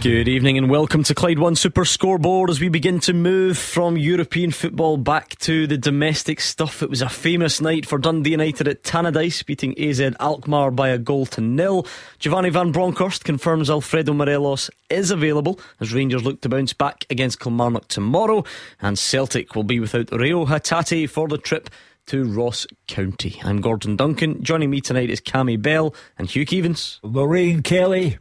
[0.00, 3.96] Good evening and welcome to Clyde One Super Scoreboard as we begin to move from
[3.96, 6.84] European football back to the domestic stuff.
[6.84, 10.98] It was a famous night for Dundee United at Tannadice, beating AZ Alkmaar by a
[10.98, 11.84] goal to nil.
[12.20, 17.40] Giovanni Van Bronckhorst confirms Alfredo Morelos is available as Rangers look to bounce back against
[17.40, 18.44] Kilmarnock tomorrow,
[18.80, 21.70] and Celtic will be without Reo Hatate for the trip
[22.06, 23.40] to Ross County.
[23.42, 24.44] I'm Gordon Duncan.
[24.44, 27.00] Joining me tonight is Cammy Bell and Hugh Keevins.
[27.02, 28.18] Lorraine Kelly.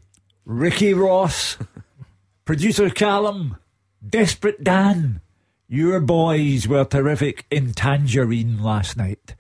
[0.50, 1.58] Ricky Ross,
[2.46, 3.58] producer Callum,
[4.02, 5.20] Desperate Dan.
[5.68, 9.36] Your boys were terrific in Tangerine last night.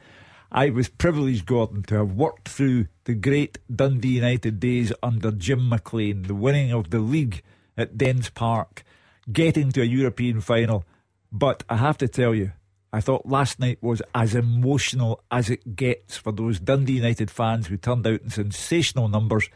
[0.51, 5.69] I was privileged, Gordon, to have worked through the great Dundee United days under Jim
[5.69, 7.41] McLean, the winning of the league
[7.77, 8.83] at Dens Park,
[9.31, 10.83] getting to a European final.
[11.31, 12.51] But I have to tell you,
[12.91, 17.67] I thought last night was as emotional as it gets for those Dundee United fans
[17.67, 19.49] who turned out in sensational numbers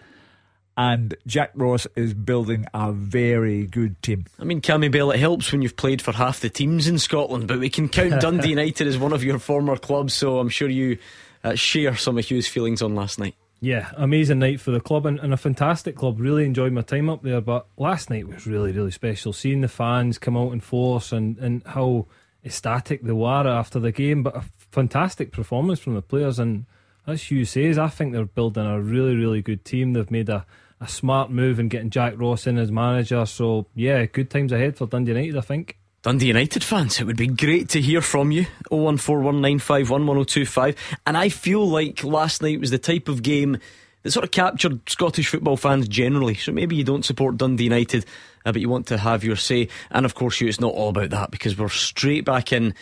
[0.81, 4.25] and Jack Ross is building a very good team.
[4.39, 7.47] I mean, Cammy Bell, it helps when you've played for half the teams in Scotland,
[7.47, 10.67] but we can count Dundee United as one of your former clubs, so I'm sure
[10.67, 10.97] you
[11.43, 13.35] uh, share some of Hugh's feelings on last night.
[13.59, 16.19] Yeah, amazing night for the club and, and, a fantastic club.
[16.19, 19.33] Really enjoyed my time up there, but last night was really, really special.
[19.33, 22.07] Seeing the fans come out in force and, and how
[22.43, 26.39] ecstatic they were after the game, but a fantastic performance from the players.
[26.39, 26.65] And
[27.05, 29.93] as Hugh says, I think they're building a really, really good team.
[29.93, 30.43] They've made a
[30.81, 33.27] a smart move in getting Jack Ross in as manager.
[33.27, 35.77] So, yeah, good times ahead for Dundee United, I think.
[36.01, 38.47] Dundee United fans, it would be great to hear from you.
[38.71, 40.75] 01419511025.
[41.05, 43.59] And I feel like last night was the type of game
[44.01, 46.33] that sort of captured Scottish football fans generally.
[46.33, 48.07] So maybe you don't support Dundee United,
[48.43, 49.67] uh, but you want to have your say.
[49.91, 52.73] And of course, you, it's not all about that because we're straight back in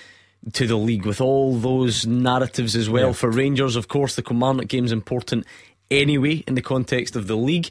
[0.54, 3.08] to the league with all those narratives as well.
[3.08, 3.14] Yeah.
[3.14, 5.46] For Rangers, of course, the Kilmarnock game's important
[5.92, 7.70] anyway in the context of the league.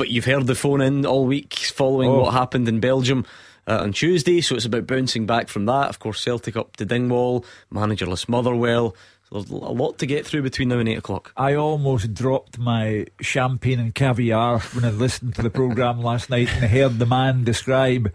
[0.00, 2.20] But you've heard the phone in all week following oh.
[2.20, 3.26] what happened in Belgium.
[3.66, 5.90] Uh, on Tuesday, so it's about bouncing back from that.
[5.90, 8.96] Of course, Celtic up to Dingwall, managerless Motherwell.
[9.24, 11.32] So there's a lot to get through between now and 8 o'clock.
[11.36, 16.48] I almost dropped my champagne and caviar when I listened to the programme last night
[16.50, 18.10] and heard the man describe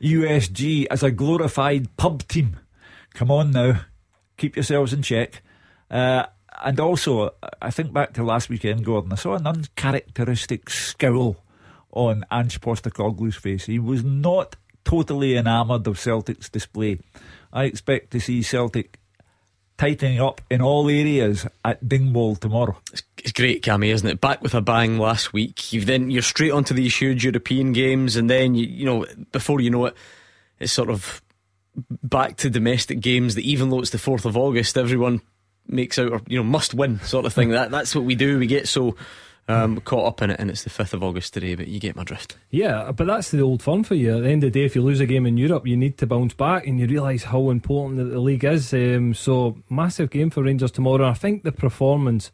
[0.00, 2.56] USG as a glorified pub team.
[3.12, 3.82] Come on now,
[4.38, 5.42] keep yourselves in check.
[5.90, 6.24] Uh,
[6.62, 11.36] and also, I think back to last weekend, Gordon, I saw an uncharacteristic scowl
[11.92, 13.66] on Ange Postecoglou's face.
[13.66, 16.98] He was not totally enamoured of Celtic's display.
[17.52, 18.98] I expect to see Celtic
[19.76, 22.78] tightening up in all areas at Dingwall tomorrow.
[22.92, 24.20] It's, it's great, Cammy, isn't it?
[24.20, 25.72] Back with a bang last week.
[25.72, 29.60] You've then you're straight onto these huge European games, and then you you know before
[29.60, 29.96] you know it,
[30.60, 31.22] it's sort of
[32.02, 33.34] back to domestic games.
[33.34, 35.20] That even though it's the fourth of August, everyone
[35.66, 37.48] makes out or you know must win sort of thing.
[37.50, 38.38] that that's what we do.
[38.38, 38.96] We get so
[39.48, 41.54] um, caught up in it, and it's the fifth of August today.
[41.54, 42.36] But you get my drift.
[42.50, 44.16] Yeah, but that's the old fun for you.
[44.16, 45.98] At the end of the day, if you lose a game in Europe, you need
[45.98, 48.72] to bounce back, and you realise how important the, the league is.
[48.72, 51.08] Um, so massive game for Rangers tomorrow.
[51.08, 52.30] I think the performance.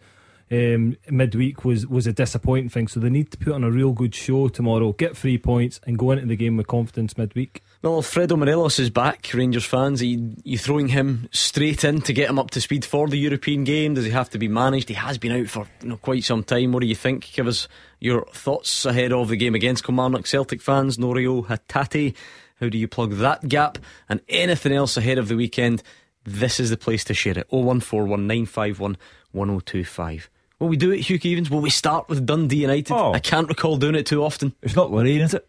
[0.50, 3.92] Um, midweek was was a disappointing thing, so they need to put on a real
[3.92, 7.62] good show tomorrow, get three points, and go into the game with confidence midweek.
[7.82, 10.02] Well, Alfredo Morelos is back, Rangers fans.
[10.02, 13.18] Are you, you throwing him straight in to get him up to speed for the
[13.18, 13.94] European game?
[13.94, 14.88] Does he have to be managed?
[14.88, 16.72] He has been out for you know, quite some time.
[16.72, 17.32] What do you think?
[17.32, 17.68] Give us
[18.00, 20.96] your thoughts ahead of the game against Kilmarnock Celtic fans.
[20.96, 22.16] Norio Hatate,
[22.58, 23.78] how do you plug that gap?
[24.08, 25.84] And anything else ahead of the weekend?
[26.24, 27.48] This is the place to share it.
[27.50, 30.26] 01419511025.
[30.58, 31.50] Will we do it, Hugh Keevins?
[31.50, 32.92] Will we start with Dundee United?
[32.92, 33.12] Oh.
[33.12, 34.54] I can't recall doing it too often.
[34.62, 35.48] It's not Lorraine, is it?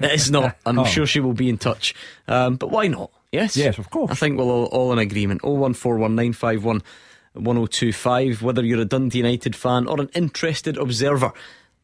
[0.00, 0.56] It's not.
[0.66, 0.84] I'm oh.
[0.84, 1.94] sure she will be in touch.
[2.28, 3.10] Um, but why not?
[3.32, 3.56] Yes.
[3.56, 4.10] Yes, of course.
[4.10, 5.42] I think we're all, all in agreement.
[5.42, 6.82] 0141951
[7.34, 8.42] 1025.
[8.42, 11.32] Whether you're a Dundee United fan or an interested observer,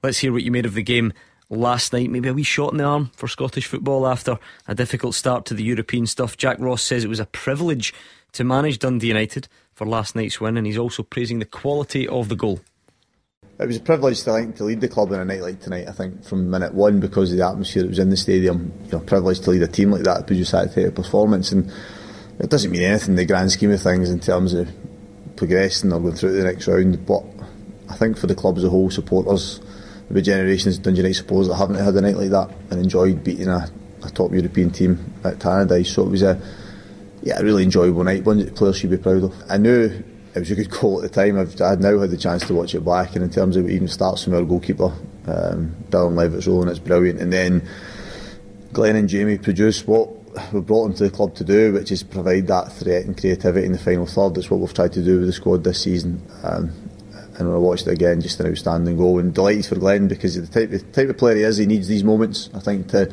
[0.03, 1.13] let's hear what you made of the game
[1.49, 2.11] last night.
[2.11, 5.55] Maybe a wee shot in the arm for Scottish football after a difficult start to
[5.55, 6.37] the European stuff.
[6.37, 7.95] Jack Ross says it was a privilege
[8.33, 12.31] to manage Dundee United for last night's win, and he's also praising the quality of
[12.31, 12.61] the goal.
[13.59, 15.87] It was a privilege to, think, to lead the club on a night like tonight.
[15.87, 18.73] I think from minute one because of the atmosphere that was in the stadium.
[18.87, 21.71] You know, privileged to lead a team like that, produce that type of performance, and
[22.39, 24.69] it doesn't mean anything in the grand scheme of things in terms of
[25.37, 27.05] progressing or going through to the next round.
[27.05, 27.23] But
[27.91, 29.61] I think for the club as a whole, supporters,
[30.11, 33.23] the generations of Dundee United supporters that haven't had a night like that and enjoyed
[33.23, 33.71] beating a,
[34.03, 35.89] a top European team at Tannadice.
[35.89, 36.41] So it was a
[37.27, 38.25] yeah, a really enjoyable night.
[38.25, 39.35] One that players should be proud of.
[39.51, 41.37] I knew it was a good goal at the time.
[41.37, 43.89] I've, I now had the chance to watch it back, and in terms of even
[43.89, 44.93] starts from our goalkeeper,
[45.27, 47.21] Um, Dylan Levitt's role, and it's brilliant.
[47.21, 47.69] And then
[48.73, 50.09] Glenn and Jamie produce what
[50.53, 53.67] we brought them to the club to do, which is provide that threat and creativity
[53.67, 54.37] in the final third.
[54.37, 56.23] That's what we've tried to do with the squad this season.
[56.45, 56.71] Um,
[57.37, 59.19] and when I watched it again, just an outstanding goal.
[59.19, 61.57] And delighted for Glenn because the type of, type of player he is.
[61.57, 63.13] He needs these moments, I think, to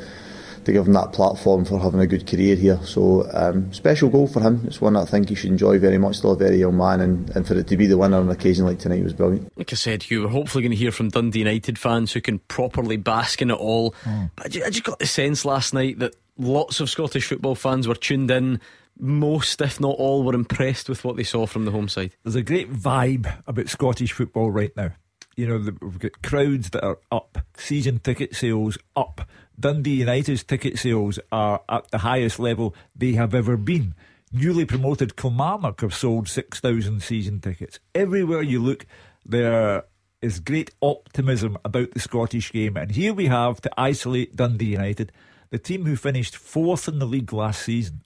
[0.66, 2.80] to give him that platform for having a good career here.
[2.84, 4.64] So um, special goal for him.
[4.66, 6.18] It's one that I think he should enjoy very much.
[6.18, 8.30] Still a very young man, and, and for it to be the winner on an
[8.30, 9.52] occasion like tonight was brilliant.
[9.58, 12.40] Like I said, Hugh, we're hopefully going to hear from Dundee United fans who can
[12.40, 13.92] properly bask in it all.
[14.04, 14.32] Mm.
[14.36, 17.56] But I just, I just got the sense last night that lots of Scottish football
[17.56, 18.60] fans were tuned in
[19.00, 22.16] most, if not all, were impressed with what they saw from the home side.
[22.24, 24.92] There's a great vibe about Scottish football right now.
[25.36, 29.28] You know, we've got crowds that are up, season ticket sales up.
[29.60, 33.96] Dundee United's ticket sales are at the highest level they have ever been.
[34.32, 37.80] Newly promoted Kilmarnock have sold 6,000 season tickets.
[37.96, 38.86] Everywhere you look,
[39.26, 39.86] there
[40.22, 42.78] is great optimism about the Scottish game.
[42.78, 45.12] And here we have to isolate Dundee United,
[45.50, 48.02] the team who finished fourth in the league last season.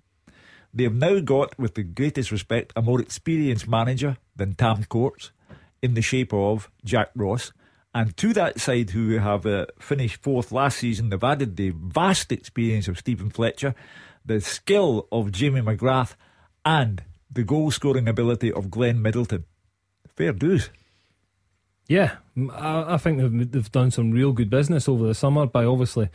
[0.73, 5.31] They have now got, with the greatest respect, a more experienced manager than Tam Courts
[5.81, 7.51] in the shape of Jack Ross.
[7.93, 12.31] And to that side, who have uh, finished fourth last season, they've added the vast
[12.31, 13.73] experience of Stephen Fletcher,
[14.25, 16.15] the skill of Jamie McGrath,
[16.65, 19.45] and the goal scoring ability of Glenn Middleton.
[20.15, 20.69] Fair dues.
[21.87, 22.17] Yeah,
[22.53, 26.09] I, think they've, they've done some real good business over the summer by obviously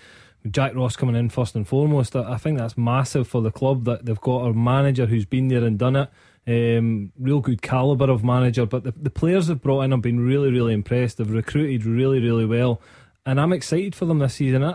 [0.50, 2.14] Jack Ross coming in first and foremost.
[2.14, 5.64] I think that's massive for the club that they've got a manager who's been there
[5.64, 6.10] and done it.
[6.44, 10.18] Um, real good calibre of manager, but the, the players they've brought in have been
[10.18, 11.18] really, really impressed.
[11.18, 12.80] They've recruited really, really well,
[13.24, 14.64] and I'm excited for them this season.
[14.64, 14.74] I,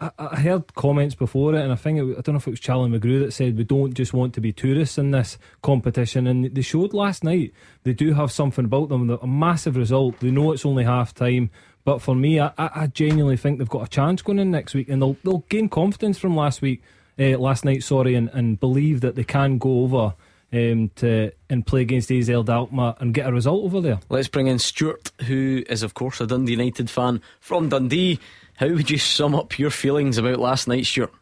[0.00, 2.50] I, I heard comments before it, and I think it, I don't know if it
[2.50, 6.28] was Charlie Mulgrew that said we don't just want to be tourists in this competition,
[6.28, 9.10] and they showed last night they do have something about them.
[9.10, 10.20] A massive result.
[10.20, 11.50] They know it's only half time.
[11.84, 14.88] But for me, I, I genuinely think they've got a chance going in next week,
[14.88, 16.82] and they'll they'll gain confidence from last week,
[17.18, 20.14] uh, last night, sorry, and, and believe that they can go over
[20.52, 24.00] um, to and play against AZ Alkmaar and get a result over there.
[24.08, 28.18] Let's bring in Stuart, who is of course a Dundee United fan from Dundee.
[28.56, 31.12] How would you sum up your feelings about last night, Stuart?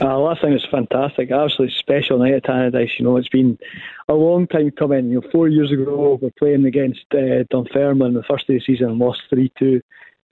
[0.00, 2.98] Uh, last night was fantastic, absolutely special night at Tannadice.
[2.98, 3.58] You know, it's been
[4.08, 5.10] a long time coming.
[5.10, 8.64] You know, four years ago we're playing against uh, Dunfermline the first day of the
[8.64, 9.82] season and lost three two.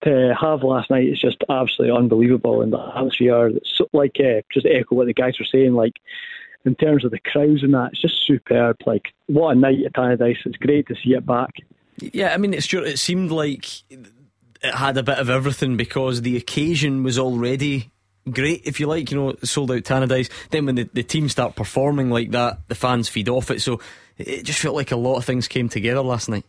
[0.04, 4.64] To have last night is just absolutely unbelievable, and the atmosphere, so, like uh, just
[4.64, 5.94] echo what the guys were saying, like
[6.64, 8.76] in terms of the crowds and that, it's just superb.
[8.86, 10.44] Like, what a night at Tannadice.
[10.44, 11.50] It's great to see it back.
[12.00, 12.82] Yeah, I mean, it's true.
[12.82, 17.90] It seemed like it had a bit of everything because the occasion was already
[18.30, 20.30] great, if you like, you know, sold out Tannadice.
[20.50, 23.62] Then when the, the team start performing like that, the fans feed off it.
[23.62, 23.80] So
[24.16, 26.44] it just felt like a lot of things came together last night.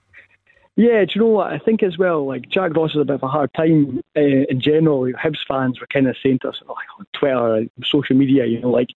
[0.75, 1.51] Yeah, do you know what?
[1.51, 4.21] I think as well, like Jack Ross had a bit of a hard time uh,
[4.21, 5.01] in general.
[5.11, 8.69] Hibs fans were kind of saying to us like, on Twitter, social media, you know,
[8.69, 8.88] like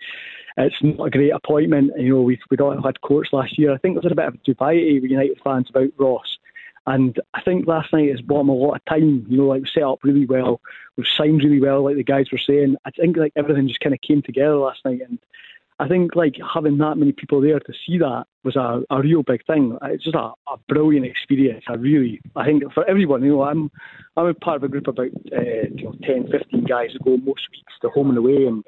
[0.58, 1.92] it's not a great appointment.
[1.98, 3.74] You know, we we don't had Courts last year.
[3.74, 6.38] I think there's a bit of a dubiety with United fans about Ross.
[6.86, 9.26] And I think last night has bought him a lot of time.
[9.30, 10.60] You know, like set up really well,
[10.98, 12.76] we signed really well, like the guys were saying.
[12.86, 15.18] I think like everything just kind of came together last night, and
[15.80, 19.24] I think like having that many people there to see that was a, a real
[19.24, 19.78] big thing.
[19.84, 21.64] It's just a, a brilliant experience.
[21.68, 23.72] I really, I think for everyone, you know, I'm
[24.18, 27.00] I'm a part of a group of about uh, you know 10, 15 guys who
[27.00, 28.64] go most weeks to home and away, and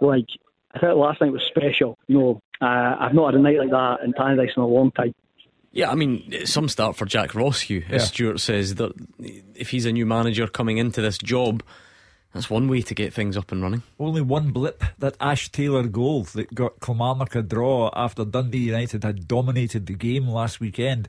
[0.00, 0.26] like
[0.72, 1.98] I thought last night was special.
[2.06, 4.90] You know, uh, I've not had a night like that in Tannadice in a long
[4.92, 5.14] time.
[5.72, 8.08] Yeah, I mean, some start for Jack Ross, Hugh, as yeah.
[8.08, 8.92] Stuart says, that
[9.54, 11.62] if he's a new manager coming into this job,
[12.34, 13.84] that's one way to get things up and running.
[13.98, 19.04] Only one blip, that Ash Taylor goal that got Kilmarnock a draw after Dundee United
[19.04, 21.08] had dominated the game last weekend.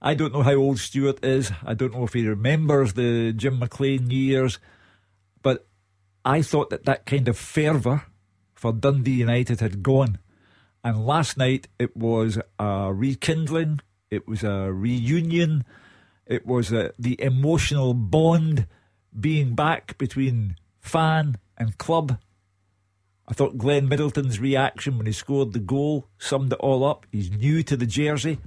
[0.00, 1.50] I don't know how old Stuart is.
[1.64, 4.60] I don't know if he remembers the Jim McLean years,
[5.42, 5.66] but
[6.24, 8.04] I thought that that kind of fervour
[8.62, 10.18] for Dundee United had gone.
[10.84, 15.64] And last night it was a rekindling, it was a reunion,
[16.26, 18.68] it was a, the emotional bond
[19.18, 22.20] being back between fan and club.
[23.26, 27.04] I thought Glenn Middleton's reaction when he scored the goal summed it all up.
[27.10, 28.38] He's new to the jersey,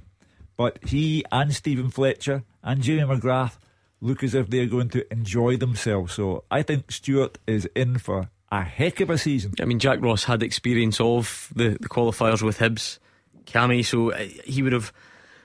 [0.56, 3.58] but he and Stephen Fletcher and Jamie McGrath
[4.00, 6.14] look as if they're going to enjoy themselves.
[6.14, 9.52] So I think Stuart is in for a heck of a season.
[9.60, 12.98] I mean, Jack Ross had experience of the, the qualifiers with Hibs,
[13.44, 14.92] Cammy, so uh, he would have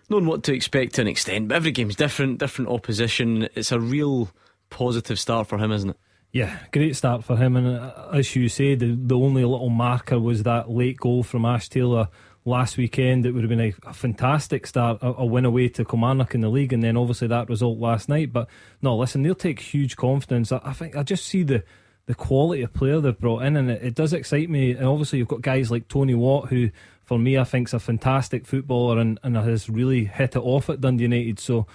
[0.10, 1.48] known what to expect to an extent.
[1.48, 3.48] But every game's different, different opposition.
[3.56, 4.30] It's a real
[4.70, 5.98] positive start for him, isn't it?
[6.32, 7.56] Yeah, great start for him.
[7.58, 11.46] And uh, as you say, the, the only little marker was that late goal from
[11.46, 12.08] Ash Taylor
[12.46, 15.86] last weekend, it would have been a, a fantastic start, a, a, win away to
[15.86, 18.34] Kilmarnock in the league, and then obviously that result last night.
[18.34, 18.48] But
[18.82, 20.52] no, listen, they'll take huge confidence.
[20.52, 21.64] I, I think I just see the
[22.12, 24.72] the quality of player they've brought in, and it, it, does excite me.
[24.72, 26.70] And obviously, you've got guys like Tony Watt, who
[27.06, 30.70] for me I think is a fantastic footballer and, and has really hit it off
[30.70, 31.40] at Dundee United.
[31.40, 31.68] So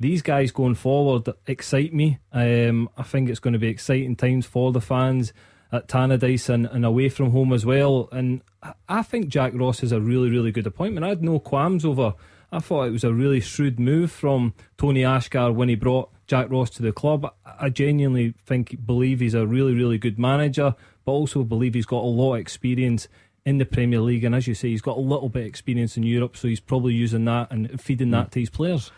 [0.00, 2.18] these guys going forward excite me.
[2.32, 5.32] Um, I think it's going to be exciting times for the fans
[5.70, 8.08] at Tannadice and, and away from home as well.
[8.10, 8.42] And
[8.88, 11.06] I think Jack Ross is a really, really good appointment.
[11.06, 12.14] I had no qualms over.
[12.50, 16.50] I thought it was a really shrewd move from Tony Asghar when he brought Jack
[16.50, 17.32] Ross to the club.
[17.60, 22.02] I genuinely think believe he's a really, really good manager, but also believe he's got
[22.02, 23.08] a lot of experience
[23.44, 24.24] in the Premier League.
[24.24, 26.60] And as you say, he's got a little bit of experience in Europe, so he's
[26.60, 28.90] probably using that and feeding that to his players.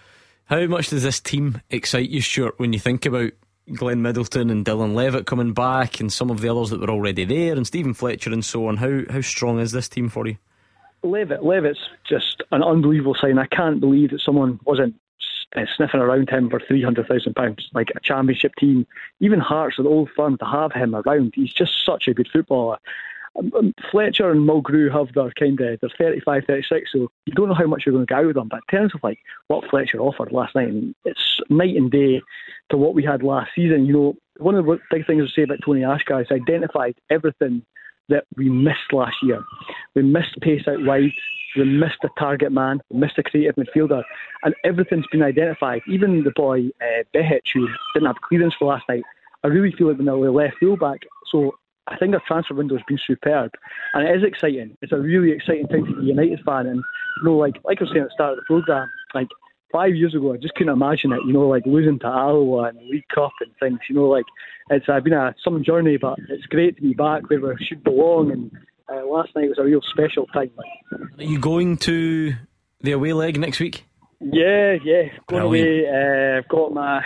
[0.46, 3.32] How much does this team excite you, Stuart, when you think about
[3.74, 7.24] Glenn Middleton and Dylan Levitt coming back and some of the others that were already
[7.24, 8.76] there and Stephen Fletcher and so on?
[8.76, 10.36] How how strong is this team for you?
[11.02, 13.38] Levitt, Levitt's just an unbelievable sign.
[13.38, 14.94] I can't believe that someone wasn't
[15.54, 18.86] uh, sniffing around him for three hundred thousand pounds, like a championship team.
[19.20, 21.32] Even Hearts, an old firm, to have him around.
[21.34, 22.78] He's just such a good footballer.
[23.38, 27.48] Um, um, Fletcher and Mulgrew have their kind of they're 35, 36, so you don't
[27.48, 28.48] know how much you're going to get out of them.
[28.48, 30.72] But in terms of like what Fletcher offered last night,
[31.04, 32.22] it's night and day
[32.70, 33.86] to what we had last season.
[33.86, 37.62] You know, one of the big things to say about Tony Asghar is identified everything
[38.08, 39.42] that we missed last year.
[39.94, 41.10] We missed pace out wide.
[41.56, 42.80] We missed a target man.
[42.90, 44.02] We missed a creative midfielder,
[44.42, 45.82] and everything's been identified.
[45.88, 49.02] Even the boy uh, Behich, who didn't have clearance for last night,
[49.44, 51.00] I really feel like we're left fullback.
[51.30, 51.52] So
[51.88, 53.52] I think our transfer window has been superb,
[53.94, 54.76] and it is exciting.
[54.82, 56.82] It's a really exciting time to be a United fan, and
[57.18, 59.28] you know, like like I was saying at the start of the program, like
[59.72, 61.20] five years ago, I just couldn't imagine it.
[61.26, 63.78] You know, like losing to Alloa and League Cup and things.
[63.88, 64.24] You know, like
[64.70, 67.84] it's uh, been a some journey, but it's great to be back where we should
[67.84, 68.32] belong.
[68.32, 68.50] And
[68.88, 70.50] uh, last night was a real special time.
[71.18, 72.34] Are you going to
[72.80, 73.84] the away leg next week?
[74.20, 75.02] Yeah, yeah.
[75.28, 75.86] Going away.
[75.86, 77.02] Uh, I've got my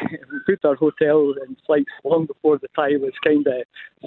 [0.46, 3.54] booked our hotel and flights long before the tie was kind of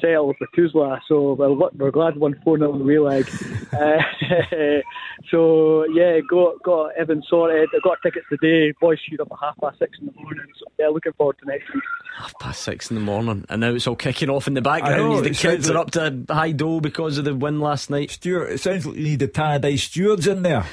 [0.02, 1.00] settled for Tuzla.
[1.08, 3.30] So well, we're glad we won 4 0 in the away leg.
[3.74, 4.82] uh,
[5.32, 7.68] so yeah, got got Evan sorted.
[7.74, 8.74] I got tickets today.
[8.80, 10.46] Boys shoot up at half past six in the morning.
[10.60, 11.84] So yeah, looking forward to next week.
[12.18, 15.10] Half past six in the morning, and now it's all kicking off in the background.
[15.10, 18.12] Know, the kids are up to high dough because of the win last night.
[18.12, 20.66] Stuart, it sounds like you need the Tannadice stewards in there.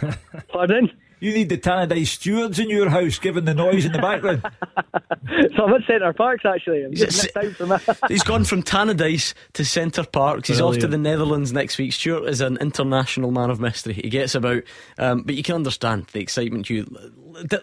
[0.48, 0.90] Pardon?
[1.18, 4.42] You need the Tannadice stewards in your house, given the noise in the background.
[5.56, 6.86] so I'm at Center Parcs actually.
[6.90, 7.28] He's,
[8.08, 10.48] he's gone from Tannadice to Center Parcs.
[10.48, 10.76] He's Brilliant.
[10.76, 11.92] off to the Netherlands next week.
[11.92, 13.94] Stuart is an international man of mystery.
[13.94, 14.62] He gets about,
[14.98, 16.68] um, but you can understand the excitement.
[16.68, 16.84] You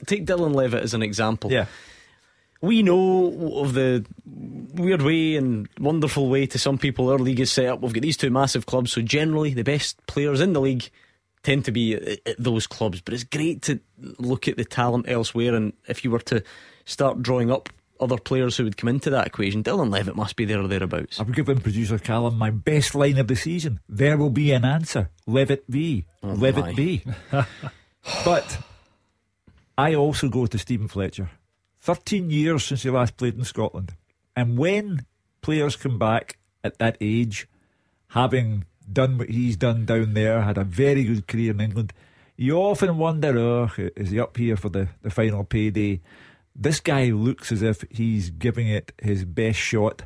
[0.05, 1.51] take Dylan Levitt as an example.
[1.51, 1.67] Yeah
[2.63, 7.51] we know of the weird way and wonderful way to some people our league is
[7.51, 7.81] set up.
[7.81, 10.89] We've got these two massive clubs, so generally the best players in the league
[11.44, 11.96] tend to be
[12.26, 13.02] at those clubs.
[13.02, 13.80] But it's great to
[14.18, 15.54] look at the talent elsewhere.
[15.56, 16.44] And if you were to
[16.86, 17.70] start drawing up
[18.00, 21.20] other players who would come into that equation, Dylan Levitt must be there or thereabouts.
[21.20, 23.80] I would give him producer Callum my best line of the season.
[23.88, 25.10] There will be an answer.
[25.28, 26.06] Levitt B.
[26.22, 26.74] Oh Levitt my.
[26.74, 27.04] B.
[28.26, 28.58] but
[29.78, 31.30] I also go to Stephen Fletcher.
[31.82, 33.94] 13 years since he last played in Scotland.
[34.36, 35.06] And when
[35.42, 37.48] players come back at that age,
[38.10, 41.94] having done what he's done down there, had a very good career in England.
[42.36, 46.02] You often wonder, oh, is he up here for the, the final payday?
[46.56, 50.04] This guy looks as if he's giving it his best shot.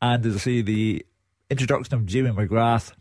[0.00, 1.06] And as I say, the
[1.50, 2.92] introduction of Jamie McGrath,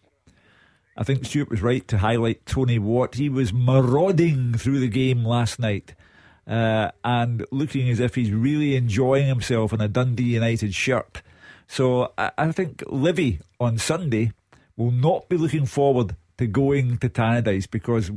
[0.98, 3.15] I think Stuart was right to highlight Tony Watt.
[3.15, 5.96] He was marauding through the game last night
[6.46, 11.22] uh, and looking as if he's really enjoying himself in a Dundee United shirt.
[11.67, 14.34] So I, I think Livi on Sunday
[14.77, 18.11] will not be looking forward to going to Tannadice because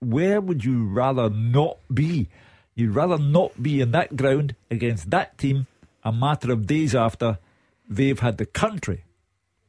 [0.00, 2.28] where would you rather not be?
[2.74, 5.66] You'd rather not be in that ground against that team
[6.04, 7.38] a matter of days after
[7.88, 9.04] they've had the country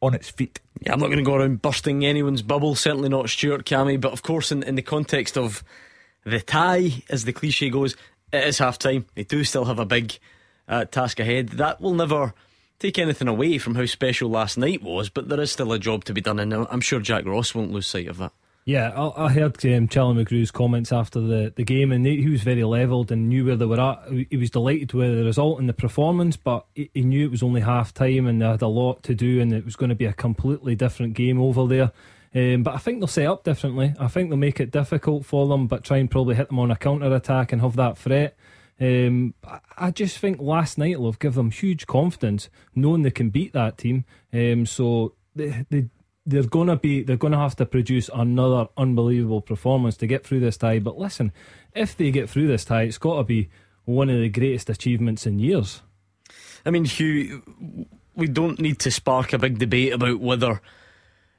[0.02, 0.60] on its feet.
[0.82, 4.12] Yeah, I'm not going to go around bursting anyone's bubble, certainly not Stuart Cammy, but
[4.12, 5.64] of course, in, in the context of
[6.24, 7.96] the tie, as the cliche goes,
[8.32, 9.06] it is half time.
[9.16, 10.18] They do still have a big
[10.68, 11.50] uh, task ahead.
[11.50, 12.34] That will never
[12.80, 16.04] take anything away from how special last night was, but there is still a job
[16.06, 18.32] to be done, and I'm sure Jack Ross won't lose sight of that.
[18.66, 22.42] Yeah, I, I heard um, Charlie Mulgrew's comments after the, the game, and he was
[22.42, 24.28] very levelled and knew where they were at.
[24.30, 27.42] He was delighted with the result and the performance, but he, he knew it was
[27.42, 29.96] only half time and they had a lot to do, and it was going to
[29.96, 31.94] be a completely different game over there.
[32.36, 33.94] Um, but I think they'll set up differently.
[33.98, 36.70] I think they'll make it difficult for them, but try and probably hit them on
[36.70, 38.36] a counter attack and have that threat.
[38.80, 39.34] Um,
[39.78, 43.54] I just think last night will have given them huge confidence, knowing they can beat
[43.54, 44.06] that team.
[44.32, 45.90] Um, so they, they
[46.26, 50.58] they're gonna be they're gonna have to produce another unbelievable performance to get through this
[50.58, 50.80] tie.
[50.80, 51.32] But listen,
[51.74, 53.50] if they get through this tie, it's got to be
[53.86, 55.82] one of the greatest achievements in years.
[56.66, 57.44] I mean, Hugh,
[58.16, 60.62] we don't need to spark a big debate about whether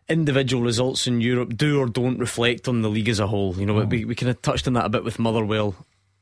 [0.09, 3.55] individual results in Europe do or don't reflect on the league as a whole.
[3.57, 3.85] You know, oh.
[3.85, 5.75] we, we kind of touched on that a bit with Motherwell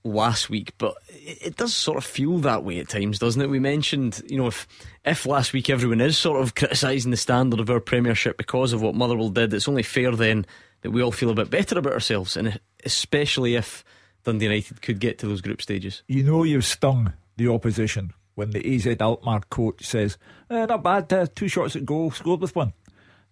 [0.06, 3.50] last week, but it, it, does sort of feel that way at times, doesn't it?
[3.50, 4.66] We mentioned, you know, if
[5.04, 8.82] if last week everyone is sort of criticising the standard of our Premiership because of
[8.82, 10.46] what Motherwell did, it's only fair then
[10.82, 13.84] that we all feel a bit better about ourselves, and especially if
[14.24, 16.02] Dundee United could get to those group stages.
[16.06, 20.18] You know, you've stung the opposition when the AZ Alkmaar coach says,
[20.50, 22.72] eh, "Not bad, uh, two shots at goal, scored with one."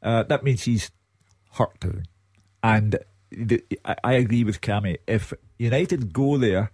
[0.03, 0.91] Uh, that means he's
[1.53, 1.85] hurt.
[2.63, 2.99] And
[3.31, 4.99] the, I, I agree with Cammy.
[5.07, 5.33] If
[5.65, 6.71] United go there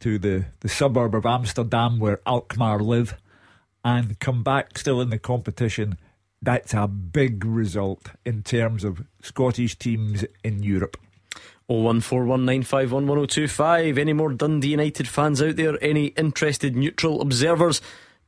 [0.00, 3.16] to the, the suburb of Amsterdam where Alkmaar live
[3.84, 5.96] and come back still in the competition,
[6.40, 10.96] that's a big result in terms of Scottish teams in Europe.
[11.70, 13.98] 01419511025.
[13.98, 15.82] Any more Dundee United fans out there?
[15.82, 17.80] Any interested neutral observers?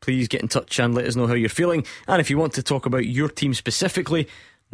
[0.05, 1.83] please get in touch and let us know how you're feeling.
[2.07, 4.29] And if you want to talk about your team specifically,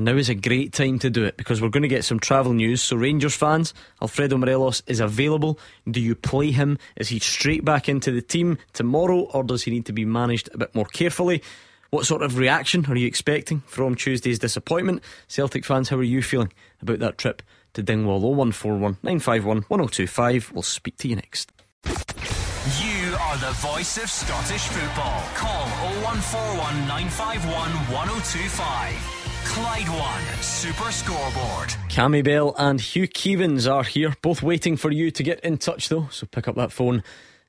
[0.04, 2.52] now is a great time to do it because we're going to get some travel
[2.52, 2.82] news.
[2.82, 5.58] So, Rangers fans, Alfredo Morelos is available.
[5.90, 6.78] Do you play him?
[6.96, 10.48] Is he straight back into the team tomorrow or does he need to be managed
[10.52, 11.42] a bit more carefully?
[11.90, 15.02] What sort of reaction are you expecting from Tuesday's disappointment?
[15.26, 17.42] Celtic fans, how are you feeling about that trip
[17.74, 18.20] to Dingwall?
[18.20, 20.52] 0141 951 1025.
[20.52, 21.50] We'll speak to you next.
[21.84, 25.22] You are the voice of Scottish football.
[25.34, 25.66] Call
[26.04, 29.19] 0141 951 1025.
[29.44, 31.68] Clyde One Super Scoreboard.
[31.88, 35.88] Cammy Bell and Hugh Keevins are here, both waiting for you to get in touch
[35.88, 36.08] though.
[36.10, 37.02] So pick up that phone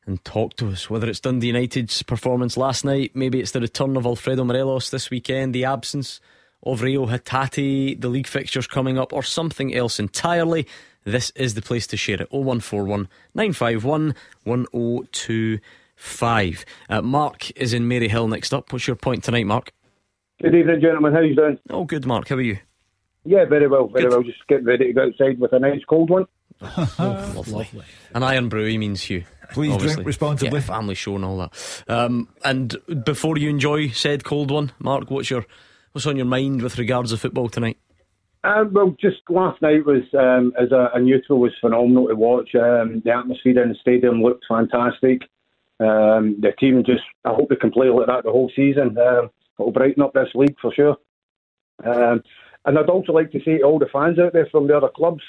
[0.06, 0.90] and talk to us.
[0.90, 5.10] Whether it's Dundee United's performance last night, maybe it's the return of Alfredo Morelos this
[5.10, 6.20] weekend, the absence
[6.64, 10.68] of Reo Hatate, the league fixtures coming up, or something else entirely
[11.04, 12.32] this is the place to share it.
[12.32, 16.66] 0141 951 1025.
[16.90, 18.72] Uh, Mark is in Maryhill next up.
[18.72, 19.72] What's your point tonight, Mark?
[20.42, 21.14] Good evening, gentlemen.
[21.14, 21.60] How are you doing?
[21.70, 22.28] Oh, good, Mark.
[22.28, 22.58] How are you?
[23.24, 24.12] Yeah, very well, very good.
[24.12, 24.24] well.
[24.24, 26.26] Just getting ready to go outside with a nice cold one.
[26.62, 27.84] oh, lovely.
[28.16, 29.26] An Irn-Bru means you.
[29.52, 29.96] Please obviously.
[29.98, 30.60] drink responsibly.
[30.60, 31.84] Yeah, family show and all that.
[31.88, 32.76] Um, and
[33.06, 35.46] before you enjoy said cold one, Mark, what's your
[35.92, 37.78] what's on your mind with regards to football tonight?
[38.44, 42.56] Um, well, just last night was um, as a, a, neutral was phenomenal to watch.
[42.56, 45.22] Um, the atmosphere in the stadium looked fantastic.
[45.80, 48.98] Um, the team just, I hope they can play like that the whole season.
[49.60, 50.98] It'll brighten up this league for sure.
[51.84, 52.24] Um,
[52.66, 54.90] and I'd also like to say to all the fans out there from the other
[54.90, 55.24] clubs,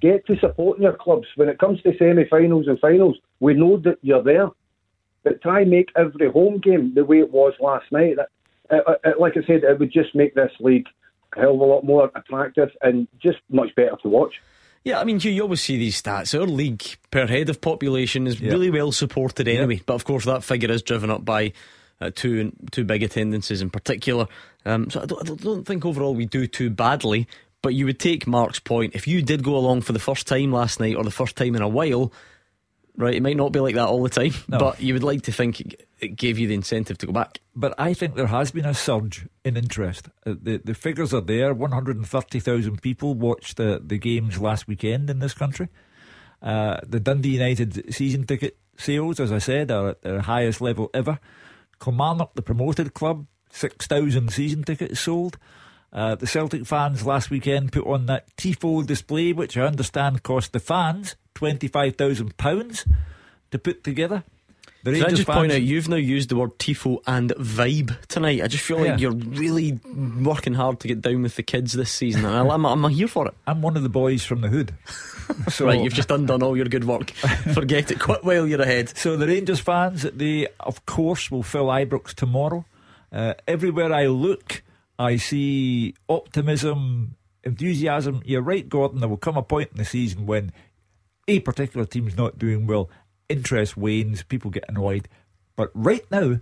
[0.00, 1.26] get to supporting your clubs.
[1.36, 4.48] When it comes to semi-finals and finals, we know that you're there,
[5.24, 8.16] but try and make every home game the way it was last night.
[8.16, 8.28] That,
[8.70, 10.86] uh, uh, like I said, it would just make this league
[11.36, 14.34] a hell of a lot more attractive and just much better to watch.
[14.84, 16.38] Yeah, I mean, you, you always see these stats.
[16.38, 20.44] Our league per head of population is really well supported anyway, but of course that
[20.44, 21.52] figure is driven up by
[22.00, 24.26] uh, two two big attendances in particular.
[24.64, 27.26] Um, so I don't, I don't think overall we do too badly.
[27.62, 30.52] But you would take Mark's point if you did go along for the first time
[30.52, 32.12] last night or the first time in a while
[32.96, 33.14] right?
[33.14, 34.58] It might not be like that all the time, no.
[34.58, 37.40] but you would like to think it gave you the incentive to go back.
[37.54, 40.08] But I think there has been a surge in interest.
[40.26, 41.54] Uh, the the figures are there.
[41.54, 45.68] One hundred and thirty thousand people watched the the games last weekend in this country.
[46.42, 50.90] Uh, the Dundee United season ticket sales, as I said, are at their highest level
[50.92, 51.18] ever.
[51.80, 55.38] Kilmarnock, the promoted club, six thousand season tickets sold.
[55.92, 60.52] Uh, the Celtic fans last weekend put on that Tifo display, which I understand cost
[60.52, 62.92] the fans £25,000
[63.50, 64.24] to put together.
[64.86, 68.40] The Can I just point out you've now used the word tifo and vibe tonight?
[68.40, 68.96] I just feel like yeah.
[68.98, 69.80] you're really
[70.22, 73.26] working hard to get down with the kids this season, and I'm, I'm here for
[73.26, 73.34] it.
[73.48, 74.72] I'm one of the boys from the hood.
[75.50, 77.10] So right, you've just undone all your good work.
[77.52, 77.98] Forget it.
[77.98, 78.96] Quit while you're ahead.
[78.96, 82.64] So the Rangers fans, they of course will fill Ibrox tomorrow.
[83.10, 84.62] Uh, everywhere I look,
[85.00, 88.22] I see optimism, enthusiasm.
[88.24, 89.00] You're right, Gordon.
[89.00, 90.52] There will come a point in the season when
[91.26, 92.88] a particular team's not doing well,
[93.28, 95.08] interest wanes, people get annoyed.
[95.56, 96.40] But right now,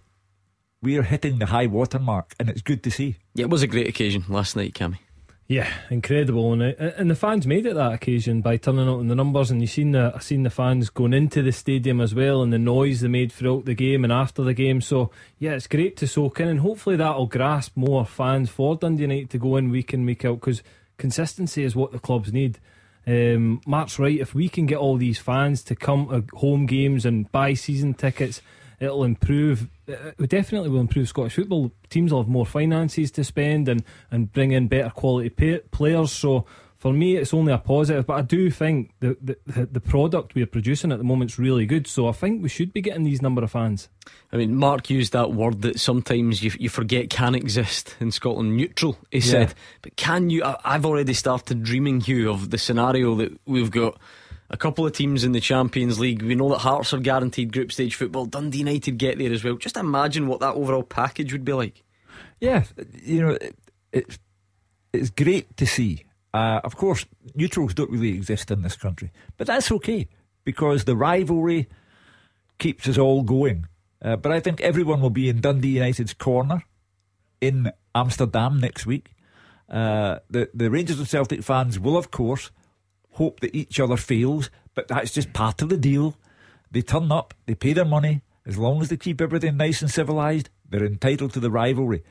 [0.83, 3.17] we are hitting the high water mark, and it's good to see.
[3.35, 4.99] Yeah, it was a great occasion last night, Cammy.
[5.47, 9.09] Yeah, incredible, and uh, and the fans made it that occasion by turning out in
[9.09, 12.15] the numbers, and you seen the I seen the fans going into the stadium as
[12.15, 14.81] well, and the noise they made throughout the game and after the game.
[14.81, 19.03] So yeah, it's great to soak in, and hopefully that'll grasp more fans for Dundee
[19.03, 20.63] United to go in week in week out because
[20.97, 22.59] consistency is what the clubs need.
[23.07, 24.19] Um, Mark's right.
[24.19, 27.95] If we can get all these fans to come to home games and buy season
[27.95, 28.41] tickets,
[28.81, 29.69] it'll improve.
[29.87, 31.73] It definitely will improve Scottish football.
[31.91, 36.13] Teams will have more finances to spend and and bring in better quality pay, players.
[36.13, 36.47] So
[36.85, 38.07] for me, it's only a positive.
[38.07, 39.17] But I do think the,
[39.47, 41.87] the the product we're producing at the moment is really good.
[41.87, 43.89] So I think we should be getting these number of fans.
[44.31, 48.59] I mean, Mark used that word that sometimes you, you forget can exist in Scotland.
[48.59, 49.25] Neutral, he yeah.
[49.25, 49.55] said.
[49.81, 50.45] But can you?
[50.45, 53.99] I, I've already started dreaming, Hugh, of the scenario that we've got
[54.51, 56.21] a couple of teams in the Champions League.
[56.21, 58.27] We know that Hearts are guaranteed group stage football.
[58.27, 59.57] Dundee United get there as well.
[59.57, 61.83] Just imagine what that overall package would be like.
[62.41, 62.65] Yeah,
[63.03, 63.57] you know, it,
[63.91, 64.19] it's
[64.93, 69.47] it's great to see uh, of course, neutrals don't really exist in this country, but
[69.47, 70.09] that's okay
[70.43, 71.69] because the rivalry
[72.59, 73.69] keeps us all going.
[74.03, 76.65] Uh, but I think everyone will be in Dundee United's corner
[77.41, 79.13] in Amsterdam next week.
[79.69, 82.51] Uh, the the Rangers and Celtic fans will, of course,
[83.13, 86.17] hope that each other fails, but that's just part of the deal.
[86.69, 88.23] They turn up, they pay their money.
[88.45, 92.03] As long as they keep everything nice and civilised, they're entitled to the rivalry.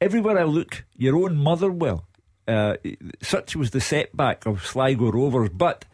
[0.00, 2.06] Everywhere I look, your own mother will.
[2.46, 2.76] Uh,
[3.22, 5.84] such was the setback of Sligo Rovers, but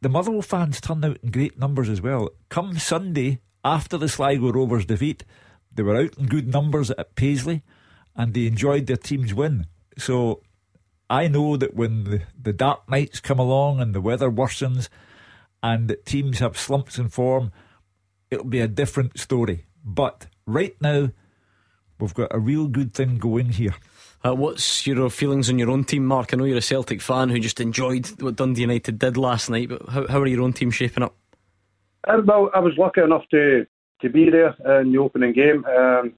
[0.00, 2.30] the Motherwell fans turned out in great numbers as well.
[2.48, 5.24] Come Sunday, after the Sligo Rovers defeat,
[5.74, 7.62] they were out in good numbers at Paisley
[8.14, 9.66] and they enjoyed their team's win.
[9.96, 10.42] So
[11.08, 14.88] I know that when the, the dark nights come along and the weather worsens
[15.62, 17.52] and teams have slumps in form,
[18.30, 19.66] it'll be a different story.
[19.84, 21.10] But right now,
[21.98, 23.74] we've got a real good thing going here.
[24.24, 26.32] Uh, what's your feelings on your own team, Mark?
[26.32, 29.68] I know you're a Celtic fan who just enjoyed what Dundee United did last night,
[29.68, 31.16] but how, how are your own team shaping up?
[32.06, 33.66] Um, well, I was lucky enough to,
[34.00, 35.64] to be there in the opening game.
[35.64, 36.14] Um,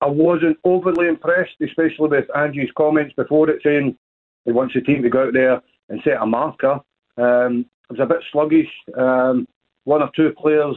[0.00, 3.96] I wasn't overly impressed, especially with Andrew's comments before it saying
[4.44, 6.80] he wants the team to go out there and set a marker.
[7.18, 8.68] Um, it was a bit sluggish.
[8.96, 9.46] Um,
[9.84, 10.76] one or two players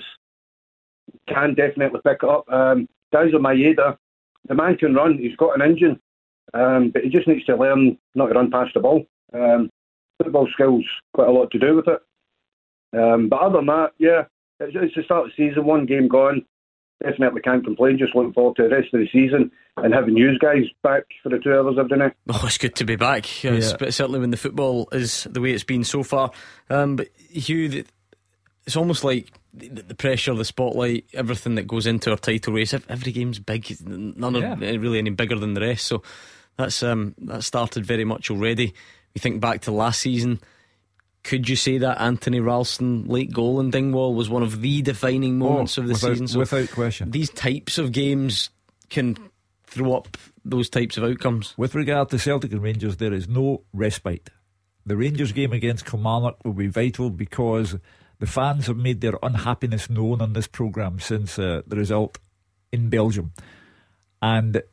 [1.29, 2.45] can definitely pick it up.
[2.51, 3.97] Um, Daizen Maeda,
[4.47, 5.17] the man can run.
[5.17, 5.99] He's got an engine.
[6.53, 9.05] Um, but he just needs to learn not to run past the ball.
[9.33, 9.69] Um,
[10.21, 12.01] football skills quite a lot to do with it.
[12.97, 14.23] Um, but other than that, yeah,
[14.59, 16.45] it's, it's the start of the season, one game gone.
[17.03, 17.99] Definitely can't complain.
[17.99, 21.29] Just looking forward to the rest of the season and having you guys back for
[21.29, 22.13] the two hours every night.
[22.27, 23.43] Oh, it's good to be back.
[23.43, 23.59] Yeah.
[23.59, 26.31] Certainly when the football is the way it's been so far.
[26.71, 27.83] Um, but Hugh,
[28.65, 32.73] it's almost like the pressure, the spotlight, everything that goes into our title race.
[32.73, 33.77] Every game's big.
[33.85, 34.53] None yeah.
[34.53, 35.85] are really any bigger than the rest.
[35.85, 36.01] So
[36.57, 38.73] that's um, that started very much already.
[39.13, 40.39] We think back to last season.
[41.23, 45.41] Could you say that Anthony Ralston late goal in Dingwall was one of the defining
[45.41, 46.27] oh, moments oh, of the without, season?
[46.27, 47.11] So without question.
[47.11, 48.49] These types of games
[48.89, 49.17] can
[49.65, 51.53] throw up those types of outcomes.
[51.57, 54.29] With regard to Celtic and Rangers, there is no respite.
[54.85, 57.75] The Rangers game against Kilmarnock will be vital because
[58.19, 62.17] the fans have made their unhappiness known on this programme since uh, the result
[62.71, 63.33] in Belgium.
[64.21, 64.63] And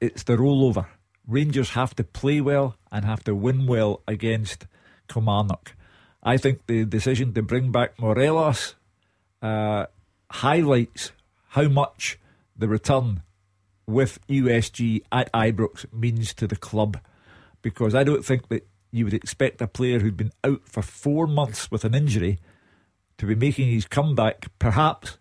[0.00, 0.86] it's the rollover.
[1.26, 4.66] Rangers have to play well and have to win well against
[5.08, 5.74] Kilmarnock.
[6.22, 8.74] I think the decision to bring back Morelos
[9.42, 9.86] uh,
[10.30, 11.12] highlights
[11.48, 12.18] how much
[12.56, 13.22] the return
[13.86, 16.98] with USG at Ibrox means to the club.
[17.62, 21.26] Because I don't think that you would expect a player who'd been out for four
[21.26, 22.38] months with an injury
[23.18, 25.18] to be making his comeback, perhaps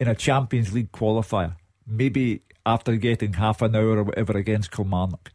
[0.00, 1.56] in a Champions League qualifier.
[1.86, 5.32] Maybe after getting half an hour or whatever against Kilmarnock.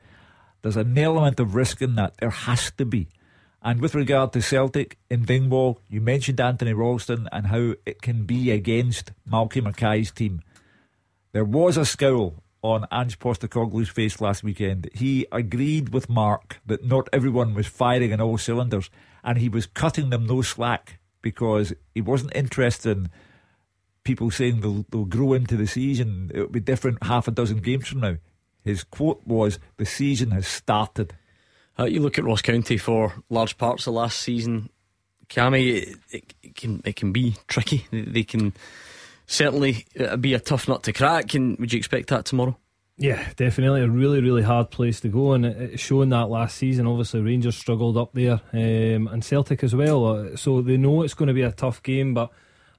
[0.62, 2.15] There's an element of risk in that.
[2.17, 3.08] There has to be.
[3.63, 8.26] And with regard to Celtic in Dingwall, you mentioned Anthony Ralston and how it can
[8.26, 10.41] be against Malky Mackay's team.
[11.32, 14.89] There was a scowl on Ange Postecoglou's face last weekend.
[14.93, 18.91] He agreed with Mark that not everyone was firing on all cylinders,
[19.24, 23.10] and he was cutting them no slack because he wasn't interested in
[24.04, 26.32] people saying they'll, they'll grow into the season.
[26.34, 28.18] It'll be different half a dozen games from now.
[28.63, 31.13] His quote was, "The season has started."
[31.78, 34.70] Uh, you look at Ross County for large parts of last season.
[35.28, 37.88] Cammy, it, it, it, can it can be tricky.
[37.92, 38.54] They can
[39.26, 41.34] certainly uh, be a tough nut to crack.
[41.34, 42.58] And would you expect that tomorrow?
[42.96, 46.86] Yeah, definitely a really, really hard place to go, and it's shown that last season.
[46.86, 50.06] Obviously, Rangers struggled up there, um, and Celtic as well.
[50.06, 52.30] Uh, so they know it's going to be a tough game, but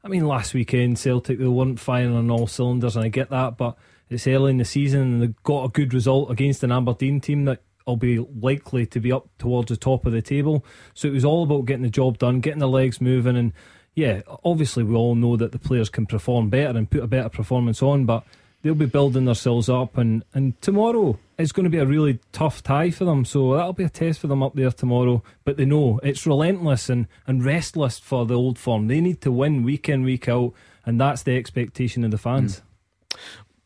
[0.04, 3.56] I mean, last weekend Celtic they weren't firing on all cylinders, and I get that,
[3.56, 3.76] but
[4.10, 7.46] it's early in the season and they got a good result against an Aberdeen team
[7.46, 10.64] that will be likely to be up towards the top of the table.
[10.92, 13.54] So it was all about getting the job done, getting the legs moving, and
[13.94, 17.30] yeah, obviously we all know that the players can perform better and put a better
[17.30, 18.24] performance on, but
[18.60, 22.62] they'll be building themselves up, and, and tomorrow is going to be a really tough
[22.62, 23.24] tie for them.
[23.24, 25.22] So that'll be a test for them up there tomorrow.
[25.44, 28.88] But they know it's relentless and, and restless for the old firm.
[28.88, 30.52] They need to win week in, week out.
[30.86, 32.60] and that's the expectation of the fans.
[32.60, 33.18] Mm.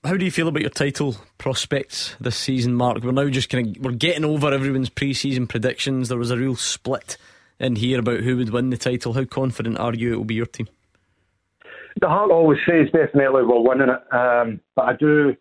[0.04, 3.02] How do you feel about your title prospects this season, Mark?
[3.02, 6.08] We're now just kind of we're getting over everyone's pre-season predictions.
[6.08, 7.16] There was a real split
[7.58, 9.14] in here about who would win the title.
[9.14, 10.68] How confident are you it will be your team?
[12.00, 15.36] The heart always says definitely we're winning it, um, but I do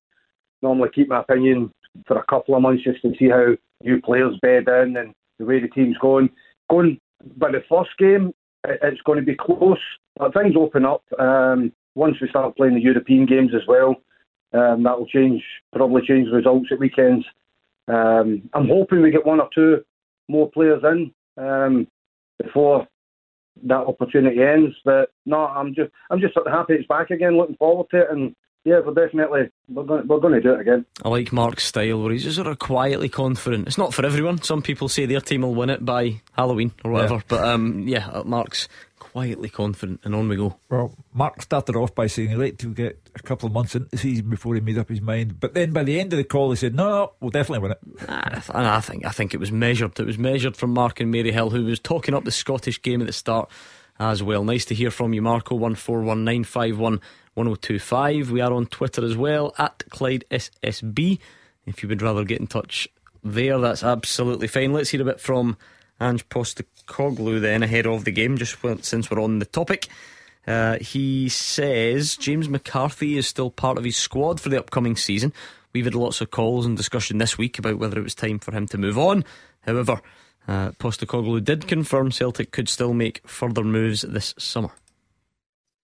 [0.63, 1.71] normally keep my opinion
[2.05, 5.45] for a couple of months just to see how new players bed in and the
[5.45, 6.29] way the team's going.
[6.69, 6.99] Going,
[7.37, 8.33] but the first game,
[8.65, 9.79] it's going to be close.
[10.17, 13.95] But things open up um, once we start playing the European games as well.
[14.53, 15.43] Um, that will change,
[15.75, 17.25] probably change the results at weekends.
[17.87, 19.83] Um, I'm hoping we get one or two
[20.27, 21.87] more players in um,
[22.41, 22.87] before
[23.63, 24.75] that opportunity ends.
[24.85, 27.37] But no, I'm just I'm just happy it's back again.
[27.37, 28.35] Looking forward to it, and
[28.67, 30.85] yeah, we're definitely we're going, we're going to do it again.
[31.01, 33.65] I like Mark's style where he's just sort of quietly confident.
[33.65, 34.41] It's not for everyone.
[34.41, 37.15] Some people say their team will win it by Halloween or whatever.
[37.15, 37.21] Yeah.
[37.29, 38.67] But um, yeah, uh, Mark's
[38.99, 40.59] quietly confident, and on we go.
[40.69, 43.87] Well, Mark started off by saying he'd like to get a couple of months into
[43.87, 45.39] the season before he made up his mind.
[45.39, 47.71] But then by the end of the call, he said, "No, no we'll definitely win
[47.71, 49.97] it." And I think I think it was measured.
[49.97, 53.07] It was measured from Mark and Maryhill, who was talking up the Scottish game at
[53.07, 53.49] the start
[53.99, 54.43] as well.
[54.43, 55.55] Nice to hear from you, Marco.
[55.55, 57.01] One four one nine five one
[57.35, 58.31] 1025.
[58.31, 61.19] We are on Twitter as well at Clyde SSB.
[61.65, 62.87] If you would rather get in touch
[63.23, 64.73] there, that's absolutely fine.
[64.73, 65.55] Let's hear a bit from
[66.01, 69.87] Ange Postecoglou then ahead of the game, just since we're on the topic.
[70.47, 75.33] Uh, he says James McCarthy is still part of his squad for the upcoming season.
[75.73, 78.51] We've had lots of calls and discussion this week about whether it was time for
[78.51, 79.25] him to move on.
[79.61, 80.01] However,
[80.47, 84.71] uh, Postecoglou did confirm Celtic could still make further moves this summer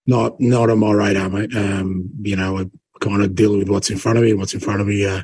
[0.05, 1.55] not not on my radar, mate.
[1.55, 2.71] Um, you know, I'm
[3.01, 4.33] kind of dealing with what's in front of me.
[4.33, 5.05] What's in front of me.
[5.05, 5.23] Uh,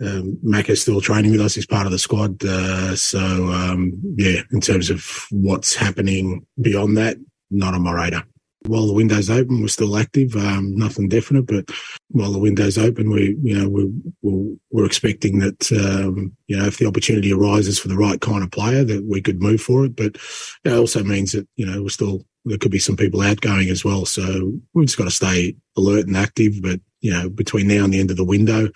[0.00, 1.54] um, Mac is still training with us.
[1.54, 2.44] He's part of the squad.
[2.44, 7.16] Uh, so um, yeah, in terms of what's happening beyond that,
[7.50, 8.24] not on my radar.
[8.66, 10.34] While the window's open, we're still active.
[10.36, 11.68] Um, nothing definite, but
[12.08, 16.64] while the window's open, we you know we we're, we're expecting that um, you know
[16.64, 19.84] if the opportunity arises for the right kind of player, that we could move for
[19.84, 19.94] it.
[19.94, 20.16] But
[20.64, 23.84] it also means that you know we're still there could be some people outgoing as
[23.84, 24.04] well.
[24.04, 26.60] So we've just got to stay alert and active.
[26.62, 28.68] But, you know, between now and the end of the window,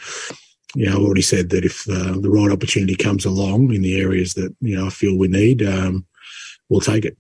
[0.75, 4.01] you know, I've already said that if uh, the right opportunity comes along in the
[4.01, 6.07] areas that, you know, I feel we need, um,
[6.69, 7.17] we'll take it.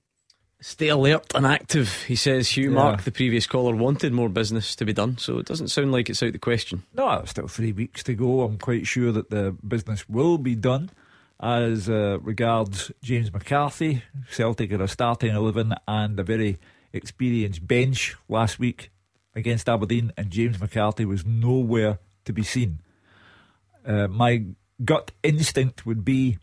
[0.61, 2.49] Stay alert and active, he says.
[2.49, 2.75] Hugh yeah.
[2.75, 6.11] Mark, the previous caller, wanted more business to be done, so it doesn't sound like
[6.11, 6.83] it's out of the question.
[6.95, 8.41] No, still three weeks to go.
[8.41, 10.91] I'm quite sure that the business will be done
[11.41, 14.03] as uh, regards James McCarthy.
[14.31, 16.59] Celtic are a starting 11 and a very
[16.93, 18.91] experienced bench last week
[19.37, 22.81] against Aberdeen, and James McCarthy was nowhere to be seen.
[23.87, 24.45] Uh, my
[24.85, 26.39] gut instinct would be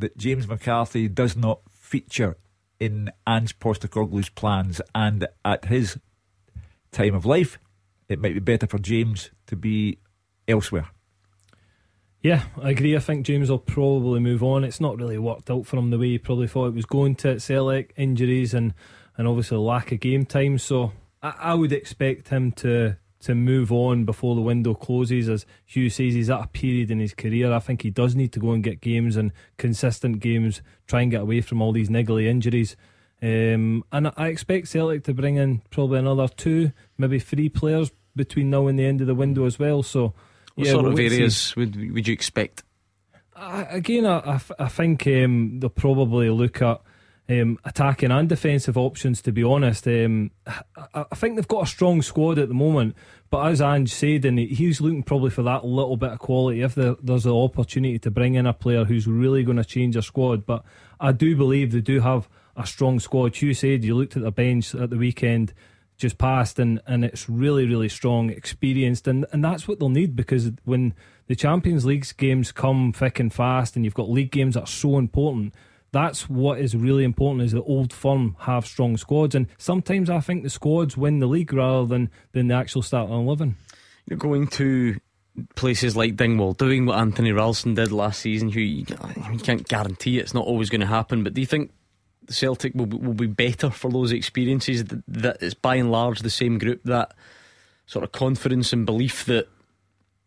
[0.00, 2.36] that James McCarthy does not feature
[2.82, 5.98] in Ange Postecoglou's plans, and at his
[6.90, 7.58] time of life,
[8.08, 9.98] it might be better for James to be
[10.48, 10.88] elsewhere.
[12.22, 12.96] Yeah, I agree.
[12.96, 14.64] I think James will probably move on.
[14.64, 17.14] It's not really worked out for him the way he probably thought it was going
[17.16, 18.74] to at Celtic, injuries and,
[19.16, 20.58] and obviously lack of game time.
[20.58, 20.92] So
[21.22, 25.28] I, I would expect him to to move on before the window closes.
[25.28, 27.52] As Hugh says, he's at a period in his career.
[27.52, 31.10] I think he does need to go and get games and consistent games, try and
[31.10, 32.76] get away from all these niggly injuries.
[33.22, 38.50] Um, and I expect Celtic to bring in probably another two, maybe three players between
[38.50, 39.82] now and the end of the window as well.
[39.82, 40.14] So
[40.54, 42.64] what yeah, sort of areas would would you expect?
[43.34, 46.80] Uh, again, I, I, think um, they'll probably look at
[47.28, 49.22] um, attacking and defensive options.
[49.22, 52.96] To be honest, um, I, I, think they've got a strong squad at the moment.
[53.30, 56.62] But as Ange said, and he's looking probably for that little bit of quality.
[56.62, 59.94] If there, there's an opportunity to bring in a player who's really going to change
[59.94, 60.64] their squad, but
[61.00, 63.40] I do believe they do have a strong squad.
[63.40, 65.54] You said you looked at the bench at the weekend
[65.96, 70.16] just passed, and, and it's really, really strong, experienced, and, and that's what they'll need
[70.16, 70.94] because when
[71.28, 74.66] the Champions League games come thick and fast, and you've got league games that are
[74.66, 75.54] so important,
[75.92, 80.20] that's what is really important is the old firm have strong squads, and sometimes I
[80.20, 83.56] think the squads win the league rather than than the actual starting eleven.
[84.06, 84.98] You're going to
[85.54, 88.50] places like Dingwall, doing what Anthony Ralston did last season.
[88.50, 88.84] You, you
[89.38, 91.70] can't guarantee it's not always going to happen, but do you think
[92.28, 94.84] Celtic will be, will be better for those experiences.
[94.84, 96.82] That, that it's by and large the same group.
[96.84, 97.14] That
[97.86, 99.48] sort of confidence and belief that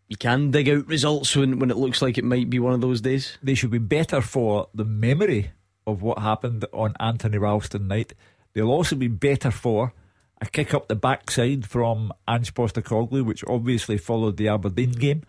[0.08, 2.82] you can dig out results when, when it looks like it might be one of
[2.82, 3.38] those days.
[3.42, 5.52] They should be better for the memory
[5.88, 8.14] of what happened on Anthony Ralston night.
[8.54, 9.94] They'll also be better for
[10.42, 15.24] a kick up the backside from Ange Postecoglou, which obviously followed the Aberdeen game.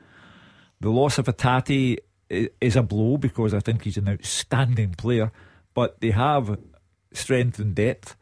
[0.81, 5.33] The loss of Hatate is a blow because I think he's an outstanding player
[5.77, 6.59] but they have
[7.13, 8.17] strength and depth.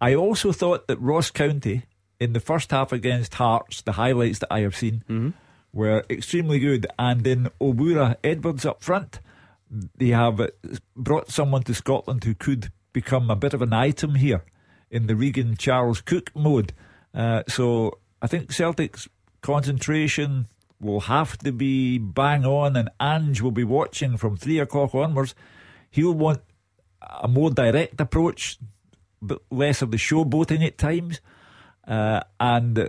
[0.00, 1.82] I also thought that Ross County
[2.20, 5.30] in the first half against Hearts, the highlights that I have seen Mm-hmm.
[5.72, 6.86] Were extremely good.
[6.98, 9.20] And in Owura Edwards up front,
[9.96, 10.40] they have
[10.96, 14.44] brought someone to Scotland who could become a bit of an item here
[14.90, 16.72] in the Regan Charles Cook mode.
[17.14, 19.08] Uh, so I think Celtic's
[19.42, 20.46] concentration
[20.80, 25.34] will have to be bang on, and Ange will be watching from three o'clock onwards.
[25.90, 26.40] He'll want
[27.22, 28.58] a more direct approach,
[29.22, 31.20] but less of the showboating at times.
[31.86, 32.88] Uh, and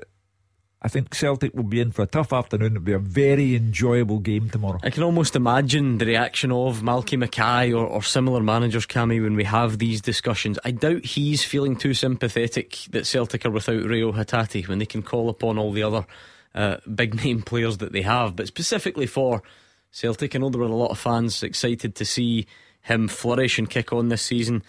[0.83, 2.71] I think Celtic will be in for a tough afternoon.
[2.71, 4.79] It'll be a very enjoyable game tomorrow.
[4.81, 9.35] I can almost imagine the reaction of Malky Mackay or, or similar managers, Cammy, when
[9.35, 10.57] we have these discussions.
[10.65, 15.03] I doubt he's feeling too sympathetic that Celtic are without Reo Hatate when they can
[15.03, 16.07] call upon all the other
[16.55, 18.35] uh, big name players that they have.
[18.35, 19.43] But specifically for
[19.91, 22.47] Celtic, I know there were a lot of fans excited to see
[22.81, 24.63] him flourish and kick on this season.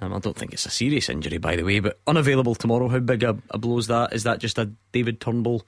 [0.00, 2.88] Um, I don't think it's a serious injury, by the way, but unavailable tomorrow.
[2.88, 4.12] How big a, a blow is that?
[4.12, 5.62] Is that just a David Turnbull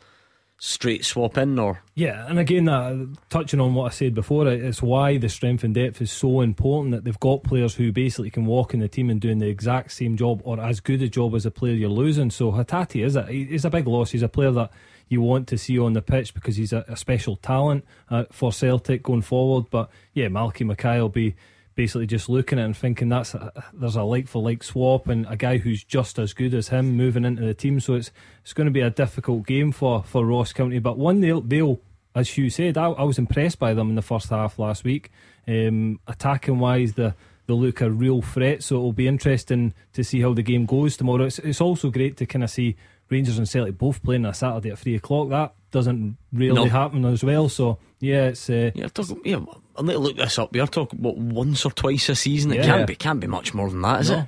[0.58, 4.82] straight swap in, or Yeah, and again, uh, touching on what I said before, it's
[4.82, 8.44] why the strength and depth is so important that they've got players who basically can
[8.44, 11.34] walk in the team and doing the exact same job or as good a job
[11.34, 12.30] as a player you're losing.
[12.30, 14.10] So Hatate is a he's a big loss.
[14.10, 14.70] He's a player that
[15.08, 18.52] you want to see on the pitch because he's a, a special talent uh, for
[18.52, 19.66] Celtic going forward.
[19.70, 21.34] But yeah, Malky Mackay will be
[21.78, 25.06] basically just looking at it and thinking that's a, there's a like for like swap
[25.06, 27.78] and a guy who's just as good as him moving into the team.
[27.78, 28.10] So it's
[28.42, 31.80] it's going to be a difficult game for, for Ross County, but one they'll they'll
[32.16, 35.12] as Hugh said, I, I was impressed by them in the first half last week.
[35.46, 37.14] Um, attacking wise, the
[37.46, 38.64] they look a real threat.
[38.64, 41.26] So it'll be interesting to see how the game goes tomorrow.
[41.26, 42.74] It's, it's also great to kind of see
[43.08, 45.28] Rangers and Celtic both playing on a Saturday at three o'clock.
[45.28, 47.48] That doesn't really happen as well.
[47.48, 49.38] So yeah, it's uh, Yeah, talk, yeah.
[49.76, 50.52] I'll need to look this up.
[50.52, 52.52] We are talking about once or twice a season.
[52.52, 52.66] It Yeah.
[52.66, 54.18] can't be can't be much more than that, is No.
[54.20, 54.24] it?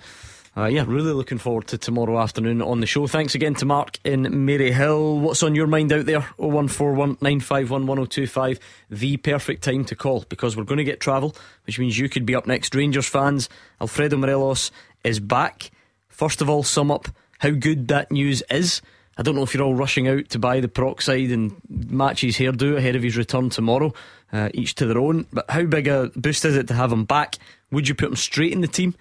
[0.56, 3.06] Uh, yeah, really looking forward to tomorrow afternoon on the show.
[3.06, 5.20] Thanks again to Mark in Maryhill.
[5.20, 6.26] What's on your mind out there?
[6.38, 8.58] 0141 951 1025.
[8.90, 12.26] The perfect time to call because we're going to get travel, which means you could
[12.26, 12.74] be up next.
[12.74, 13.48] Rangers fans,
[13.80, 14.72] Alfredo Morelos
[15.04, 15.70] is back.
[16.08, 17.06] First of all, sum up
[17.38, 18.82] how good that news is.
[19.20, 22.38] I don't know if you're all rushing out to buy the peroxide and match his
[22.38, 23.92] hairdo ahead of his return tomorrow,
[24.32, 25.26] uh, each to their own.
[25.30, 27.36] But how big a boost is it to have him back?
[27.70, 28.94] Would you put him straight in the team?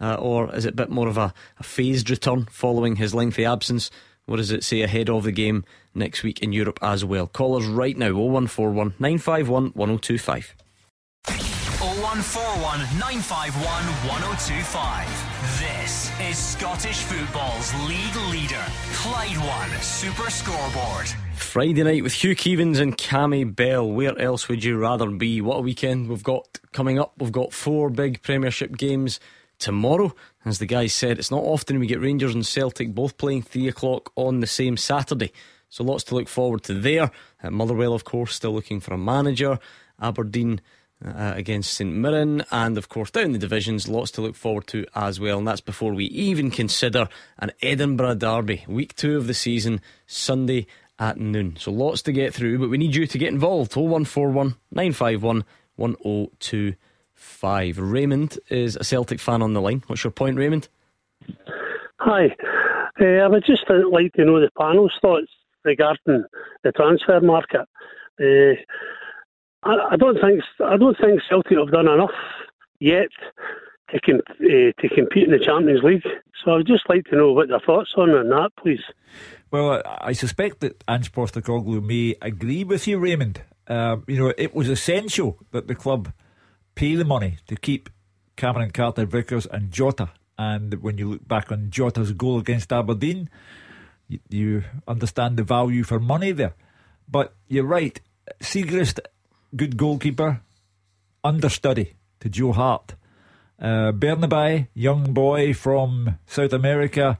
[0.00, 3.44] Uh, or is it a bit more of a, a phased return following his lengthy
[3.44, 3.90] absence?
[4.24, 5.62] What does it say ahead of the game
[5.94, 7.26] next week in Europe as well?
[7.26, 10.54] Call us right now 0141 951 1025.
[11.26, 13.62] 0141 951
[14.08, 15.35] 1025.
[16.18, 21.08] Is Scottish football's league leader, Clyde One Super Scoreboard.
[21.34, 23.86] Friday night with Hugh Keevins and Cammy Bell.
[23.86, 25.42] Where else would you rather be?
[25.42, 27.12] What a weekend we've got coming up.
[27.18, 29.20] We've got four big Premiership games
[29.58, 30.14] tomorrow.
[30.46, 33.68] As the guys said, it's not often we get Rangers and Celtic both playing three
[33.68, 35.32] o'clock on the same Saturday.
[35.68, 37.10] So lots to look forward to there.
[37.42, 39.58] Uh, Motherwell, of course, still looking for a manager.
[40.00, 40.62] Aberdeen
[41.04, 44.86] uh, against St Mirren, and of course down the divisions, lots to look forward to
[44.94, 45.38] as well.
[45.38, 50.66] And that's before we even consider an Edinburgh derby, week two of the season, Sunday
[50.98, 51.56] at noon.
[51.58, 53.76] So lots to get through, but we need you to get involved.
[53.76, 55.44] 0141 951
[55.76, 57.78] 1025.
[57.78, 59.82] Raymond is a Celtic fan on the line.
[59.86, 60.68] What's your point, Raymond?
[61.98, 62.34] Hi.
[62.98, 65.30] Uh, I would just like to know the panel's thoughts
[65.64, 66.24] regarding
[66.62, 67.68] the transfer market.
[68.18, 68.54] Uh,
[69.92, 72.10] I, don't think I don't think Celtic have done enough
[72.78, 73.08] yet
[73.90, 76.02] to com- uh, to compete in the Champions League.
[76.44, 78.82] So I would just like to know what their thoughts on that, please.
[79.50, 83.42] Well, I suspect that Ange Postecoglou may agree with you, Raymond.
[83.68, 86.12] Um, you know, it was essential that the club
[86.74, 87.88] pay the money to keep
[88.36, 90.10] Cameron Carter Vickers and Jota.
[90.38, 93.30] And when you look back on Jota's goal against Aberdeen,
[94.08, 96.54] you, you understand the value for money there.
[97.08, 98.00] But you're right,
[98.40, 99.00] Siegrist,
[99.56, 100.42] good goalkeeper,
[101.24, 102.94] understudy to Joe Hart.
[103.58, 107.18] Uh, Bernabei, young boy from South America,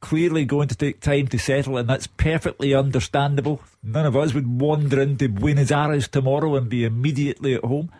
[0.00, 3.60] clearly going to take time to settle, and that's perfectly understandable.
[3.82, 7.90] None of us would wander into Buenos Aires tomorrow and be immediately at home.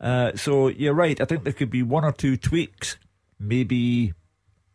[0.00, 1.20] Uh, so you're right.
[1.20, 2.98] I think there could be one or two tweaks,
[3.38, 4.12] maybe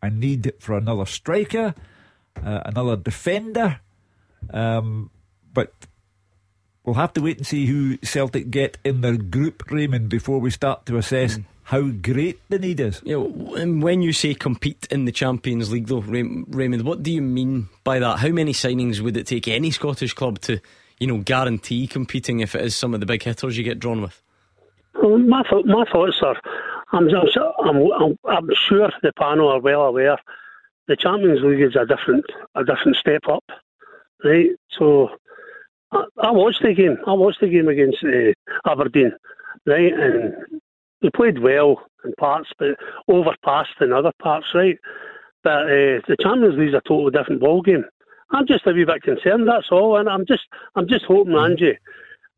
[0.02, 1.74] a need for another striker,
[2.42, 3.80] uh, another defender.
[4.52, 5.10] Um,
[5.52, 5.72] but
[6.90, 10.50] we'll have to wait and see who Celtic get in their group, Raymond, before we
[10.50, 11.42] start to assess hmm.
[11.62, 13.00] how great the need is.
[13.04, 17.04] You know, and when you say compete in the Champions League, though, Ray- Raymond, what
[17.04, 18.18] do you mean by that?
[18.18, 20.58] How many signings would it take any Scottish club to,
[20.98, 24.02] you know, guarantee competing if it is some of the big hitters you get drawn
[24.02, 24.20] with?
[25.00, 26.40] Well, my th- my thoughts are,
[26.90, 27.28] I'm I'm,
[27.64, 30.16] I'm I'm I'm sure the panel are well aware
[30.88, 32.24] the Champions League is a different
[32.56, 33.44] a different step up,
[34.24, 34.50] right?
[34.70, 35.10] So
[35.92, 36.98] I, I watched the game.
[37.06, 38.32] I watched the game against uh,
[38.70, 39.12] Aberdeen,
[39.66, 40.34] right, and
[41.02, 42.78] they played well in parts, but
[43.08, 44.78] overpassed in other parts, right?
[45.42, 47.84] But uh, the Champions League is a totally different ball game.
[48.30, 49.48] I'm just a wee bit concerned.
[49.48, 51.52] That's all, and I'm just I'm just hoping mm-hmm.
[51.52, 51.78] Angie.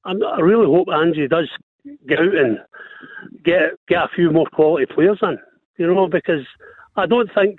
[0.04, 1.48] I'm, I really hope Angie does
[2.08, 2.58] get out and
[3.44, 5.38] get get a few more quality players in.
[5.76, 6.46] You know, because
[6.96, 7.58] I don't think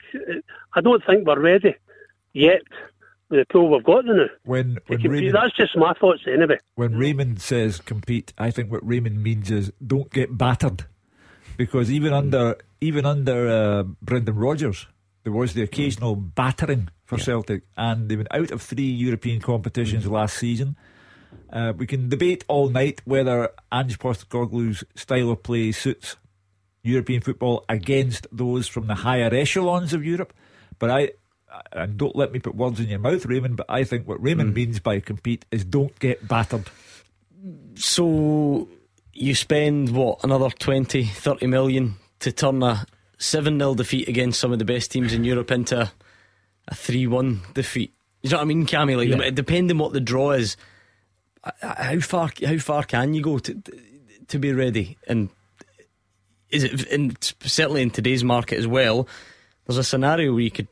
[0.73, 1.75] I don't think we're ready
[2.33, 2.63] yet
[3.33, 4.25] the pool we've got now.
[4.43, 6.59] When, when Raymond, that's just my thoughts anyway.
[6.75, 10.85] When Raymond says compete, I think what Raymond means is don't get battered,
[11.57, 14.87] because even under even under uh, Brendan Rodgers,
[15.23, 17.23] there was the occasional battering for yeah.
[17.25, 20.13] Celtic, and they went out of three European competitions mm-hmm.
[20.13, 20.75] last season.
[21.51, 26.15] Uh, we can debate all night whether Ange Postecoglou's style of play suits
[26.83, 30.33] European football against those from the higher echelons of Europe.
[30.79, 31.11] But I,
[31.71, 34.51] and don't let me put words in your mouth, Raymond, but I think what Raymond
[34.51, 34.55] mm.
[34.55, 36.69] means by compete is don't get battered.
[37.75, 38.67] So
[39.13, 42.85] you spend, what, another 20, 30 million to turn a
[43.17, 45.91] 7 0 defeat against some of the best teams in Europe into
[46.67, 47.93] a 3 1 defeat.
[48.21, 48.95] You know what I mean, Cammy?
[48.97, 49.29] Like, yeah.
[49.31, 50.55] depending what the draw is,
[51.61, 53.61] how far how far can you go to
[54.29, 54.97] to be ready?
[55.07, 55.29] And
[56.49, 59.07] is it in, certainly in today's market as well?
[59.65, 60.67] There's a scenario where you could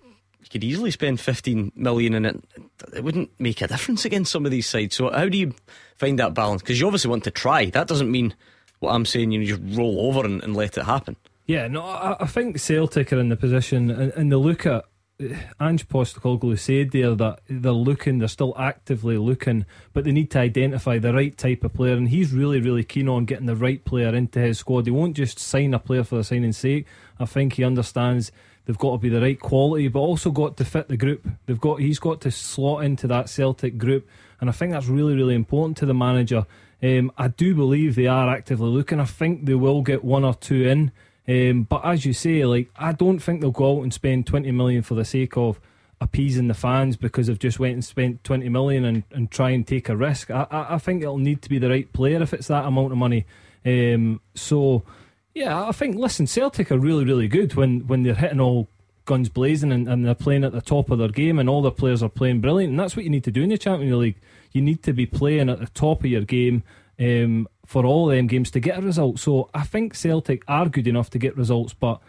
[0.52, 2.44] could easily spend 15 million in it.
[2.94, 4.96] It wouldn't make a difference against some of these sides.
[4.96, 5.54] So how do you
[5.98, 6.62] find that balance?
[6.62, 7.66] Because you obviously want to try.
[7.66, 8.36] That doesn't mean
[8.80, 9.32] what I'm saying.
[9.32, 11.16] You know, just roll over and, and let it happen.
[11.48, 14.86] Yeah, no, I, I, think Celtic are in the position, and, and they look at
[15.20, 20.32] eh, Ange Postecoglou said there that they're looking, they're still actively looking, but they need
[20.32, 21.96] to identify the right type of player.
[21.96, 24.86] And he's really, really keen on getting the right player into his squad.
[24.86, 26.86] He won't just sign a player for the signing's sake.
[27.20, 28.32] I think he understands
[28.72, 31.28] they've got to be the right quality, but also got to fit the group.
[31.46, 34.08] They've got he's got to slot into that Celtic group,
[34.40, 36.46] and I think that's really, really important to the manager.
[36.82, 39.02] Um, I do believe they are actively looking.
[39.02, 40.92] I think they will get one or two in.
[41.28, 44.52] Um, but as you say, like I don't think they'll go out and spend twenty
[44.52, 45.60] million for the sake of
[46.00, 49.68] appeasing the fans because they've just went and spent twenty million and, and try and
[49.68, 50.32] take a risk.
[50.32, 52.94] I, I, I think it'll need to be the right player if it's that amount
[52.94, 53.26] of money.
[53.66, 54.84] Um, so
[55.34, 58.68] yeah, I think listen, Celtic are really really good when when they're hitting all
[59.06, 61.72] guns blazing and, and they're playing at the top of their game and all the
[61.72, 64.18] players are playing brilliant and that's what you need to do in the Champions League.
[64.52, 66.64] You need to be playing at the top of your game
[67.00, 69.20] um, for all them games to get a result.
[69.20, 72.00] So I think Celtic are good enough to get results, but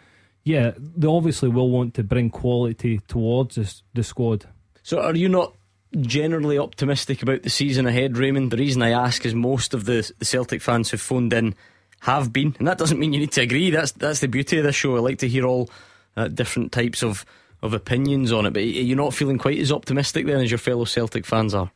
[0.43, 4.45] yeah, they obviously will want to bring quality towards this, the squad.
[4.83, 5.53] So are you not
[6.01, 8.51] generally optimistic about the season ahead, Raymond?
[8.51, 11.55] The reason I ask is most of the, the Celtic fans who've phoned in
[12.03, 13.69] have been, and that doesn't mean you need to agree.
[13.69, 14.95] That's that's the beauty of this show.
[14.95, 15.69] I like to hear all
[16.17, 17.25] uh, different types of,
[17.61, 20.85] of opinions on it, but you're not feeling quite as optimistic then as your fellow
[20.85, 21.71] Celtic fans are.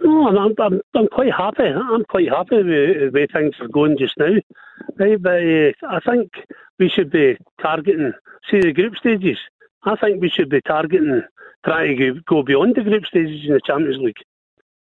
[0.00, 1.64] No, I'm, I'm, I'm quite happy.
[1.64, 4.34] I'm quite happy with the way things are going just now.
[4.96, 6.32] Right, but uh, I think
[6.78, 8.12] we should be targeting,
[8.50, 9.38] see the group stages.
[9.84, 11.22] I think we should be targeting,
[11.64, 14.16] trying to go beyond the group stages in the Champions League.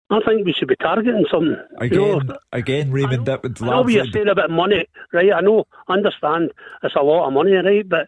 [0.09, 1.57] I think we should be targeting something.
[1.79, 3.61] Again, you know, again, Raymond, that would.
[3.61, 5.33] I know you're saying about money, right?
[5.33, 6.51] I know, understand,
[6.83, 7.87] it's a lot of money, right?
[7.87, 8.07] But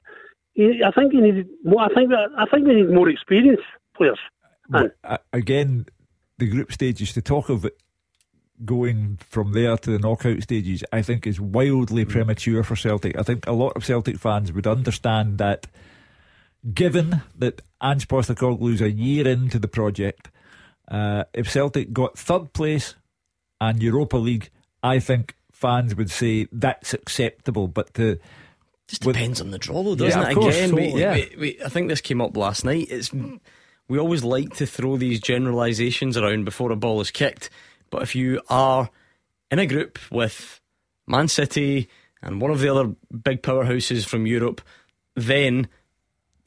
[0.58, 1.82] I think you need more.
[1.82, 3.64] I think I think we need more experienced
[3.96, 4.20] players.
[4.72, 5.86] Uh, again,
[6.38, 7.78] the group stages, to talk of it
[8.66, 12.10] going from there to the knockout stages, I think is wildly mm.
[12.10, 13.18] premature for Celtic.
[13.18, 15.68] I think a lot of Celtic fans would understand that
[16.74, 20.30] given that Ange is a year into the project,
[20.88, 22.96] uh, if Celtic got third place
[23.60, 24.50] and Europa League,
[24.84, 27.68] I think fans would say that's acceptable.
[27.68, 28.20] But to
[28.88, 30.36] just depends with, on the draw, though, doesn't yeah, it?
[30.36, 31.14] Course, Again, we, yeah.
[31.14, 32.88] we, we, I think this came up last night.
[32.90, 33.12] It's
[33.90, 37.50] we always like to throw these generalisations around before a ball is kicked.
[37.90, 38.90] But if you are
[39.52, 40.62] in a group with
[41.08, 41.90] Man City
[42.22, 44.62] and one of the other big powerhouses from Europe,
[45.16, 45.68] then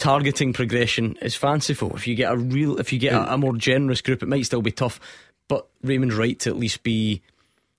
[0.00, 1.94] targeting progression is fanciful.
[1.94, 4.46] If you get a real, if you get a, a more generous group, it might
[4.46, 4.98] still be tough.
[5.46, 7.22] But Raymond's right to at least be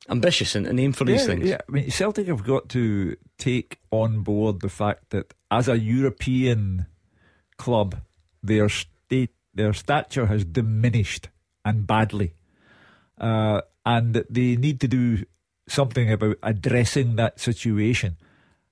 [0.09, 1.47] ambitious and, and aim for these things.
[1.47, 5.77] Yeah, I mean, Celtic have got to take on board the fact that as a
[5.77, 6.85] European
[7.57, 7.97] club,
[8.43, 11.29] they are state their stature has diminished
[11.65, 12.33] and badly.
[13.17, 15.25] Uh, and they need to do
[15.67, 18.17] something about addressing that situation.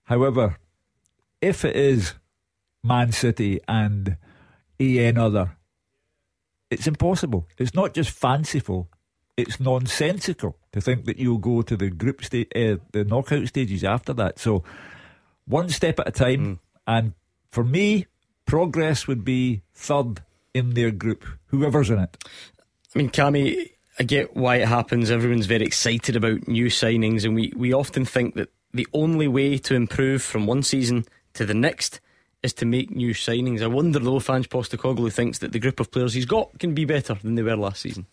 [0.03, 0.57] However,
[1.41, 2.13] if it is
[2.83, 4.17] Man City and
[4.79, 5.57] AN other,
[6.69, 7.47] it's impossible.
[7.57, 8.89] It's not just fanciful,
[9.37, 13.83] it's nonsensical to think that you'll go to the group stage, uh, the knockout stages
[13.83, 14.39] after that.
[14.39, 14.63] So,
[15.45, 16.45] one step at a time.
[16.45, 16.59] Mm.
[16.87, 17.13] And
[17.51, 18.05] for me,
[18.45, 20.21] progress would be third
[20.53, 22.17] in their group, whoever's in it.
[22.95, 23.69] I mean, Cammy,
[23.99, 25.11] I get why it happens.
[25.11, 29.57] Everyone's very excited about new signings, and we, we often think that the only way
[29.57, 31.99] to improve from one season to the next
[32.41, 33.61] is to make new signings.
[33.61, 36.73] I wonder though if Ange Postecoglou thinks that the group of players he's got can
[36.73, 38.05] be better than they were last season.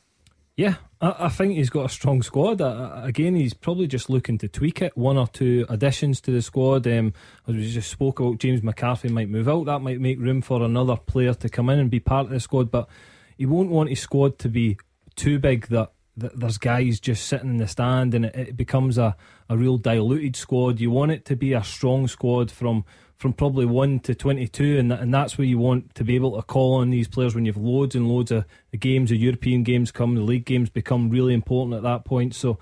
[0.57, 2.63] Yeah, I, I think he's got a strong squad.
[2.63, 4.97] Uh, again, he's probably just looking to tweak it.
[4.97, 6.87] One or two additions to the squad.
[6.87, 7.13] Um,
[7.47, 9.67] as we just spoke about, James McCarthy might move out.
[9.67, 12.41] That might make room for another player to come in and be part of the
[12.41, 12.71] squad.
[12.71, 12.89] But
[13.37, 14.79] he won't want his squad to be
[15.15, 19.15] too big that, there's guys just sitting in the stand and it, it becomes a,
[19.51, 20.81] a real diluted squad.
[20.81, 22.87] You want it to be a strong squad from
[23.17, 26.37] from probably 1 to 22, and, that, and that's where you want to be able
[26.37, 29.63] to call on these players when you've loads and loads of the games, the European
[29.63, 32.35] games come, the league games become really important at that point.
[32.35, 32.59] So,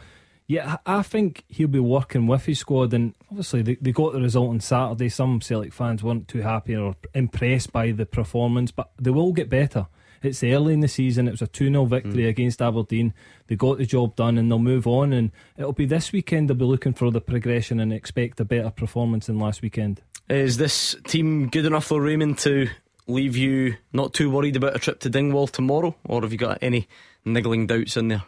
[0.47, 4.21] yeah, I think he'll be working with his squad, and obviously they, they got the
[4.21, 5.09] result on Saturday.
[5.09, 9.49] Some Celtic fans weren't too happy or impressed by the performance, but they will get
[9.49, 9.87] better.
[10.25, 11.29] It's early in the season.
[11.29, 12.29] It was a 2 0 victory mm.
[12.29, 13.13] against Aberdeen.
[13.47, 15.13] They got the job done and they'll move on.
[15.13, 18.71] And it'll be this weekend they'll be looking for the progression and expect a better
[18.71, 20.01] performance than last weekend.
[20.29, 22.69] Is this team good enough, though, Raymond, to
[23.07, 25.95] leave you not too worried about a trip to Dingwall tomorrow?
[26.05, 26.89] Or have you got any
[27.25, 28.23] niggling doubts in there?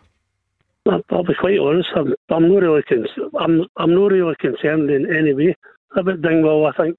[1.10, 1.88] I'll be quite honest.
[1.96, 2.82] I'm, I'm not really
[3.38, 5.56] I'm I'm not really concerned in any way
[5.96, 6.66] about Dingwall.
[6.66, 6.96] I think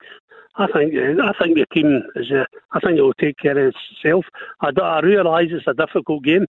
[0.55, 2.31] I think I think the team is.
[2.31, 3.73] Uh, I think it will take care of
[4.03, 4.25] itself.
[4.61, 6.45] I, I realise it's a difficult game,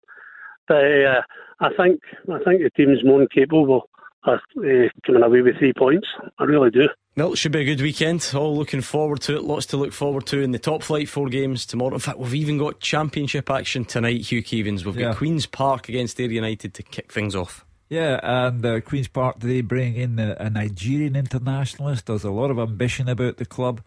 [0.66, 1.22] but uh,
[1.60, 2.00] I think
[2.32, 3.88] I think the team is more capable
[4.24, 6.08] of uh, coming away with three points.
[6.38, 6.88] I really do.
[7.18, 8.30] Well, it should be a good weekend.
[8.32, 9.42] All looking forward to it.
[9.42, 11.94] Lots to look forward to in the top flight four games tomorrow.
[11.94, 14.84] In fact, we've even got championship action tonight, Hugh Keevins.
[14.84, 15.08] We've yeah.
[15.08, 17.66] got Queen's Park against Ayr United to kick things off.
[17.88, 22.06] Yeah, and uh, Queen's Park today bring in a, a, Nigerian internationalist.
[22.06, 23.80] There's a lot of ambition about the club.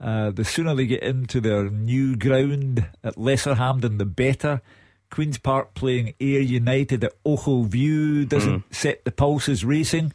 [0.00, 4.62] Uh, the sooner they get into their new ground at Lesser Hampden, the better.
[5.10, 8.74] Queen's Park playing Ayr United at Ochil View doesn't mm.
[8.74, 10.12] set the pulses racing.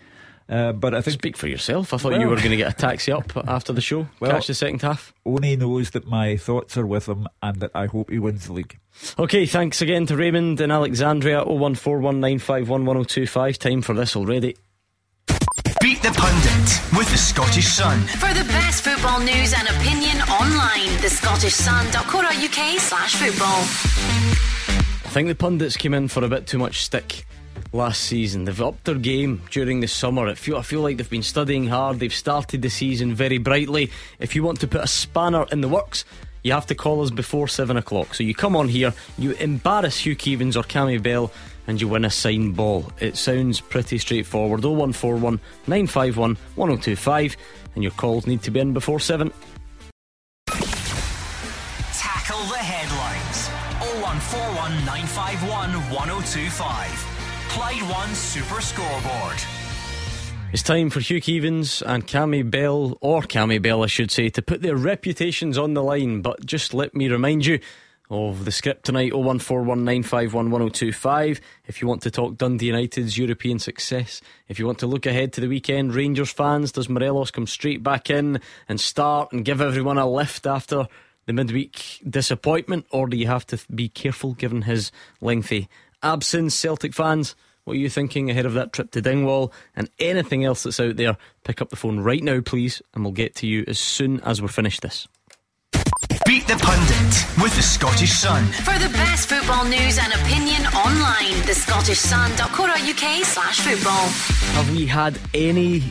[0.49, 1.93] Uh, but I think speak for yourself.
[1.93, 4.31] I thought well, you were going to get a taxi up after the show, well,
[4.31, 5.13] catch the second half.
[5.25, 8.53] Oni knows that my thoughts are with him, and that I hope he wins the
[8.53, 8.79] league.
[9.19, 11.43] Okay, thanks again to Raymond and Alexandria.
[11.43, 13.57] 01419511025.
[13.57, 14.55] Time for this already.
[15.81, 17.99] Beat the pundit with the Scottish Sun.
[18.07, 23.61] For the best football news and opinion online, the Scottish Sun.co.uk slash football.
[25.05, 27.25] I think the pundits came in for a bit too much stick
[27.73, 28.45] last season.
[28.45, 30.27] They've upped their game during the summer.
[30.27, 31.99] I feel, I feel like they've been studying hard.
[31.99, 33.91] They've started the season very brightly.
[34.19, 36.05] If you want to put a spanner in the works,
[36.43, 38.13] you have to call us before seven o'clock.
[38.13, 41.31] So you come on here, you embarrass Hugh Keevins or Cammy Bell,
[41.67, 42.89] and you win a signed ball.
[42.99, 44.63] It sounds pretty straightforward.
[44.63, 47.37] 0141 951 1025,
[47.75, 49.33] and your calls need to be in before seven.
[50.47, 53.49] Tackle the headlines.
[54.01, 57.06] 0141 951 1025.
[57.57, 59.37] Clyde One Super Scoreboard.
[60.53, 64.43] It's time for Hugh Keevins and Cammy Bell, or Cammy Bell, I should say, to
[64.43, 66.21] put their reputations on the line.
[66.21, 67.59] But just let me remind you
[68.11, 71.39] of the script tonight 01419511025.
[71.65, 75.33] If you want to talk Dundee United's European success, if you want to look ahead
[75.33, 78.39] to the weekend, Rangers fans, does Morelos come straight back in
[78.69, 80.87] and start and give everyone a lift after
[81.25, 84.91] the midweek disappointment, or do you have to be careful given his
[85.21, 85.67] lengthy
[86.03, 86.53] absence.
[86.55, 87.35] Celtic fans,
[87.67, 90.95] what are you thinking ahead of that trip to Dingwall and anything else that's out
[90.95, 91.17] there?
[91.43, 94.41] Pick up the phone right now, please, and we'll get to you as soon as
[94.41, 95.05] we're finished this.
[96.25, 98.45] Beat the pundit with the Scottish Sun.
[98.45, 104.07] For the best football news and opinion online, the Scottish Sun.co.uk slash football.
[104.55, 105.83] Have we had any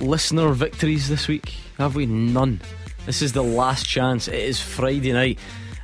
[0.00, 1.54] listener victories this week?
[1.78, 2.04] Have we?
[2.04, 2.60] None.
[3.06, 4.28] This is the last chance.
[4.28, 5.38] It is Friday night.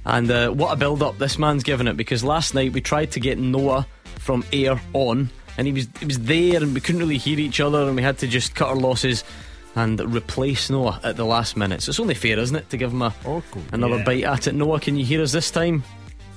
[0.05, 3.13] And uh, what a build up this man's given it because last night we tried
[3.13, 3.87] to get Noah
[4.27, 7.61] from Ayr on and he was he was there and we couldn't really hear each
[7.61, 9.23] other and we had to just cut our losses
[9.77, 11.83] and replace Noah at the last minute.
[11.83, 13.63] So it's only fair, isn't it, to give him a oh, cool.
[13.73, 14.05] another yeah.
[14.05, 14.55] bite at it.
[14.55, 15.85] Noah, can you hear us this time?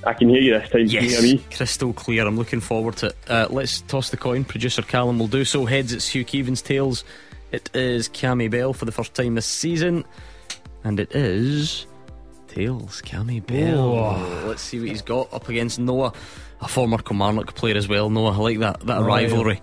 [0.06, 0.86] I can hear you this time.
[0.86, 1.46] Yes, can you hear me?
[1.56, 2.28] crystal clear.
[2.28, 3.18] I'm looking forward to it.
[3.28, 4.44] Uh, let's toss the coin.
[4.44, 5.66] Producer Callum will do so.
[5.66, 6.64] Heads, it's Hugh Keevins.
[6.64, 7.04] Tails,
[7.52, 10.06] it is Cammy Bell for the first time this season,
[10.84, 11.88] and it is
[12.50, 14.18] Tails, Cammy Bell.
[14.48, 16.14] Let's see what he's got up against Noah,
[16.60, 18.10] a former Kilmarnock player as well.
[18.10, 19.62] Noah, I like that that rivalry.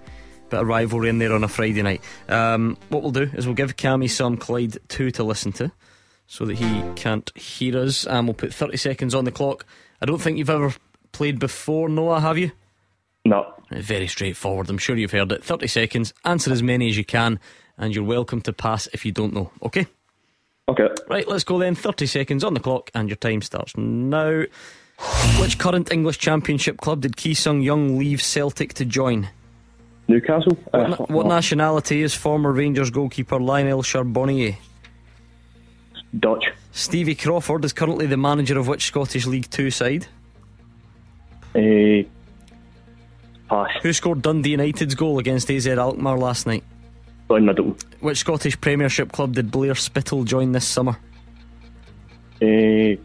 [0.51, 2.01] Bit of rivalry in there on a Friday night.
[2.29, 5.73] Um, what we'll do is we'll give Cammy some Clyde 2 to listen to
[6.29, 9.67] so that he can't hear us, and we'll put 30 seconds on the clock.
[10.01, 10.73] I don't think you've ever
[11.11, 12.53] played before, Noah, have you?
[13.25, 13.53] No.
[13.73, 14.71] Very straightforward.
[14.71, 15.43] I'm sure you've heard it.
[15.43, 17.41] 30 seconds, answer as many as you can,
[17.77, 19.51] and you're welcome to pass if you don't know.
[19.65, 19.89] Okay?
[20.69, 20.89] Okay.
[21.09, 21.75] Right, let's go then.
[21.75, 24.45] 30 seconds on the clock, and your time starts now.
[25.41, 29.29] Which current English Championship club did Ki Sung Young leave Celtic to join?
[30.09, 30.57] Newcastle.
[30.71, 34.57] What, Uh, na- what nationality is former Rangers goalkeeper Lionel Charbonnier?
[36.19, 36.47] Dutch.
[36.73, 40.07] Stevie Crawford is currently the manager of which Scottish League Two side?
[41.55, 42.03] Uh,
[43.49, 43.71] pass.
[43.83, 46.65] Who scored Dundee United's goal against AZ Alkmaar last night?
[47.29, 47.77] Glenn Middleton.
[48.01, 50.97] Which Scottish Premiership club did Blair Spittle join this summer?
[52.41, 52.97] Uh,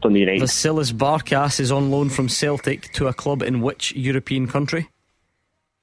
[0.00, 0.42] Dundee United.
[0.42, 4.88] Vasilis Barkas is on loan from Celtic to a club in which European country?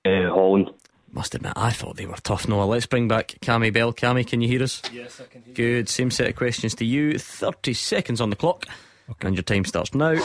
[0.05, 0.71] Uh, Holland.
[1.11, 2.47] Must admit, I thought they were tough.
[2.47, 3.93] Noah, let's bring back Cammy Bell.
[3.93, 4.81] Cammy, can you hear us?
[4.91, 5.87] Yes, I can hear Good.
[5.87, 7.17] Same set of questions to you.
[7.17, 8.65] 30 seconds on the clock.
[9.21, 10.15] And your time starts now.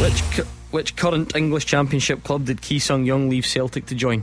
[0.00, 4.22] Which cu- which current English Championship club did Ki Sung Young leave Celtic to join?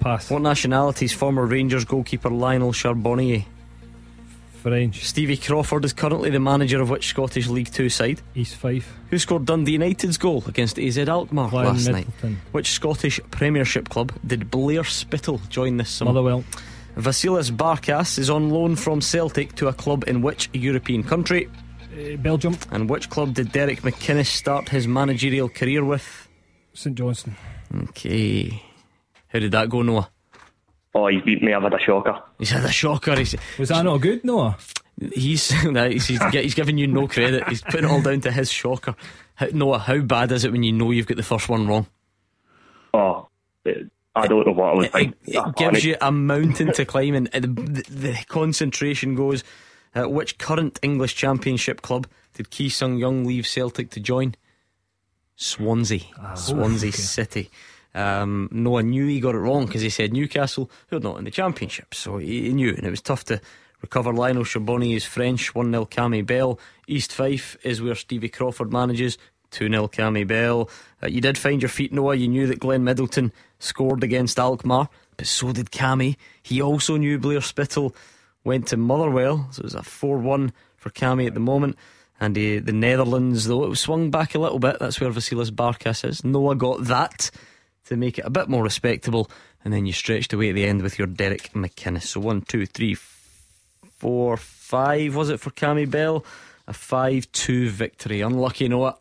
[0.00, 0.30] Pass.
[0.30, 3.44] What nationality is former Rangers goalkeeper Lionel Charbonnier?
[4.62, 5.04] French.
[5.04, 8.20] Stevie Crawford is currently the manager of which Scottish League Two side?
[8.34, 8.92] East Fife.
[9.10, 12.08] Who scored Dundee United's goal against AZ Alkmaar Glenn last night?
[12.50, 16.12] Which Scottish Premiership club did Blair Spittle join this summer?
[16.12, 16.44] Motherwell.
[16.96, 21.48] Vasilis Barkas is on loan from Celtic to a club in which European country?
[21.92, 22.56] Uh, Belgium.
[22.72, 26.28] And which club did Derek McInnes start his managerial career with?
[26.74, 27.36] St Johnstone.
[27.90, 28.62] Okay.
[29.28, 30.10] How did that go, Noah?
[30.94, 31.52] Oh, he's beat me.
[31.52, 32.20] I've had a shocker.
[32.38, 33.16] He's had a shocker.
[33.16, 34.56] He's, Was that not good, Noah?
[35.12, 37.46] he's, he's, he's, he's giving you no credit.
[37.48, 38.94] He's putting it all down to his shocker.
[39.34, 41.86] How, Noah, how bad is it when you know you've got the first one wrong?
[42.94, 43.28] Oh,
[43.66, 43.70] uh,
[44.14, 45.14] I don't know what I was It, thinking.
[45.26, 49.44] it gives you a mountain to climb, and the, the, the concentration goes.
[49.94, 54.34] Uh, which current English Championship club did Ki Sung Young leave Celtic to join?
[55.36, 56.00] Swansea.
[56.34, 57.50] Swansea City.
[57.96, 61.24] Um, Noah knew he got it wrong because he said Newcastle, who are not in
[61.24, 61.94] the Championship.
[61.94, 63.40] So he, he knew, and it was tough to
[63.80, 64.12] recover.
[64.12, 66.60] Lionel Charbonnier is French, 1 0 Cammy Bell.
[66.86, 69.16] East Fife is where Stevie Crawford manages,
[69.52, 70.68] 2 0 Cammy Bell.
[71.02, 72.16] Uh, you did find your feet, Noah.
[72.16, 76.16] You knew that Glenn Middleton scored against Alkmaar, but so did Cammy.
[76.42, 77.96] He also knew Blair Spittle
[78.44, 81.76] went to Motherwell, so it was a 4 1 for Cammy at the moment.
[82.20, 84.78] And uh, the Netherlands, though, it was swung back a little bit.
[84.80, 86.24] That's where Vasilis Barkas is.
[86.24, 87.30] Noah got that
[87.86, 89.30] to make it a bit more respectable.
[89.64, 92.02] And then you stretched away at the end with your Derek McInnes.
[92.02, 92.96] So one, two, three,
[93.98, 96.24] four, five, was it for Cammy Bell?
[96.68, 98.20] A 5 2 victory.
[98.20, 98.96] Unlucky, Noah.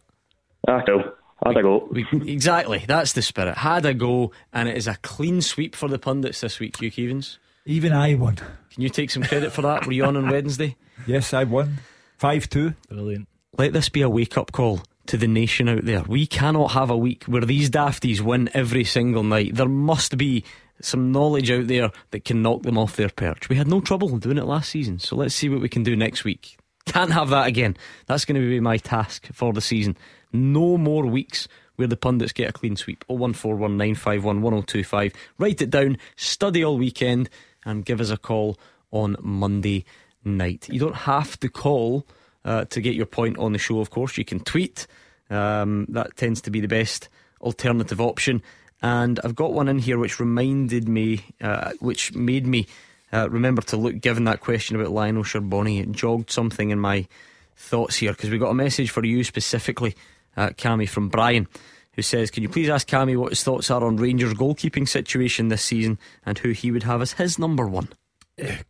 [0.67, 1.13] Ah, no.
[1.43, 1.87] Had a go.
[1.91, 3.57] We, exactly, that's the spirit.
[3.57, 6.91] Had a go, and it is a clean sweep for the pundits this week, Hugh
[6.91, 7.37] Keevins.
[7.65, 8.35] Even I won.
[8.35, 9.85] Can you take some credit for that?
[9.87, 10.75] Were you on on Wednesday?
[11.07, 11.79] Yes, I won.
[12.17, 12.73] 5 2.
[12.89, 13.27] Brilliant.
[13.57, 16.03] Let this be a wake up call to the nation out there.
[16.03, 19.55] We cannot have a week where these dafties win every single night.
[19.55, 20.43] There must be
[20.81, 23.49] some knowledge out there that can knock them off their perch.
[23.49, 25.95] We had no trouble doing it last season, so let's see what we can do
[25.95, 26.57] next week.
[26.85, 27.77] Can't have that again.
[28.05, 29.97] That's going to be my task for the season.
[30.31, 31.47] No more weeks
[31.77, 33.03] where the pundits get a clean sweep.
[33.09, 35.13] 01419511025.
[35.37, 37.29] Write it down, study all weekend,
[37.65, 38.57] and give us a call
[38.91, 39.85] on Monday
[40.23, 40.69] night.
[40.69, 42.05] You don't have to call
[42.45, 44.17] uh, to get your point on the show, of course.
[44.17, 44.87] You can tweet.
[45.29, 47.09] Um, that tends to be the best
[47.41, 48.41] alternative option.
[48.81, 52.67] And I've got one in here which reminded me, uh, which made me
[53.11, 55.83] uh, remember to look, given that question about Lionel Charbonnier.
[55.83, 57.07] It jogged something in my
[57.55, 59.95] thoughts here because we got a message for you specifically,
[60.37, 60.51] uh,
[60.87, 61.47] from Brian,
[61.93, 65.47] who says, Can you please ask Cammy what his thoughts are on Rangers' goalkeeping situation
[65.47, 67.89] this season and who he would have as his number one?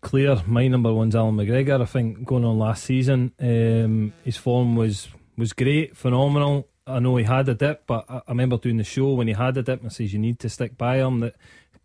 [0.01, 1.81] Clear, my number one's Alan McGregor.
[1.81, 5.07] I think going on last season, um, his form was
[5.37, 6.67] was great, phenomenal.
[6.85, 9.57] I know he had a dip, but I, remember doing the show when he had
[9.57, 9.79] a dip.
[9.79, 11.21] And I says you need to stick by him.
[11.21, 11.35] That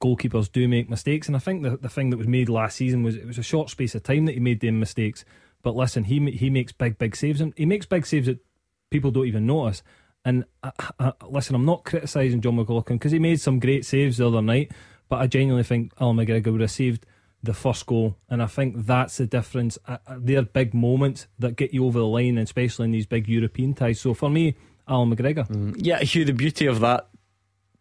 [0.02, 3.02] goalkeepers do make mistakes, and I think the the thing that was made last season
[3.02, 5.24] was it was a short space of time that he made them mistakes.
[5.62, 8.44] But listen, he he makes big big saves, and he makes big saves that
[8.90, 9.82] people don't even notice.
[10.22, 14.18] And I, I, listen, I'm not criticising John McLaughlin because he made some great saves
[14.18, 14.70] the other night,
[15.08, 17.06] but I genuinely think Alan McGregor would have saved
[17.42, 19.78] the first goal, and I think that's the difference.
[19.88, 23.28] Uh, uh, They're big moments that get you over the line, especially in these big
[23.28, 24.00] European ties.
[24.00, 25.46] So for me, Alan McGregor.
[25.78, 27.08] Yeah, Hugh, the beauty of that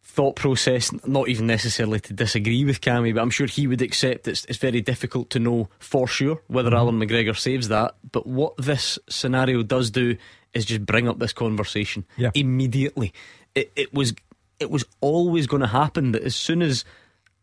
[0.01, 4.27] thought process, not even necessarily to disagree with Cammy, but I'm sure he would accept
[4.27, 7.95] it's, it's very difficult to know for sure whether Alan McGregor saves that.
[8.11, 10.17] But what this scenario does do
[10.53, 12.31] is just bring up this conversation Yeah.
[12.33, 13.13] immediately.
[13.55, 14.13] It, it was
[14.59, 16.83] it was always going to happen that as soon as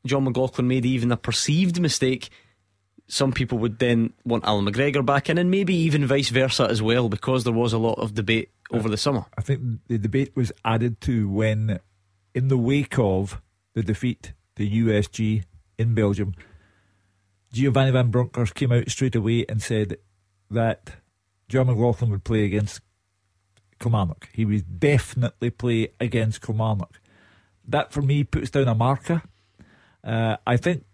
[0.06, 2.30] John McLaughlin made even a perceived mistake,
[3.08, 6.82] some people would then want Alan McGregor back in, and maybe even vice versa as
[6.82, 9.26] well, because there was a lot of debate over the summer.
[9.38, 11.78] I think the debate was added to when,
[12.34, 13.40] in the wake of
[13.74, 15.44] the defeat to USG
[15.78, 16.34] in Belgium,
[17.52, 19.98] Giovanni Van Bronckhorst came out straight away and said
[20.50, 20.90] that
[21.48, 22.80] John McLaughlin would play against
[23.78, 24.28] Kilmarnock.
[24.32, 27.00] He would definitely play against Kilmarnock.
[27.66, 29.22] That for me puts down a marker.
[30.06, 30.84] Uh, I think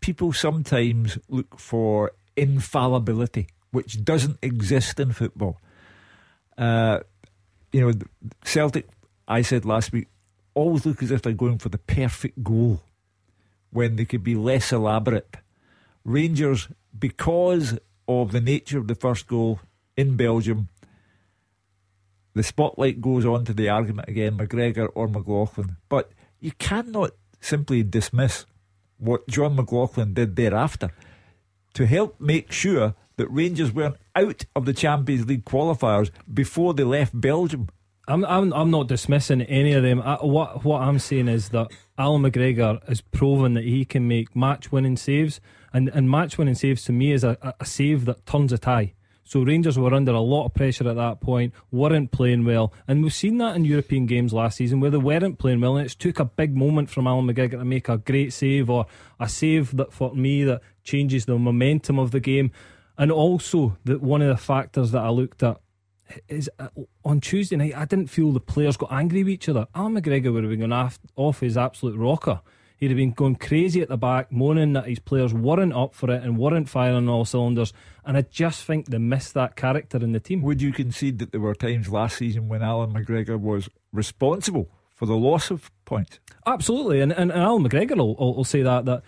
[0.00, 5.60] people sometimes look for infallibility, which doesn't exist in football.
[6.56, 7.00] Uh,
[7.72, 7.92] you know,
[8.44, 8.86] Celtic,
[9.26, 10.06] I said last week,
[10.54, 12.82] always look as if they're going for the perfect goal
[13.70, 15.36] when they could be less elaborate.
[16.04, 17.76] Rangers, because
[18.06, 19.58] of the nature of the first goal
[19.96, 20.68] in Belgium,
[22.34, 25.76] the spotlight goes on to the argument again McGregor or McLaughlin.
[25.88, 27.10] But you cannot
[27.40, 28.46] simply dismiss
[28.98, 30.90] what John McLaughlin did thereafter
[31.74, 36.84] to help make sure that Rangers weren't out of the Champions League qualifiers before they
[36.84, 37.68] left Belgium.
[38.08, 40.00] I'm, I'm, I'm not dismissing any of them.
[40.00, 41.68] I, what what I'm saying is that
[41.98, 45.40] Alan McGregor has proven that he can make match winning saves,
[45.72, 48.94] and, and match winning saves to me is a, a save that turns a tie.
[49.26, 53.02] So Rangers were under a lot of pressure at that point, weren't playing well, and
[53.02, 55.92] we've seen that in European games last season where they weren't playing well, and it
[55.92, 58.86] took a big moment from Alan McGregor to make a great save or
[59.18, 62.52] a save that for me that changes the momentum of the game,
[62.96, 65.60] and also that one of the factors that I looked at
[66.28, 66.68] is uh,
[67.04, 69.66] on Tuesday night I didn't feel the players got angry with each other.
[69.74, 72.42] Alan McGregor would have been going off, off his absolute rocker
[72.76, 76.10] He'd have been going crazy at the back, moaning that his players weren't up for
[76.10, 77.72] it and weren't firing all cylinders.
[78.04, 80.42] And I just think they missed that character in the team.
[80.42, 85.06] Would you concede that there were times last season when Alan McGregor was responsible for
[85.06, 86.20] the loss of points?
[86.46, 89.02] Absolutely, and and, and Alan McGregor will, will, will say that that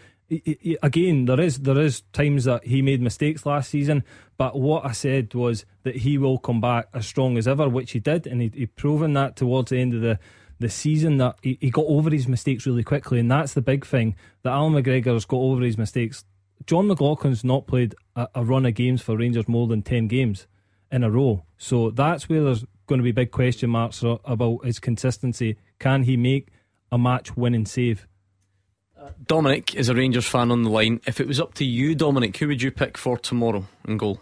[0.83, 4.05] again, there is there is times that he made mistakes last season,
[4.37, 7.93] but what I said was that he will come back as strong as ever, which
[7.93, 10.19] he did, and he, he proven that towards the end of the
[10.59, 13.87] the season that he, he got over his mistakes really quickly, and that's the big
[13.87, 16.25] thing that Alan McGregor's got over his mistakes.
[16.67, 20.47] John McLaughlin's not played a, a run of games for Rangers more than 10 games
[20.91, 21.45] in a row.
[21.57, 25.57] So that's where there's going to be big question marks about his consistency.
[25.79, 26.49] Can he make
[26.91, 28.07] a match winning save?
[29.27, 31.01] Dominic is a Rangers fan on the line.
[31.07, 34.21] If it was up to you, Dominic, who would you pick for tomorrow in goal?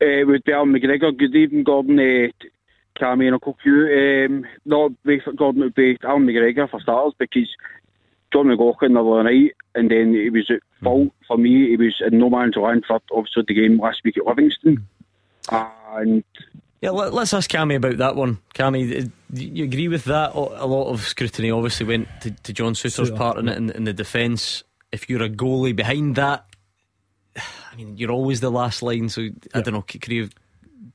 [0.00, 1.16] Uh, it would be Alan McGregor.
[1.16, 1.98] Good evening, Gordon.
[1.98, 2.28] Uh,
[2.98, 4.26] Cammy and Uncle Hugh.
[4.26, 4.90] Um, no,
[5.36, 7.48] Gordon would be Alan McGregor for starters because
[8.32, 11.68] John McLaughlin the other night, and then he was at fault for me.
[11.70, 14.86] He was in no man's land for obviously the game last week at Livingston,
[15.50, 16.24] and.
[16.80, 18.38] Yeah, let, us ask Cammy about that one.
[18.54, 20.32] Cammy, uh, you agree with that?
[20.34, 23.82] A lot of scrutiny obviously went to, to John Souttar's part in it in, in
[23.82, 24.62] the defence.
[24.92, 26.46] If you're a goalie behind that,
[27.36, 29.08] I mean, you're always the last line.
[29.08, 29.82] So I don't know.
[29.82, 30.28] Could you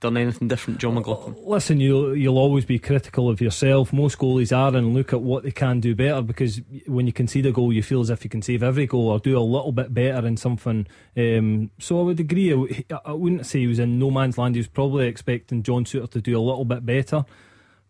[0.04, 1.36] done anything different, John McLaughlin?
[1.44, 3.92] Listen, you'll you'll always be critical of yourself.
[3.92, 6.22] Most goalies are, and look at what they can do better.
[6.22, 9.08] Because when you concede a goal, you feel as if you can save every goal
[9.08, 10.86] or do a little bit better in something.
[11.18, 12.54] Um, so I would agree.
[13.06, 14.56] I wouldn't say he was in no man's land.
[14.56, 17.26] He was probably expecting John Souttar to do a little bit better.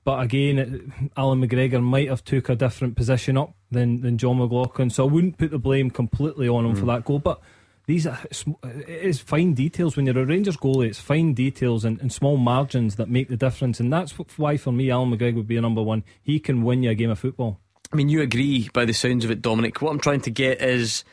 [0.06, 4.90] But again, Alan McGregor might have took a different position up than than John McLaughlin.
[4.90, 6.80] So I wouldn't put the blame completely on him mm.
[6.80, 7.20] for that goal.
[7.20, 7.42] But
[7.86, 10.88] these are it is fine details when you're a Rangers goalie.
[10.88, 14.72] It's fine details and, and small margins that make the difference, and that's why for
[14.72, 16.04] me, Alan McGregor would be a number one.
[16.22, 17.60] He can win you a game of football.
[17.92, 19.82] I mean, you agree by the sounds of it, Dominic.
[19.82, 21.04] What I'm trying to get is,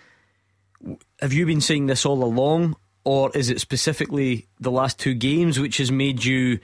[1.21, 5.59] have you been saying this all along, or is it specifically the last two games
[5.59, 6.59] which has made you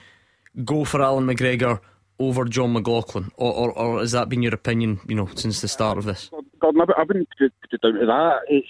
[0.65, 1.81] go for Alan McGregor
[2.19, 5.01] over John McLaughlin, or, or, or has that been your opinion?
[5.07, 6.31] You know, since the start of this.
[6.61, 8.39] God, I wouldn't put it down to that.
[8.49, 8.69] It's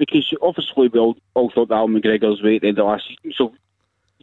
[0.00, 3.06] because obviously we all, all thought that Al McGregor's way at the end of last
[3.06, 3.32] season.
[3.36, 3.52] So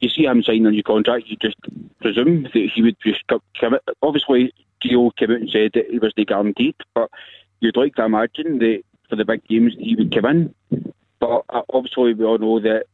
[0.02, 1.56] you see him signing a new contract, you just
[2.02, 3.24] presume that he would just
[3.60, 3.84] commit.
[4.02, 4.52] Obviously,
[4.84, 7.12] Gio came out and said that he was the guaranteed, but
[7.60, 10.56] you'd like to imagine that for the big games he would come in.
[11.20, 12.86] But uh, obviously, we all know that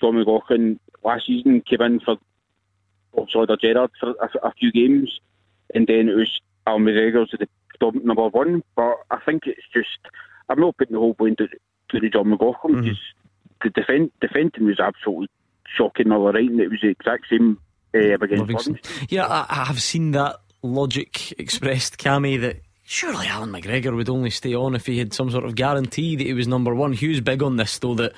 [0.00, 2.16] John McLaughlin last season came in for
[3.14, 5.20] the Gerrard for a, a, few games,
[5.76, 8.64] and then it was Al McGregor's the number one.
[8.74, 9.98] But I think it's just
[10.48, 11.40] I'm not putting the whole point
[12.00, 13.68] to John McLaughlin because mm-hmm.
[13.68, 15.28] the defend, defending was absolutely
[15.76, 17.58] shocking all right, and it was the exact same
[17.94, 18.78] uh, against Livingston.
[19.08, 24.30] Yeah, I, I, have seen that logic expressed, Cammy, that surely Alan McGregor would only
[24.30, 26.92] stay on if he had some sort of guarantee that he was number one.
[26.92, 28.12] Hugh's big on this, though, that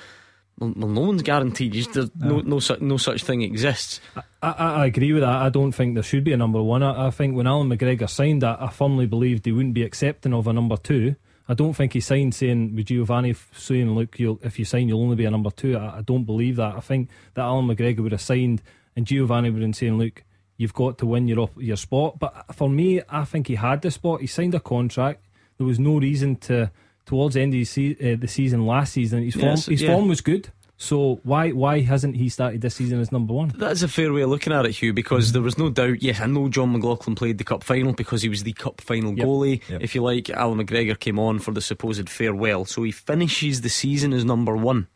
[0.57, 1.73] well, no one's guaranteed.
[1.73, 3.99] There's no, no, no, no such thing exists.
[4.15, 5.41] I, I, I, agree with that.
[5.41, 6.81] I don't think there should be a number one.
[6.81, 10.33] I, I think when Alan McGregor signed that, I firmly believed he wouldn't be accepting
[10.33, 11.15] of a number two.
[11.47, 15.15] I don't think he signed saying with Giovanni saying, "Look, if you sign, you'll only
[15.15, 15.77] be a number two.
[15.77, 16.75] I, I don't believe that.
[16.75, 18.61] I think that Alan McGregor would have signed,
[18.95, 20.23] and Giovanni would have been saying, "Look,
[20.57, 23.91] you've got to win your your spot." But for me, I think he had the
[23.91, 24.21] spot.
[24.21, 25.23] He signed a contract.
[25.57, 26.71] There was no reason to
[27.05, 29.21] towards the end of the, se- uh, the season last season.
[29.23, 29.93] His form, Yes, his yeah.
[29.93, 30.49] form was good.
[30.77, 33.53] So why why hasn't he started this season as number one?
[33.57, 36.01] That is a fair way of looking at it, Hugh, because there was no doubt.
[36.03, 39.13] Yes, I know John McLaughlin played the cup final because he was the cup final
[39.17, 39.25] Yep.
[39.25, 39.61] goalie.
[39.69, 39.81] Yep.
[39.81, 43.69] If you like, Alan McGregor came on for the supposed farewell, so he finishes the
[43.69, 44.87] season as number one.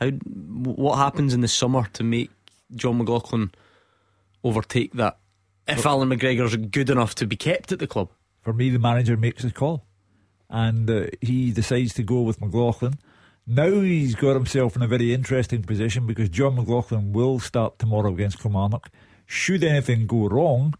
[0.00, 0.10] How?
[0.10, 2.30] What happens in the summer to make
[2.74, 3.52] John McLaughlin
[4.42, 5.16] overtake that?
[5.68, 8.08] If Alan McGregor's good enough to be kept at the club,
[8.42, 9.84] For me, the manager makes the call,
[10.48, 12.94] and uh, he decides to go with McLaughlin.
[13.46, 18.12] Now he's got himself in a very interesting position because John McLaughlin will start tomorrow
[18.12, 18.90] against Kilmarnock.
[19.26, 20.74] Should anything go wrong,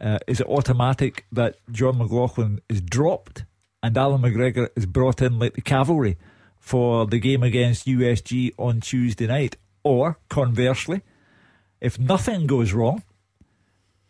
[0.00, 3.44] uh, is it automatic that John McLaughlin is dropped
[3.82, 6.18] and Alan McGregor is brought in like the cavalry
[6.58, 9.56] for the game against USG on Tuesday night?
[9.82, 11.02] Or conversely,
[11.80, 13.02] if nothing goes wrong,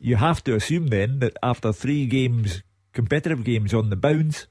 [0.01, 2.63] you have to assume then that after three games,
[2.93, 4.47] competitive games on the bounce,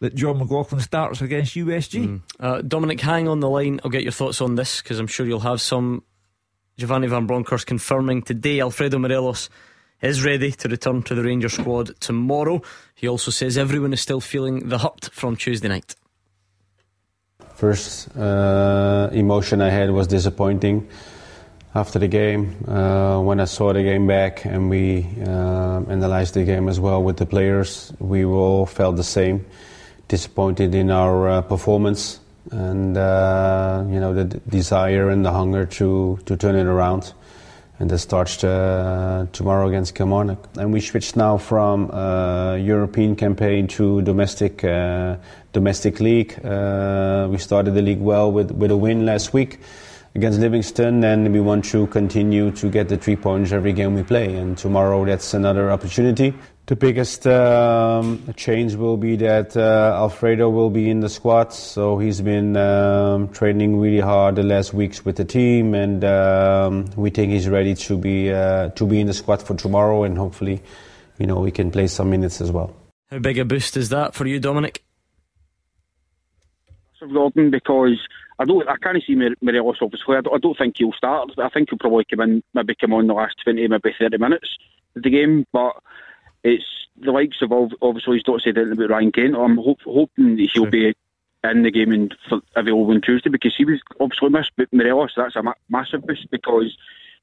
[0.00, 2.20] that John McLaughlin starts against USG.
[2.40, 3.80] uh, Dominic, hang on the line.
[3.84, 6.04] I'll get your thoughts on this because I'm sure you'll have some.
[6.76, 9.50] Giovanni Van Bronckhorst confirming today Alfredo Morelos
[10.00, 12.62] is ready to return to the Rangers squad tomorrow.
[12.94, 15.96] He also says everyone is still feeling the hurt from Tuesday night.
[17.56, 20.88] First uh, emotion I had was disappointing
[21.74, 22.54] after the game.
[22.68, 27.02] Uh, when I saw the game back and we uh, analyzed the game as well
[27.02, 29.44] with the players, we all felt the same.
[30.08, 35.66] Disappointed in our uh, performance and uh, you know the d- desire and the hunger
[35.66, 37.12] to to turn it around.
[37.80, 40.48] And that starts uh, tomorrow against Kilmarnock.
[40.56, 45.16] And we switched now from uh, European campaign to domestic uh,
[45.52, 46.44] domestic league.
[46.44, 49.60] Uh, we started the league well with, with a win last week
[50.16, 54.02] against Livingston, and we want to continue to get the three points every game we
[54.02, 54.34] play.
[54.34, 56.34] And tomorrow, that's another opportunity.
[56.68, 61.54] The biggest um, change will be that uh, Alfredo will be in the squad.
[61.54, 66.84] So he's been um, training really hard the last weeks with the team, and um,
[66.94, 70.02] we think he's ready to be uh, to be in the squad for tomorrow.
[70.02, 70.60] And hopefully,
[71.18, 72.76] you know, he can play some minutes as well.
[73.10, 74.84] How big a boost is that for you, Dominic?
[77.00, 77.98] of Gordon because
[78.38, 80.16] I don't, I can't see More- Morelos obviously.
[80.16, 81.30] I don't, I don't think he'll start.
[81.38, 84.48] I think he'll probably come in, maybe come on the last twenty, maybe thirty minutes
[84.96, 85.46] of the game.
[85.52, 85.72] But
[86.44, 86.64] it's
[87.00, 89.36] the likes of ob- obviously he's not said anything about Ryan Kent.
[89.36, 90.94] I'm hope, hoping that he'll be
[91.44, 92.14] in the game and
[92.56, 94.52] available on Tuesday because he was obviously missed.
[94.56, 96.76] But Morelos, that's a ma- massive boost because.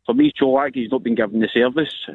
[0.05, 2.07] For me, Colak, he's not been given the service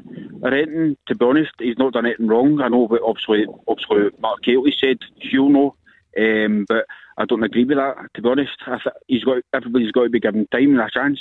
[0.43, 0.97] or anything.
[1.09, 2.61] To be honest, he's not done anything wrong.
[2.61, 5.75] I know, but obviously, obviously, Mark Hateley said he'll know,
[6.17, 6.87] um, but
[7.19, 7.97] I don't agree with that.
[8.15, 11.19] To be honest, th- he's got everybody's got to be given time and a chance.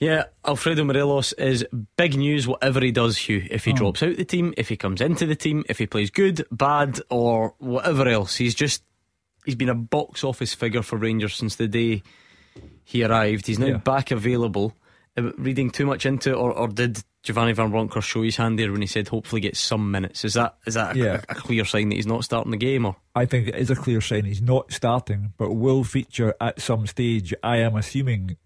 [0.00, 1.64] Yeah, Alfredo Morelos is
[1.98, 3.46] big news whatever he does, Hugh.
[3.50, 6.10] If he drops out the team, if he comes into the team, if he plays
[6.10, 8.36] good, bad, or whatever else.
[8.36, 8.82] He's just
[9.44, 12.02] he's been a box office figure for Rangers since the day
[12.84, 13.46] he arrived.
[13.46, 13.76] He's now Yeah.
[13.76, 14.74] back available.
[15.18, 18.58] Uh, Reading too much into it, or, or did Giovanni Van Bronckhorst show his hand
[18.58, 20.24] there when he said hopefully get some minutes?
[20.24, 21.20] Is that is that a, Yeah.
[21.28, 22.86] a, a clear sign that he's not starting the game?
[22.86, 26.58] Or I think it is a clear sign he's not starting, but will feature at
[26.62, 27.34] some stage.
[27.42, 28.36] I am assuming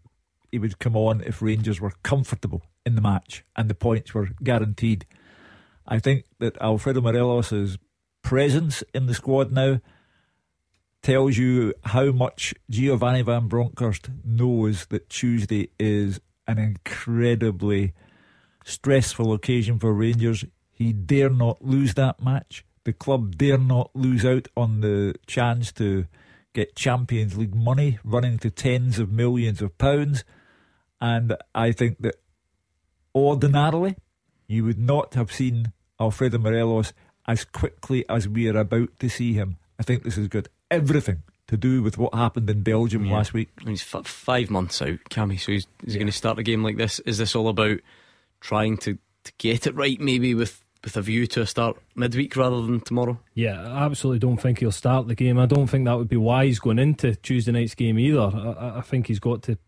[0.54, 4.28] he would come on if Rangers were comfortable in the match and the points were
[4.40, 5.04] guaranteed.
[5.84, 7.76] I think that Alfredo Morelos'
[8.22, 9.80] presence in the squad now
[11.02, 17.92] tells you how much Giovanni Van Bronckhorst knows that Tuesday is an incredibly
[18.64, 20.44] stressful occasion for Rangers.
[20.70, 22.64] He dare not lose that match.
[22.84, 26.06] The club dare not lose out on the chance to
[26.52, 30.22] get Champions League money running to tens of millions of pounds.
[31.00, 32.16] And I think that
[33.14, 33.96] ordinarily
[34.46, 36.92] you would not have seen Alfredo Morelos
[37.26, 39.56] as quickly as we are about to see him.
[39.78, 43.14] I think this has got everything to do with what happened in Belgium Yeah.
[43.14, 43.50] last week.
[43.60, 45.38] I mean, he's f- five months out, Cammy.
[45.38, 47.00] So he's, is he going to start a game like this?
[47.00, 47.78] Is this all about
[48.40, 52.36] trying to, to get it right, maybe with, with a view to a start midweek
[52.36, 53.18] rather than tomorrow?
[53.34, 55.38] Yeah, I absolutely don't think he'll start the game.
[55.38, 58.20] I don't think that would be wise going into Tuesday night's game either.
[58.20, 59.58] I, I- I think he's got to,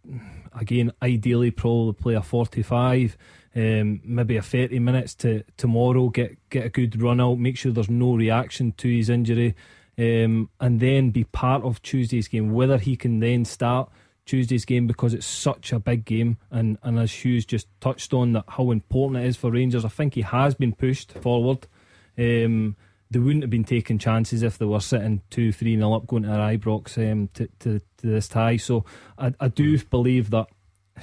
[0.59, 3.16] again, ideally probably play a 45,
[3.54, 7.72] um, maybe a 30 minutes to tomorrow, get, get a good run out, make sure
[7.72, 9.54] there's no reaction to his injury,
[9.98, 12.52] um, and then be part of Tuesday's game.
[12.52, 13.90] Whether he can then start
[14.26, 18.32] Tuesday's game because it's such a big game, and, and as Hugh's just touched on,
[18.32, 21.66] that how important it is for Rangers, I think he has been pushed forward.
[22.18, 22.76] Um,
[23.11, 26.24] they wouldn't have been taking chances if they were sitting two, three nil up going
[26.24, 28.57] to their Ibrox um, to, to to this tie.
[28.57, 28.84] So
[29.18, 29.90] I, I do mm.
[29.90, 30.46] believe that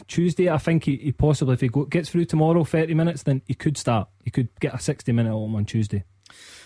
[0.07, 3.41] Tuesday, I think he, he possibly if he go, gets through tomorrow, thirty minutes, then
[3.45, 4.07] he could start.
[4.23, 6.03] He could get a sixty minute at home on Tuesday.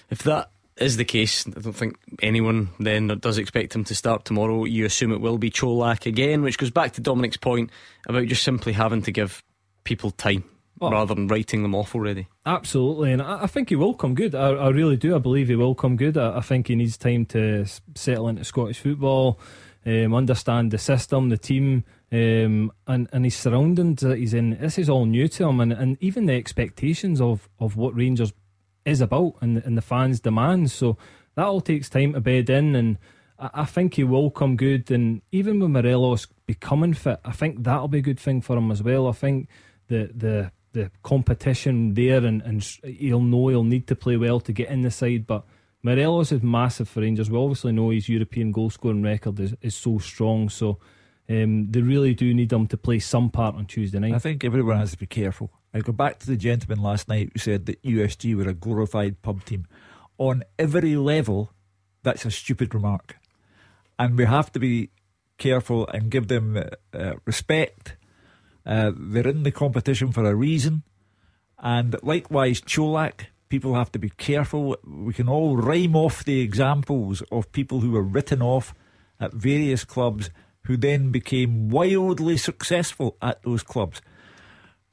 [0.10, 4.24] If that is the case, I don't think anyone then does expect him to start
[4.24, 4.64] tomorrow.
[4.64, 7.70] You assume it will be Colak again, which goes back to Dominic's point
[8.08, 9.44] about just simply having to give
[9.84, 10.46] people time
[10.80, 10.92] Oh.
[10.92, 12.28] rather than writing them off already.
[12.46, 14.36] Absolutely, and I, I think he will come good.
[14.36, 15.16] I, I really do.
[15.16, 16.20] I believe he will come good.
[16.20, 17.66] I, I think he needs time to
[17.96, 19.40] settle into Scottish football,
[19.88, 24.58] um, understand the system, the team, um, and and his surroundings that he's in.
[24.60, 28.34] This is all new to him, and, and even the expectations of, of what Rangers
[28.86, 30.74] is about and, and the fans' demands.
[30.74, 30.98] So
[31.36, 32.98] that all takes time to bed in, and
[33.40, 34.92] I, I think he will come good.
[34.92, 38.72] And even with Morelos becoming fit, I think that'll be a good thing for him
[38.72, 39.08] as well.
[39.08, 39.48] I think
[39.88, 44.52] the the the competition there, and, and he'll know he'll need to play well to
[44.52, 45.26] get in the side.
[45.26, 45.46] But
[45.84, 47.30] Morelos is massive for Rangers.
[47.30, 50.50] We obviously know his European goal scoring record is, is so strong.
[50.50, 50.80] So
[51.30, 54.14] um, they really do need him to play some part on Tuesday night.
[54.14, 55.52] I think everyone has to be careful.
[55.74, 59.22] I go back to the gentleman last night who said that USG were a glorified
[59.22, 59.68] pub team.
[60.18, 61.52] On every level,
[62.04, 63.18] that's a stupid remark.
[64.00, 64.90] And we have to be
[65.38, 67.98] careful and give them uh, uh, respect.
[68.66, 70.84] Uh, they're in the competition for a reason.
[71.60, 74.78] And likewise, Colak, people have to be careful.
[74.86, 78.74] We can all rhyme off the examples of people who were written off
[79.20, 80.30] at various clubs
[80.64, 84.02] who then became wildly successful at those clubs.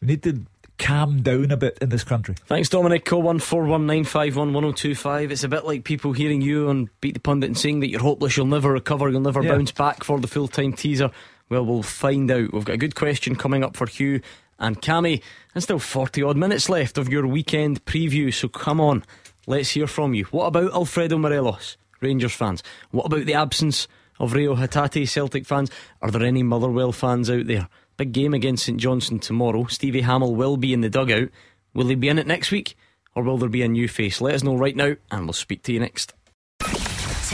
[0.00, 0.44] We need to
[0.78, 2.34] calm down a bit in this country.
[2.46, 3.05] Thanks, Dominic.
[3.05, 5.30] Call one four one nine five one one zero two five.
[5.32, 8.00] It's a bit like people hearing you on Beat the Pundit and saying that you're
[8.00, 9.52] hopeless, you'll never recover, you'll never Yeah.
[9.57, 11.11] bounce back for the full time teaser.
[11.48, 12.52] Well, we'll find out.
[12.52, 14.20] We've got a good question coming up for Hugh
[14.59, 15.22] and Cammy,
[15.55, 18.32] and still 40 odd minutes left of your weekend preview.
[18.32, 19.05] So come on,
[19.46, 20.24] let's hear from you.
[20.26, 22.62] What about Alfredo Morelos, Rangers fans?
[22.90, 23.88] What about the absence
[24.18, 25.70] of Reo Hatate, Celtic fans?
[26.00, 27.68] Are there any Motherwell fans out there?
[27.96, 29.66] Big game against St Johnstone tomorrow.
[29.66, 31.28] Stevie Hamill will be in the dugout.
[31.74, 32.76] Will he be in it next week?
[33.14, 34.20] Or will there be a new face?
[34.20, 36.12] Let us know right now, and we'll speak to you next.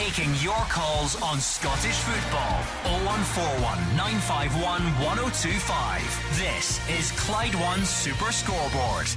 [0.01, 2.63] Taking your calls on Scottish football.
[3.05, 6.39] 0141 951 1025.
[6.39, 9.09] This is Clyde One Super Scoreboard.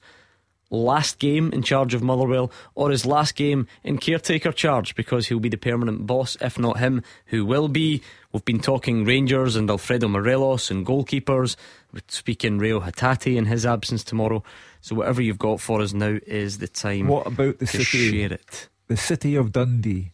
[0.70, 5.40] last game in charge of Motherwell or his last game in caretaker charge because he'll
[5.40, 8.02] be the permanent boss, if not him, who will be.
[8.32, 11.56] We've been talking Rangers and Alfredo Morelos and goalkeepers.
[11.96, 14.44] We're speaking Reo Hatate in his absence tomorrow.
[14.82, 18.12] So whatever you've got for us now is the time What about the to city?
[18.12, 18.68] share it.
[18.88, 20.12] The city of Dundee.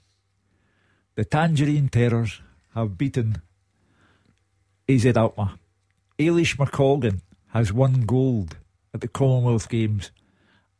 [1.15, 2.39] The Tangerine Terrors
[2.75, 3.41] have beaten
[4.87, 5.55] AZ Alkmaar.
[6.19, 8.57] Eilish McColgan has won gold
[8.93, 10.11] at the Commonwealth Games,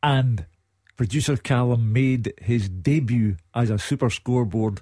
[0.03, 0.45] and
[0.97, 4.81] producer Callum made his debut as a super scoreboard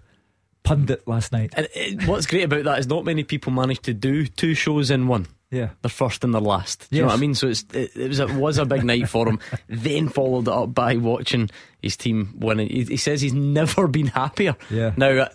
[0.64, 1.54] pundit last night.
[1.56, 4.92] And it, what's great about that is not many people manage to do two shows
[4.92, 5.28] in one.
[5.52, 5.70] Yeah.
[5.82, 6.90] Their first and their last.
[6.90, 7.34] Do you know what I mean?
[7.34, 9.40] So it's, it, it was a, was a big night for him.
[9.68, 11.50] Then followed it up by watching
[11.82, 12.70] his team winning.
[12.70, 14.56] He, he says he's never been happier.
[14.70, 14.94] Yeah.
[14.96, 15.30] Now, I,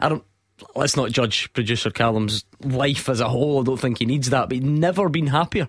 [0.00, 0.24] I don't.
[0.76, 3.60] Let's not judge producer Callum's life as a whole.
[3.60, 5.68] I don't think he needs that, but he's never been happier.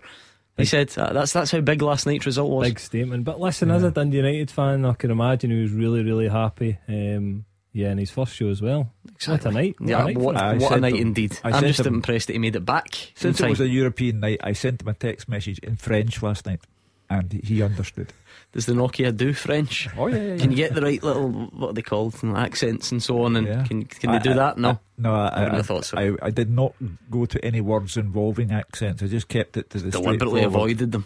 [0.56, 2.68] He said uh, that's that's how big last night's result was.
[2.68, 3.24] Big statement.
[3.24, 6.78] But listen, as a Dundee United fan, I can imagine he was really, really happy.
[6.88, 8.92] Um, yeah, and his first show as well.
[9.26, 9.76] What a night.
[9.80, 11.38] What Yeah, a night what, for what a night him- indeed.
[11.44, 13.12] I I'm just him- impressed that he made it back.
[13.16, 16.22] Since in it was a European night, I sent him a text message in French
[16.24, 16.62] last night,
[17.10, 18.14] and he understood.
[18.52, 19.88] Does the Nokia do French?
[19.98, 22.36] Oh yeah, yeah, Can you get the right little what are they called you know,
[22.38, 23.36] accents and so on?
[23.36, 23.64] And Yeah.
[23.64, 24.58] can can I- they do I- that?
[24.60, 25.98] No, I- no, I, I wouldn't I, thought so.
[25.98, 26.76] I, I did not
[27.10, 29.02] go to any words involving accents.
[29.02, 31.06] I just kept it to the deliberately avoided them.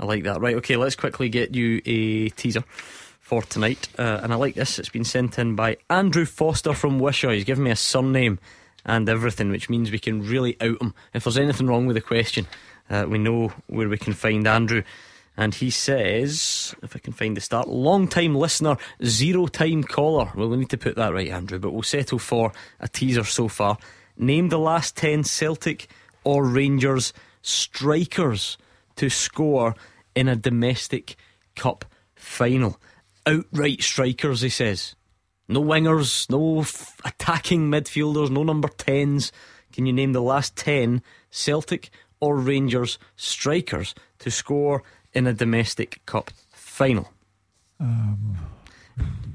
[0.00, 0.40] I like that.
[0.40, 2.64] Right, okay, let's quickly get you a teaser
[3.28, 3.90] for tonight.
[3.98, 4.78] Uh, and I like this.
[4.78, 7.28] It's been sent in by Andrew Foster from Wishaw.
[7.28, 8.38] He's given me a surname
[8.86, 10.94] and everything, which means we can really out him.
[11.12, 12.46] If there's anything wrong with the question,
[12.88, 14.82] uh, we know where we can find Andrew.
[15.36, 20.32] And he says, if I can find the start, long time listener, zero time caller.
[20.34, 23.46] Well, we need to put that right, Andrew, but we'll settle for a teaser so
[23.48, 23.76] far.
[24.16, 25.88] Name the last 10 Celtic
[26.24, 27.12] or Rangers
[27.42, 28.56] strikers
[28.96, 29.74] to score
[30.14, 31.16] in a domestic
[31.56, 32.80] cup final.
[33.28, 34.94] Outright strikers, he says.
[35.48, 39.30] No wingers, no f- attacking midfielders, no number 10s.
[39.72, 46.00] Can you name the last 10 Celtic or Rangers strikers to score in a domestic
[46.06, 47.12] cup final?
[47.80, 48.36] Um,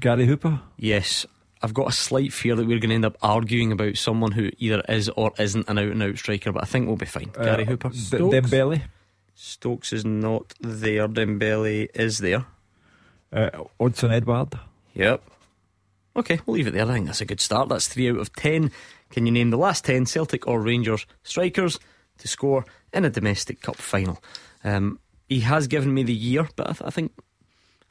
[0.00, 0.60] Gary Hooper?
[0.76, 1.26] Yes.
[1.62, 4.50] I've got a slight fear that we're going to end up arguing about someone who
[4.58, 7.30] either is or isn't an out and out striker, but I think we'll be fine.
[7.38, 7.88] Uh, Gary Hooper.
[7.88, 8.82] D- Dembele?
[9.34, 11.08] Stokes is not there.
[11.08, 12.44] Dembele is there.
[13.34, 14.58] Uh, Odsonne Edouard?
[14.94, 15.22] Yep.
[16.16, 16.86] Okay, we'll leave it there.
[16.88, 17.68] I think that's a good start.
[17.68, 18.70] That's three out of ten.
[19.10, 21.80] Can you name the last ten Celtic or Rangers strikers
[22.18, 24.22] to score in a domestic cup final?
[24.62, 27.12] Um, he has given me the year, but I, th- I think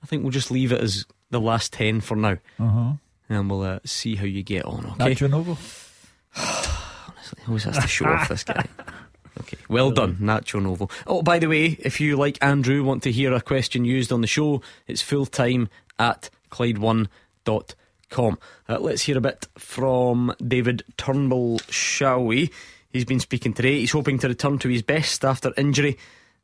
[0.02, 2.94] I think we'll just leave it as the last ten for now, Uh-huh.
[3.28, 4.86] and we'll uh, see how you get on.
[5.02, 5.14] Okay.
[5.16, 5.58] Nacho Novo?
[6.38, 8.66] Honestly, always has to show off this guy.
[9.40, 10.90] Okay, well done, Nacho Novo.
[11.08, 14.22] Oh, by the way, if you like Andrew want to hear a question used on
[14.22, 18.38] the show, it's full time at Clyde1.com.
[18.70, 22.52] Uh, let's hear a bit from David Turnbull, shall we?
[22.92, 23.80] He's been speaking today.
[23.80, 25.98] He's hoping to return to his best after injury.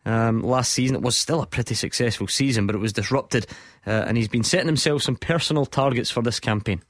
[0.05, 3.45] Um, last season it was still a pretty successful season, but it was disrupted,
[3.85, 6.81] uh, and he's been setting himself some personal targets for this campaign.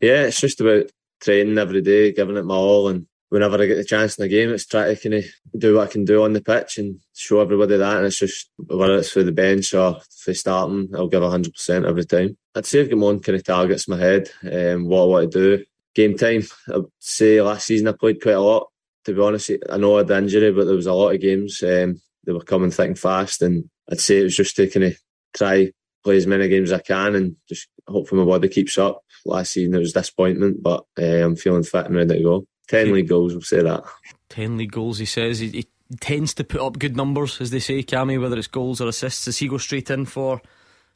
[0.00, 0.84] Yeah, it's just about
[1.20, 3.06] training every day, giving it my all, and
[3.36, 5.24] whenever I get the chance in the game, it's try to kind of
[5.58, 7.96] do what I can do on the pitch and show everybody that.
[7.98, 11.84] And it's just whether it's for the bench or for starting, I'll give hundred percent
[11.84, 12.38] every time.
[12.54, 15.32] I'd say I've got own kind of targets in my head, um, what I want
[15.32, 15.64] to do.
[15.94, 18.68] Game time, I'd say last season I played quite a lot.
[19.04, 21.20] To be honest, I know I had the injury, but there was a lot of
[21.20, 21.62] games.
[21.62, 24.84] Um, they were coming thick and fast, and I'd say it was just to kind
[24.84, 24.98] of
[25.36, 25.72] try
[26.06, 29.02] play as many games as I can and just hopefully my body keeps up.
[29.24, 32.46] Last season there was disappointment, but uh, I'm feeling fit and ready to go.
[32.68, 33.84] Ten league goals, we'll say that.
[34.30, 35.38] 10 league goals, he says.
[35.38, 35.66] He, he
[36.00, 39.26] tends to put up good numbers, as they say, Cammy, whether it's goals or assists.
[39.26, 40.40] Does he go straight in for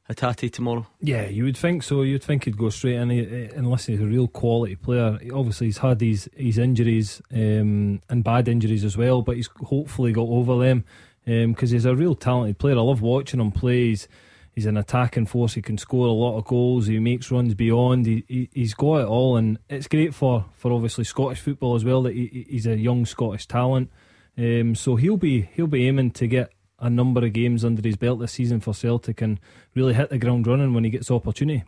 [0.09, 0.87] Hatate tomorrow?
[1.01, 2.03] Yeah, you would think so.
[2.03, 5.19] You'd think he'd go straight in, eh, unless he's a real quality player.
[5.33, 10.13] Obviously, he's had these his injuries um, and bad injuries as well, but he's hopefully
[10.13, 10.85] got over them
[11.25, 12.77] because he's a real talented player.
[12.77, 13.91] I love watching him play.
[13.91, 14.09] He's,
[14.55, 15.55] he's an attacking force.
[15.55, 16.87] He can score a lot of goals.
[16.87, 18.07] He makes runs beyond.
[18.07, 21.85] He, he he's got it all, and it's great for for obviously Scottish football as
[21.85, 23.91] well that he, he's a young Scottish talent.
[24.37, 27.97] Um, so he'll be he'll be aiming to get a number of games under his
[27.97, 29.39] belt this season for Celtic and
[29.75, 31.65] really hit the ground running when he gets opportunity.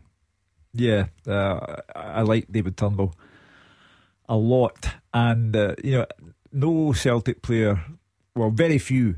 [0.72, 3.14] Yeah, uh, I like David Turnbull
[4.28, 6.06] a lot, and uh, you know,
[6.50, 7.84] no Celtic player,
[8.34, 9.16] well, very few,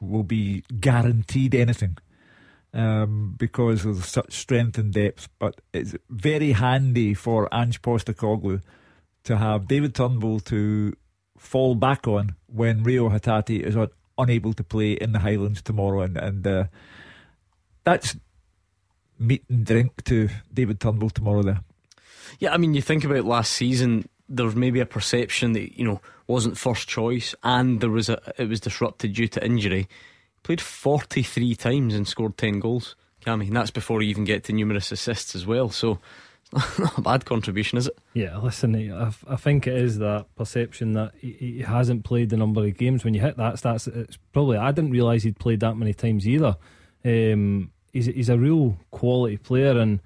[0.00, 1.98] will be guaranteed anything
[2.76, 5.28] um, because of such strength and depth.
[5.38, 8.62] But it's very handy for Ange Postecoglou
[9.24, 10.92] to have David Turnbull to
[11.36, 16.02] fall back on when Reo Hatate is un- unable to play in the Highlands tomorrow,
[16.02, 16.64] and and uh,
[17.84, 18.16] that's
[19.18, 21.42] meat and drink to David Turnbull tomorrow.
[21.42, 21.60] There.
[22.38, 25.84] Yeah, I mean, you think about last season, there was maybe a perception that, you
[25.84, 29.88] know, wasn't first choice and there was a it was disrupted due to injury.
[30.46, 34.52] Played 43 times and scored 10 goals, Cammy, and that's before you even get to
[34.52, 35.70] numerous assists as well.
[35.70, 35.98] So,
[36.78, 37.98] not a bad contribution, is it?
[38.14, 42.36] Yeah, listen, I, I think it is that perception that he, he hasn't played the
[42.36, 43.02] number of games.
[43.02, 46.28] When you hit that stats, it's probably I didn't realise he'd played that many times
[46.28, 46.56] either.
[47.04, 49.98] Um, he's he's a real quality player and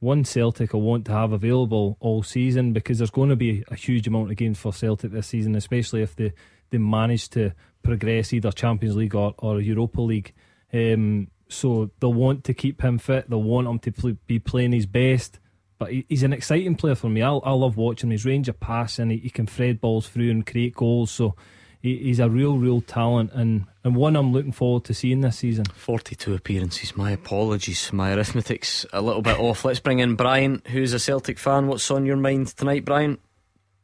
[0.00, 3.74] one Celtic I want to have available all season because there's going to be a
[3.74, 6.32] huge amount of games for Celtic this season, especially if they,
[6.72, 7.52] they manage to
[7.82, 10.32] progress either Champions League or, or Europa League.
[10.72, 13.28] Um, so they'll want to keep him fit.
[13.28, 15.38] They'll want him to be playing his best.
[15.78, 17.22] But he, he's an exciting player for me.
[17.22, 19.10] I, I love watching his range of passing.
[19.10, 21.10] He, he can thread balls through and create goals.
[21.10, 21.36] So
[21.80, 25.38] he, he's a real, real talent and, and one I'm looking forward to seeing this
[25.38, 25.64] season.
[25.66, 26.96] 42 appearances.
[26.96, 27.92] My apologies.
[27.92, 29.64] My arithmetic's a little bit off.
[29.64, 31.66] Let's bring in Brian, who's a Celtic fan.
[31.66, 33.18] What's on your mind tonight, Brian?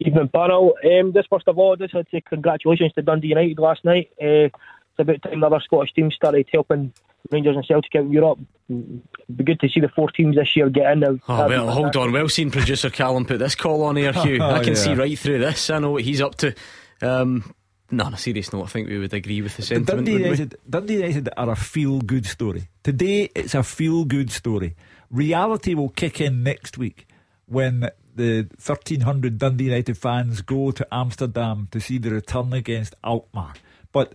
[0.00, 0.74] Evening panel.
[0.84, 4.10] Um, just first of all, just I'd say congratulations to Dundee United last night.
[4.20, 4.54] Uh, it's
[4.98, 6.92] about time the other Scottish teams started helping
[7.30, 8.38] Rangers and Celtic out in Europe.
[8.70, 9.02] It'd
[9.36, 11.04] be good to see the four teams this year get in.
[11.04, 12.12] Oh, well, hold on.
[12.12, 14.34] Well seen, producer Callum put this call on air, Hugh.
[14.42, 14.74] I can Oh, yeah.
[14.74, 15.70] see right through this.
[15.70, 16.54] I know what he's up to.
[17.02, 17.54] Um,
[17.90, 19.86] no, on a serious note, I think we would agree with the sentiment.
[20.06, 20.36] Dundee wouldn't we?
[20.36, 22.68] United, Dundee United are a feel good story.
[22.84, 24.76] Today it's a feel good story.
[25.10, 27.06] Reality will kick in next week
[27.46, 27.88] when
[28.18, 33.54] the 1300 Dundee United fans go to Amsterdam to see the return against Alkmaar.
[33.92, 34.14] But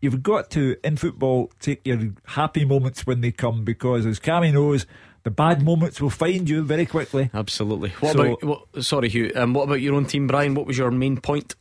[0.00, 4.52] you've got to, in football, take your happy moments when they come because, as Cammy
[4.52, 4.86] knows,
[5.24, 7.30] the bad moments will find you very quickly.
[7.34, 7.90] Absolutely.
[8.00, 10.54] What So- about, what, sorry, Hugh, um, what about your own team, Brian?
[10.54, 11.54] What was your main point?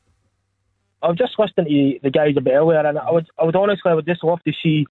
[1.04, 3.56] I was just listening to the guys a bit earlier, and I would, I would
[3.56, 4.86] honestly, I would just love to see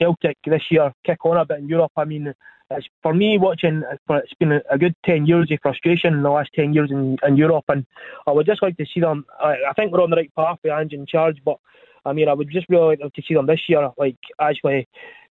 [0.00, 1.92] Celtic this year kick on a bit in Europe.
[1.96, 2.34] I mean,
[2.76, 3.82] it's for me watching.
[4.10, 7.36] It's been a good ten years of frustration in the last ten years in, in
[7.36, 7.86] Europe, and
[8.26, 9.24] I would just like to see them.
[9.40, 11.56] I, I think we're on the right path with Ange in charge, but
[12.04, 14.88] I mean, I would just really like to see them this year, like actually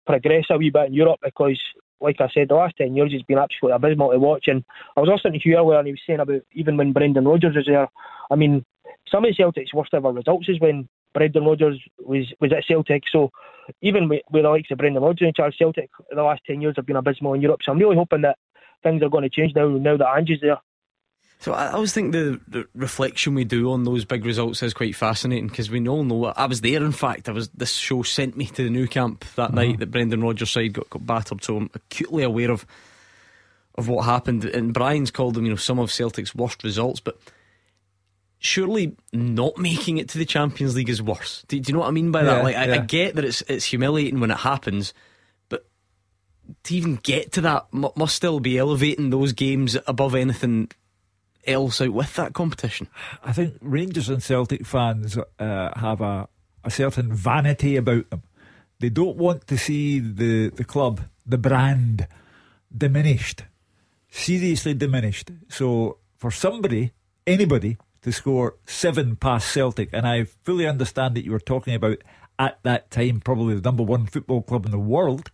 [0.07, 1.61] progress a wee bit in Europe because
[2.01, 4.45] like I said, the last 10 years has been absolutely abysmal to watch.
[4.49, 4.65] And
[4.97, 7.57] I was listening to you earlier and he was saying about even when Brendan Rodgers
[7.57, 7.89] was there,
[8.31, 8.65] I mean,
[9.11, 13.05] some of Celtic's worst ever results is when Brendan Rodgers was, was at Celtic.
[13.11, 13.31] So
[13.81, 16.75] even with, with the likes of Brendan Rodgers in charge, Celtic the last 10 years
[16.77, 17.61] have been abysmal in Europe.
[17.65, 18.37] So I'm really hoping that
[18.83, 20.59] things are going to change now, now that Ange's there.
[21.39, 24.97] So I always think the, the, reflection we do on those big results is quite
[24.97, 26.83] fascinating because we all know I was there.
[26.83, 29.55] In fact, I was this show sent me to the Nou Camp that uh-huh.
[29.55, 31.45] night that Brendan Rodgers' side got, got battered.
[31.45, 32.65] So I'm acutely aware of
[33.75, 34.47] of what happened.
[34.47, 37.19] And Brian's called them, you know, some of Celtic's worst results, but
[38.39, 41.45] surely not making it to the Champions League is worse.
[41.49, 42.45] Do, do you know what I mean by that?
[42.45, 42.75] like, I, yeah.
[42.75, 44.95] I, get that it's it's humiliating when it happens,
[45.49, 45.67] but
[46.65, 50.71] to even get to that must still be elevating those games above anything
[51.47, 52.89] else out with that competition.
[53.25, 56.29] I think Rangers and Celtic fans uh, have a,
[56.65, 58.23] a certain vanity about them.
[58.81, 62.07] They don't want to see the, the club, the brand,
[62.77, 63.45] diminished,
[64.11, 65.31] seriously diminished.
[65.49, 66.93] So for somebody,
[67.27, 71.99] anybody, to score seven past Celtic, and I fully understand that you were talking about
[72.39, 75.33] at that time probably the number one football club in the world,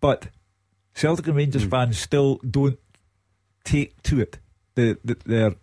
[0.00, 0.28] but
[0.94, 1.70] Celtic and Rangers mm.
[1.70, 2.78] fans still don't
[3.64, 4.38] take to it
[4.74, 5.54] the, the, they're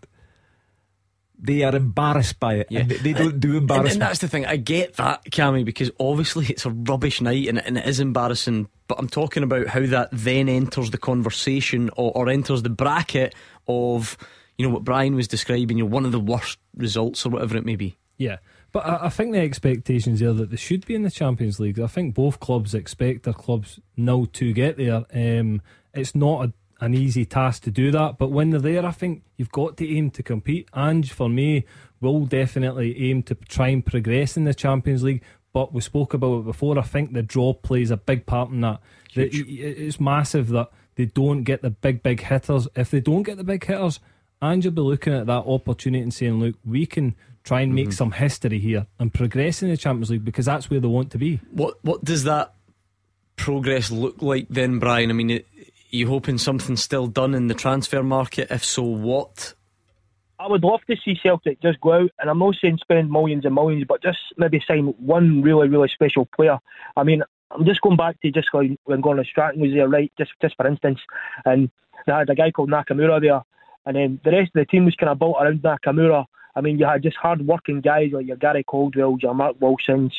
[1.40, 2.82] they are embarrassed by it, yeah.
[2.82, 3.94] and they don't do embarrassment.
[3.96, 4.46] And, and, that's the thing.
[4.46, 8.70] I get that, Cammy, because obviously it's a rubbish night and, and, it is embarrassing.
[8.88, 13.36] But I'm talking about how that then enters the conversation or, or enters the bracket
[13.68, 14.16] of
[14.58, 15.78] you know what Brian was describing.
[15.78, 17.98] You know, one of the worst results or whatever it may be.
[18.18, 18.38] Yeah.
[18.72, 21.80] But I, I think the expectations there that they should be in the Champions League.
[21.80, 25.06] I think both clubs expect their clubs now to get there.
[25.14, 25.62] Um,
[25.94, 26.54] it's not a
[26.84, 28.18] an easy task to do that.
[28.18, 30.68] But when they're there, I think you've got to aim to compete.
[30.74, 31.66] And for me,
[32.02, 35.24] will definitely aim to try and progress in the Champions League.
[35.54, 36.78] But we spoke about it before.
[36.78, 38.82] I think the draw plays a big part in that.
[39.16, 42.68] It's massive that they don't get the big, big hitters.
[42.76, 44.00] If they don't get the big hitters,
[44.44, 47.88] and you'll be looking at that opportunity and saying, look, we can try and make
[47.88, 47.94] mm-hmm.
[47.94, 51.18] some history here and progress in the Champions League because that's where they want to
[51.18, 51.40] be.
[51.52, 52.54] What What does that
[53.38, 55.10] progress look like then, Brian?
[55.10, 55.48] I mean, it,
[55.90, 58.50] you hoping something's still done in the transfer market?
[58.52, 59.54] If so, what?
[60.40, 63.46] I would love to see Celtic just go out, and I'm not saying spend millions
[63.46, 66.60] and millions, but just maybe sign one really, really special player.
[66.98, 70.12] I mean, I'm just going back to just going when Gordon Strachan was there, right?
[70.18, 71.00] Just, just for instance,
[71.46, 71.70] and
[72.06, 73.42] they had a guy called Nakamura there,
[73.86, 76.26] and then the rest of the team was kind of built around Nakamura.
[76.56, 80.12] I mean, you had just hard working guys like your Gary Caldwell, your Mark Wilsons,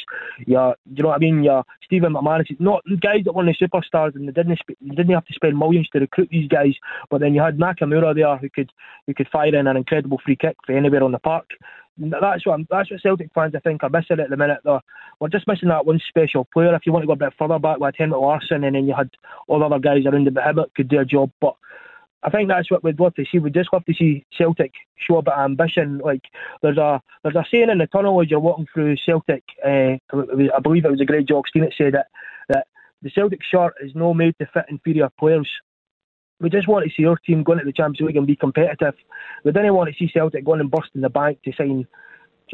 [0.47, 4.17] your, you know what I mean, your Stephen McManus, not guys that were the superstars
[4.17, 6.75] and they didn't they didn't have to spend millions to recruit these guys.
[7.09, 8.73] But then you had Nakamura there who could
[9.07, 11.47] who could fire in an incredible free kick for anywhere on the park.
[11.97, 14.59] That's what I'm, that's what Celtic fans I think are missing at the minute.
[14.65, 14.81] Though
[15.21, 16.75] we're just missing that one special player.
[16.75, 18.95] If you want to go a bit further back with Henrik Larsson, and then you
[18.97, 19.11] had
[19.47, 21.55] all the other guys around the bit could do a job, but
[22.25, 23.39] I think that's what we'd love to see.
[23.39, 25.99] We'd just love to see Celtic show a bit of ambition.
[25.99, 26.23] Like
[26.63, 29.45] there's a there's a saying in the tunnel as you're walking through Celtic.
[29.65, 32.07] Uh, I believe it was a great Jock Stein that said that
[33.05, 35.49] the Celtic shirt is no made to fit inferior players.
[36.41, 38.95] We just want to see our team going to the Champions League and be competitive.
[39.45, 41.87] We didn't want to see Celtic going and busting the bank to sign, do you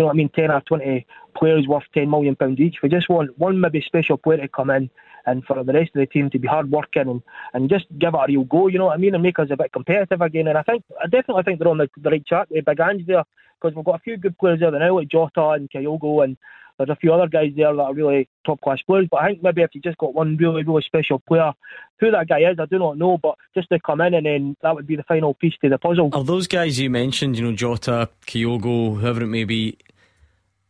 [0.01, 1.07] know what I mean, 10 or 20
[1.37, 2.79] players worth £10 million each.
[2.83, 4.91] We just want one maybe special player to come in
[5.31, 7.23] and for the rest of the team to be hard working and,
[7.55, 9.48] and just give it a real go, you know what I mean, and make us
[9.51, 10.48] a bit competitive again.
[10.48, 13.07] And I think I definitely think they're on the, the right track with Big Ange
[13.07, 13.24] there
[13.61, 16.36] because we've got a few good players there now, like Jota and Kyogo, and
[16.78, 19.07] there's a few other guys there that are really top class players.
[19.11, 21.52] But I think maybe if you just got one really, really special player,
[21.98, 24.57] who that guy is, I do not know, but just to come in and then
[24.62, 26.11] that would be the final piece to the puzzle.
[26.15, 29.77] Are those guys you mentioned, you know, Jota, Kyogo, whoever it may be,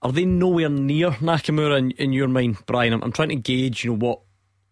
[0.02, 2.92] are they nowhere near Nakamura in, in your mind, Brian?
[2.92, 4.20] I'm, I'm trying to gauge, you know, what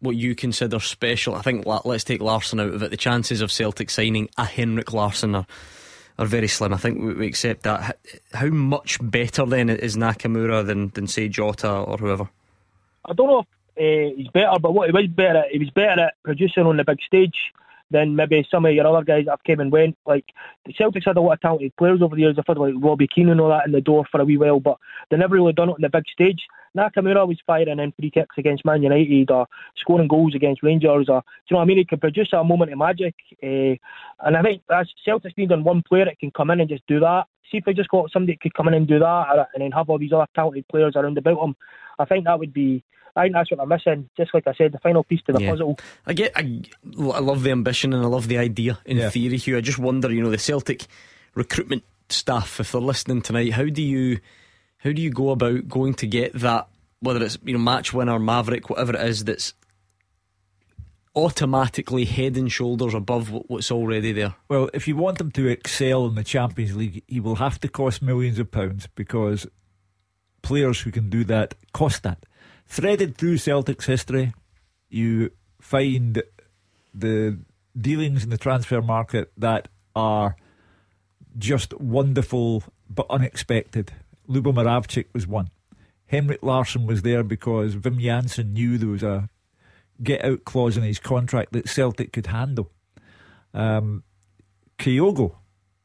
[0.00, 1.34] what you consider special.
[1.34, 2.90] I think let's take Larsson out of it.
[2.90, 5.46] The chances of Celtic signing a Henrik Larsson are
[6.18, 6.74] are very slim.
[6.74, 7.98] I think we, we accept that.
[8.32, 12.28] How much better then is Nakamura than than say Jota or whoever?
[13.04, 13.44] I don't know
[13.76, 16.66] if uh, he's better, but what he was better at, he was better at producing
[16.66, 17.52] on the big stage
[17.90, 19.96] than maybe some of your other guys that have came and went.
[20.06, 20.26] Like
[20.66, 22.36] the Celtics had a lot of talented players over the years.
[22.38, 24.60] I've had like Robbie Keane and all that in the door for a wee while,
[24.60, 24.78] but
[25.10, 26.46] they never really done it on the big stage.
[26.76, 29.46] Nakamura was firing in free kicks against Man United or
[29.76, 31.78] scoring goals against Rangers or, do you know what I mean?
[31.78, 33.14] He can produce a moment of magic.
[33.42, 33.76] Uh,
[34.26, 36.86] and I think that's Celtics need on one player that can come in and just
[36.86, 37.24] do that.
[37.50, 39.72] see if they just got somebody that could come in and do that, and then
[39.72, 41.56] have all these other talented players around about them.
[41.98, 42.84] I think that would be.
[43.16, 44.08] I think that's what I'm missing.
[44.16, 45.50] Just like I said, the final piece to the Yeah.
[45.50, 45.78] puzzle.
[46.06, 46.60] I get, I,
[47.00, 49.08] I love the ambition and I love the idea in Yeah.
[49.10, 49.56] theory, Hugh.
[49.56, 50.86] I just wonder, you know, the Celtic
[51.34, 54.20] recruitment staff, if they're listening tonight, how do you,
[54.78, 56.68] how do you go about going to get that,
[57.00, 59.54] whether it's you know match winner, Maverick, whatever it is, that's
[61.14, 64.34] automatically head and shoulders above what's already there.
[64.48, 67.68] Well, if you want him to excel in the Champions League, he will have to
[67.68, 69.46] cost millions of pounds because
[70.42, 72.24] players who can do that cost that.
[72.66, 74.32] Threaded through Celtic's history,
[74.88, 75.30] you
[75.60, 76.22] find
[76.94, 77.38] the
[77.76, 80.36] dealings in the transfer market that are
[81.36, 83.92] just wonderful but unexpected.
[84.28, 85.50] Lubo Moravcik was one.
[86.06, 89.28] Henrik Larsson was there because Wim Jansen knew there was a
[90.02, 92.70] get out clause in his contract that Celtic could handle.
[93.52, 94.04] Um,
[94.78, 95.36] Kyogo,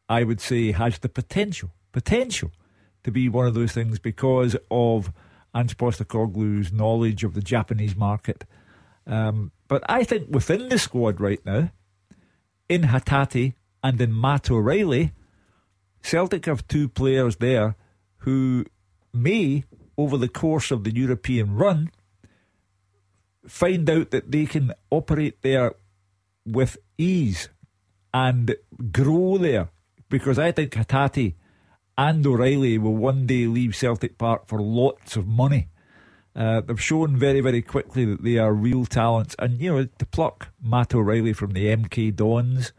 [0.08, 2.52] I would say, has the potential, potential
[3.04, 5.12] to be one of those things because of
[5.56, 8.46] Ange Postecoglou's knowledge of the Japanese market.
[9.06, 11.72] Um, but I think within the squad right now,
[12.70, 13.54] in Hatate
[13.84, 15.12] and in Matt O'Reilly,
[16.02, 17.76] Celtic have two players there
[18.24, 18.66] who
[19.14, 19.64] may,
[19.98, 21.92] over the course of the European run,
[23.48, 25.74] find out that they can operate there
[26.46, 27.50] with ease
[28.14, 28.56] and
[28.92, 29.70] grow there.
[30.10, 31.36] Because I think Hatate
[31.98, 35.68] and O'Reilly will one day leave Celtic Park for lots of money.
[36.36, 39.36] Uh, they've shown very, very quickly that they are real talents.
[39.38, 42.74] And, you know, to pluck Matt O'Reilly from the MK Dons,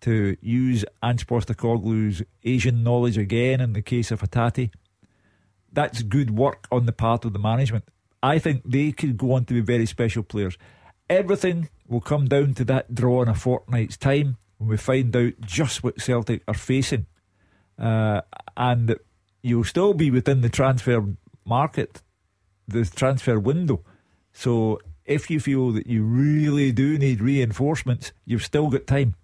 [0.00, 4.70] to use Ange Postecoglou's Asian knowledge again in the case of Hatate,
[5.72, 7.84] that's good work on the part of the management.
[8.22, 10.56] I think they could go on to be very special players.
[11.08, 15.34] Everything will come down to that draw in a fortnight's time when we find out
[15.40, 17.06] just what Celtic are facing.
[17.78, 18.22] Uh,
[18.56, 18.96] and
[19.42, 21.04] you'll still be within the transfer
[21.44, 22.02] market,
[22.66, 23.84] the transfer window.
[24.32, 29.14] So if you feel that you really do need reinforcements, you've still got time.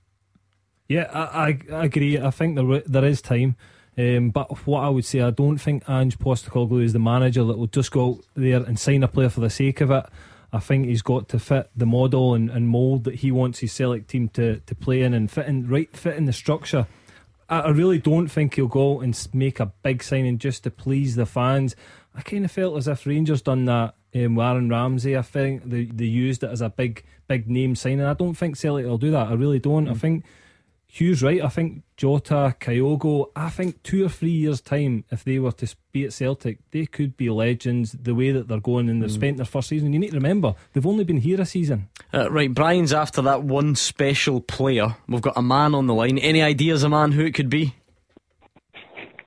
[0.88, 2.18] Yeah, I, I, I agree.
[2.18, 3.56] I think there there is time.
[3.96, 7.56] Um, but what I would say, I don't think Ange Postecoglou is the manager that
[7.56, 10.04] will just go out there and sign a player for the sake of it.
[10.52, 13.72] I think he's got to fit the model and, and mould that he wants his
[13.72, 16.86] Celtic team to, to play in and fit in right fit in the structure.
[17.48, 20.70] I, I really don't think he'll go out and make a big signing just to
[20.70, 21.74] please the fans.
[22.14, 25.16] I kind of felt as if Rangers done that um, with Aaron Ramsey.
[25.16, 28.02] I think they they used it as a big big name signing.
[28.04, 29.28] I don't think Celtic will do that.
[29.28, 29.88] I really don't.
[29.88, 30.24] I think
[30.96, 31.42] Hugh's right.
[31.42, 35.74] I think Jota, Kyogo, I think two or three years' time, if they were to
[35.90, 39.14] be at Celtic, they could be legends the way that they're going and they've Mm.
[39.14, 39.92] spent their first season.
[39.92, 41.88] You need to remember, they've only been here a season.
[42.12, 44.94] Uh, right, Brian's after that one special player.
[45.08, 46.16] We've got a man on the line.
[46.18, 47.74] Any ideas, a man who it could be?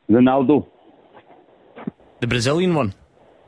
[0.10, 0.68] Ronaldo.
[2.22, 2.94] The Brazilian one.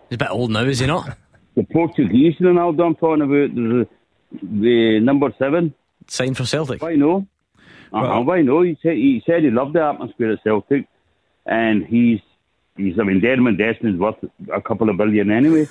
[0.09, 1.17] He's a bit old now, is he not?
[1.55, 3.87] The Portuguese Ronaldo I'm talking about, the,
[4.43, 5.73] the number seven.
[6.07, 6.81] Signed for Celtic.
[6.81, 6.95] Why
[7.93, 7.99] no?
[7.99, 8.61] Uh, why no?
[8.61, 10.87] He said he said he loved the atmosphere at Celtic,
[11.45, 12.19] and he's
[12.77, 14.17] he's I mean Dermot Desmond's worth
[14.53, 15.67] a couple of billion anyway.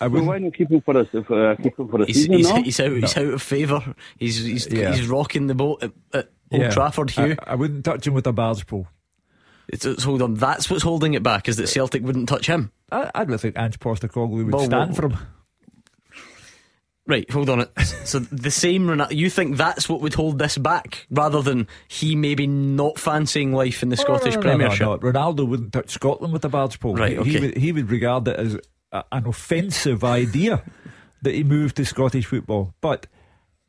[0.00, 2.32] I, well, why not keep him for a uh, keep him for a He's, season?
[2.34, 2.62] he's, no?
[2.62, 2.92] he's out.
[2.92, 3.94] He's out of favour.
[4.16, 4.94] He's he's, Yeah.
[4.94, 6.70] he's rocking the boat at, at Old Yeah.
[6.70, 7.10] Trafford.
[7.10, 8.86] Hugh, I, I wouldn't touch him with a barge pole.
[9.66, 10.34] it's, it's, hold on.
[10.34, 11.48] That's what's holding it back.
[11.48, 12.70] Is that Celtic wouldn't touch him?
[12.92, 15.18] I, I don't think Ange Postecoglou would Well, stand well- for him.
[17.08, 17.60] Right, hold on.
[17.60, 17.70] It.
[18.06, 19.12] So the same Ronaldo.
[19.16, 23.82] You think that's what would hold this back, rather than he maybe not fancying life
[23.82, 24.86] in the Scottish Oh, No, no, no, no, Premiership?
[24.86, 25.12] no, no.
[25.12, 26.94] Ronaldo wouldn't touch Scotland with a barge pole.
[26.94, 27.30] Right, He- okay.
[27.30, 28.58] He, would, he would regard it as
[28.92, 30.62] a, an offensive idea
[31.22, 32.74] that he moved to Scottish football.
[32.80, 33.06] But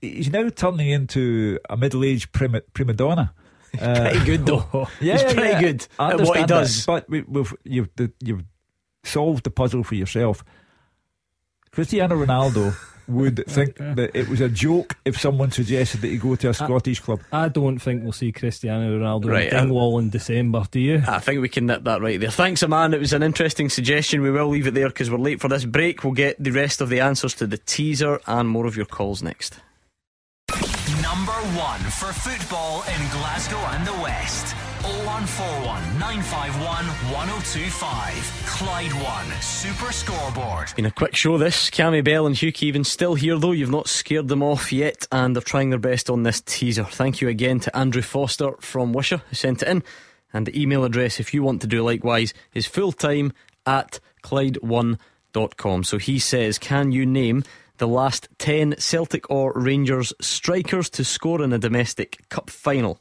[0.02, 3.34] he's now turning into a middle-aged prima, prima donna.
[3.82, 4.88] Uh, pretty good though.
[5.02, 5.62] Yeah, He's yeah, pretty yeah.
[5.62, 6.86] good I at what he understand that, does.
[6.86, 7.90] But we, we've, you've,
[8.24, 8.44] you've
[9.04, 10.44] solved the puzzle for yourself.
[11.72, 12.74] Cristiano Ronaldo
[13.08, 16.54] would think that it was a joke if someone suggested that he go to a
[16.54, 17.22] Scottish club.
[17.32, 20.64] I don't think we'll see Cristiano Ronaldo Right, in uh, Dingwall in December.
[20.70, 21.04] Do you?
[21.08, 22.32] I think we can nip that right there.
[22.32, 22.94] Thanks, a man.
[22.94, 24.22] It was an interesting suggestion.
[24.22, 26.04] We will leave it there because we're late for this break.
[26.04, 29.24] We'll get the rest of the answers to the teaser and more of your calls
[29.24, 29.60] next.
[31.02, 34.56] Number one for football in Glasgow and the West.
[34.84, 38.44] 0141 951 1025.
[38.46, 40.74] Clyde One Super Scoreboard.
[40.76, 41.70] Been a quick show this.
[41.70, 43.52] Cammy Bell and Hugh Keevins still here though.
[43.52, 46.84] You've not scared them off yet and they're trying their best on this teaser.
[46.84, 49.84] Thank you again to Andrew Foster from Wishaw who sent it in.
[50.34, 53.32] And the email address, if you want to do likewise, is fulltime
[53.66, 55.84] at Clyde1.com.
[55.84, 57.44] So he says, Can you name
[57.78, 63.00] the last 10 Celtic or Rangers strikers to score in a domestic cup final?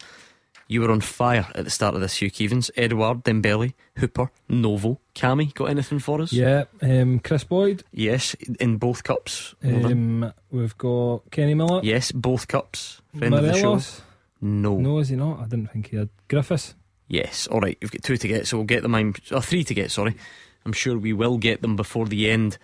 [0.69, 2.71] You were on fire at the start of this, Hugh Keevins.
[2.77, 5.55] Edouard, Dembele, Hooper, Novo, Cammy.
[5.55, 6.33] Got anything for us?
[6.33, 7.85] Yeah, um, Kris Boyd.
[7.93, 9.55] Yes, in both cups.
[9.63, 9.87] Well.
[9.87, 11.81] Um, we've got Kenny Miller.
[11.85, 13.01] yes, both cups.
[13.17, 13.63] Friend of the show.
[13.63, 14.03] Morelos.
[14.41, 14.79] No.
[14.79, 15.41] No, is he not?
[15.41, 16.09] I didn't think he had.
[16.29, 16.75] Griffiths.
[17.09, 17.47] Yes.
[17.47, 17.79] All right.
[17.81, 18.95] You've got two to get, so we'll get them.
[18.95, 19.91] I'm or three to get.
[19.93, 20.17] Sorry.
[20.65, 22.59] I'm sure we will get them before the end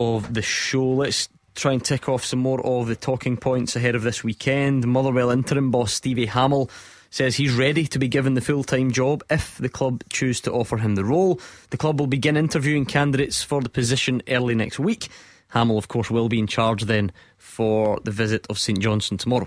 [0.00, 0.84] of the show.
[0.86, 4.86] Let's try and tick off some more of the talking points ahead of this weekend.
[4.86, 6.70] Motherwell interim boss Stevie Hamill
[7.14, 10.52] says he's ready to be given the full time job if the club choose to
[10.52, 11.40] offer him the role.
[11.70, 15.06] The club will begin interviewing candidates for the position early next week.
[15.50, 19.46] Hamill, of course, will be in charge then for the visit of St Johnstone tomorrow.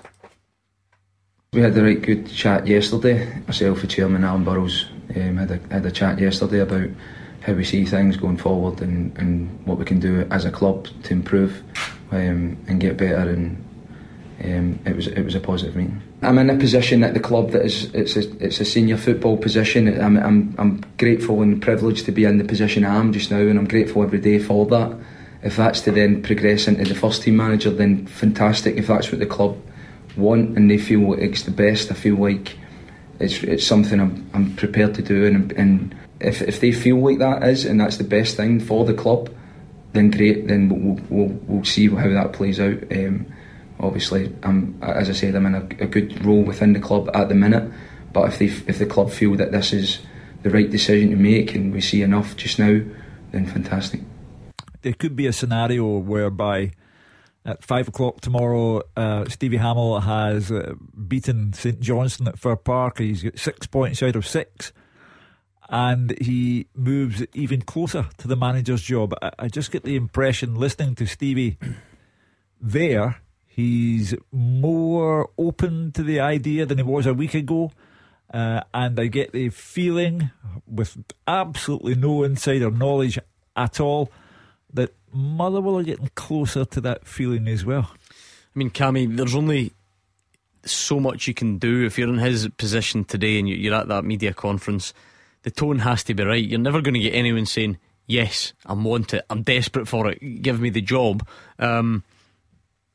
[1.52, 3.42] We had a right good chat yesterday.
[3.46, 4.86] Myself, the chairman, Alan Burrows,
[5.18, 6.90] um, had, a, had a chat yesterday about
[7.42, 10.88] how we see things going forward and, and what we can do as a club
[11.04, 11.62] to improve
[12.12, 13.30] um, and get better.
[13.30, 13.62] And
[14.42, 16.02] um, it was it was a positive meeting.
[16.22, 19.38] I'm in a position at the club that is it's a, it's a senior football
[19.38, 19.88] position.
[20.02, 23.38] I'm, I'm I'm grateful and privileged to be in the position I am just now,
[23.40, 24.98] and I'm grateful every day for that.
[25.44, 28.78] If that's to then progress into the first team manager, then fantastic.
[28.78, 29.58] If that's what the club
[30.16, 32.58] want and they feel it's the best, I feel like
[33.20, 37.20] it's it's something I'm I'm prepared to do, and and if if they feel like
[37.20, 39.30] that is and that's the best thing for the club,
[39.94, 40.48] then great.
[40.48, 42.92] Then we'll we'll, we'll see how that plays out.
[42.92, 43.28] Um,
[43.80, 47.30] obviously, I'm as I said, I'm in a, a good role within the club at
[47.30, 47.72] the minute.
[48.14, 50.00] But if they if the club feel that this is
[50.44, 52.82] the right decision to make and we see enough just now,
[53.32, 54.02] then fantastic.
[54.82, 56.72] There could be a scenario whereby
[57.46, 60.74] at five o'clock tomorrow, uh, Stevie Hamill has uh,
[61.08, 63.00] beaten St Johnstone at Fir Park.
[63.00, 64.74] He's got six points out of six,
[65.70, 69.14] and he moves even closer to the manager's job.
[69.22, 71.58] I, I just get the impression, listening to Stevie
[72.60, 73.22] there,
[73.58, 77.72] he's more open to the idea than he was a week ago.
[78.32, 80.30] Uh, and I get the feeling,
[80.68, 80.98] with
[81.28, 83.18] absolutely no insider knowledge
[83.56, 84.12] at all,
[84.72, 87.90] that Motherwell are getting closer to that feeling as well.
[87.94, 89.72] I mean, Cammy, there's only
[90.64, 93.88] so much you can do if you're in his position today and you- you're at
[93.88, 94.94] that media conference.
[95.44, 96.44] The tone has to be right.
[96.44, 99.26] You're never going to get anyone saying, "Yes, I want it.
[99.30, 100.42] I'm desperate for it.
[100.42, 101.26] Give me the job."
[101.58, 102.04] Um,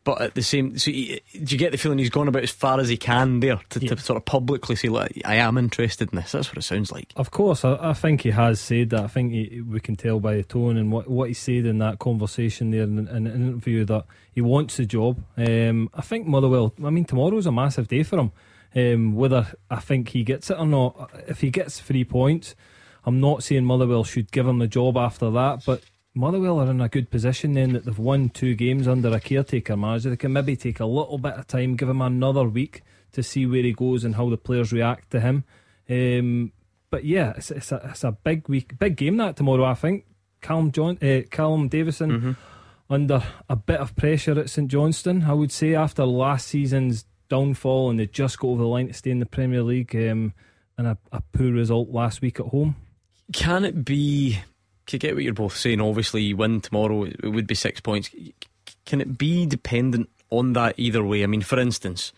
[0.04, 2.50] but at the same, so you, do you get the feeling he's gone about as
[2.50, 6.12] far as he can there to, to sort of publicly say, "Look, I am interested
[6.12, 7.12] in this." That's what it sounds like.
[7.14, 9.04] Of course, I, I think he has said that.
[9.04, 11.78] I think he, we can tell by the tone and what what he said in
[11.78, 15.22] that conversation there in, in an interview that he wants the job.
[15.36, 16.74] Um, I think Motherwell.
[16.84, 18.32] I mean, tomorrow's a massive day for him.
[18.74, 22.56] Um, whether I think he gets it or not, if he gets three points,
[23.04, 25.82] I'm not saying Motherwell should give him the job after that, but.
[26.14, 29.76] Motherwell are in a good position then that they've won two games under a caretaker
[29.76, 30.10] manager.
[30.10, 32.82] They can maybe take a little bit of time, give him another week
[33.12, 35.44] to see where he goes and how the players react to him.
[35.88, 36.52] Um,
[36.90, 39.64] but yeah, it's, it's, a, it's a big week, big game that tomorrow.
[39.64, 40.04] I think
[40.42, 42.10] Calum John, uh, Callum Davidson
[42.90, 45.24] under a bit of pressure at St Johnstone.
[45.24, 48.92] I would say after last season's downfall and they just got over the line to
[48.92, 50.34] stay in the Premier League um,
[50.76, 52.76] and a, a poor result last week at home.
[53.32, 54.40] Can it be?
[54.86, 58.10] To get what you're both saying, obviously you win tomorrow, it would be six points.
[58.84, 61.22] Can it be dependent on that either way?
[61.22, 62.12] I mean, for instance,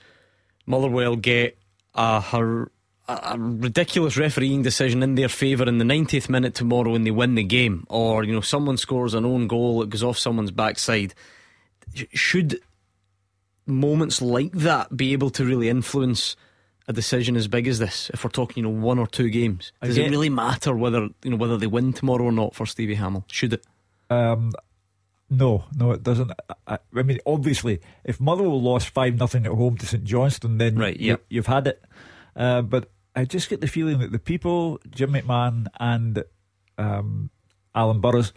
[0.67, 1.59] Motherwell get
[1.95, 2.71] a, her,
[3.09, 7.35] a ridiculous refereeing decision in their favour in the 90th minute tomorrow and they win
[7.35, 11.15] the game, or you know someone scores an own goal, it goes off someone's backside.
[12.13, 12.61] Should
[13.67, 16.37] moments like that be able to really influence?
[16.87, 19.73] A decision as big as this, if we're talking, you know, one or two games,
[19.83, 22.97] does it really matter whether you know whether they win tomorrow or not for Stevie
[22.97, 23.25] Hamill?
[23.29, 23.67] Should it?
[24.11, 24.53] Um,
[25.31, 26.31] no, no, it doesn't.
[26.67, 30.77] I, I mean, obviously, if Motherwell lost five nothing at home to St Johnstone, then
[30.77, 31.17] Right, you, yeah.
[31.29, 31.83] you've had it.
[32.37, 36.25] Uh, but I just get the feeling that the people, Jim McMahon and
[36.77, 37.31] um,
[37.75, 38.33] Alan Burrows,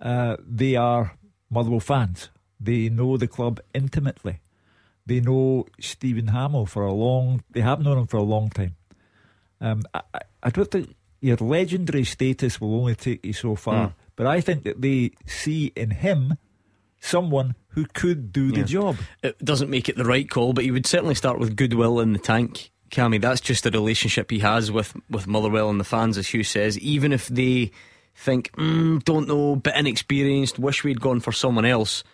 [0.00, 1.16] uh, they are
[1.50, 2.30] Motherwell fans.
[2.60, 4.40] They know the club intimately.
[5.08, 7.42] They know Stephen Hamill for a long.
[7.50, 8.76] They have known him for a long time.
[9.60, 10.02] Um, I,
[10.42, 13.94] I, don't think your legendary status will only take you so far, Mm.
[14.14, 16.34] but I think that they see in him
[17.00, 18.96] someone who could do the job.
[19.22, 22.12] It doesn't make it the right call, but he would certainly start with goodwill in
[22.12, 22.70] the tank.
[22.90, 26.44] Cammy, that's just the relationship he has with, with Motherwell and the fans, as Hugh
[26.44, 26.78] says.
[26.78, 27.70] Even if they
[28.14, 32.04] think, mm, don't know, bit inexperienced, wish we'd gone for someone else,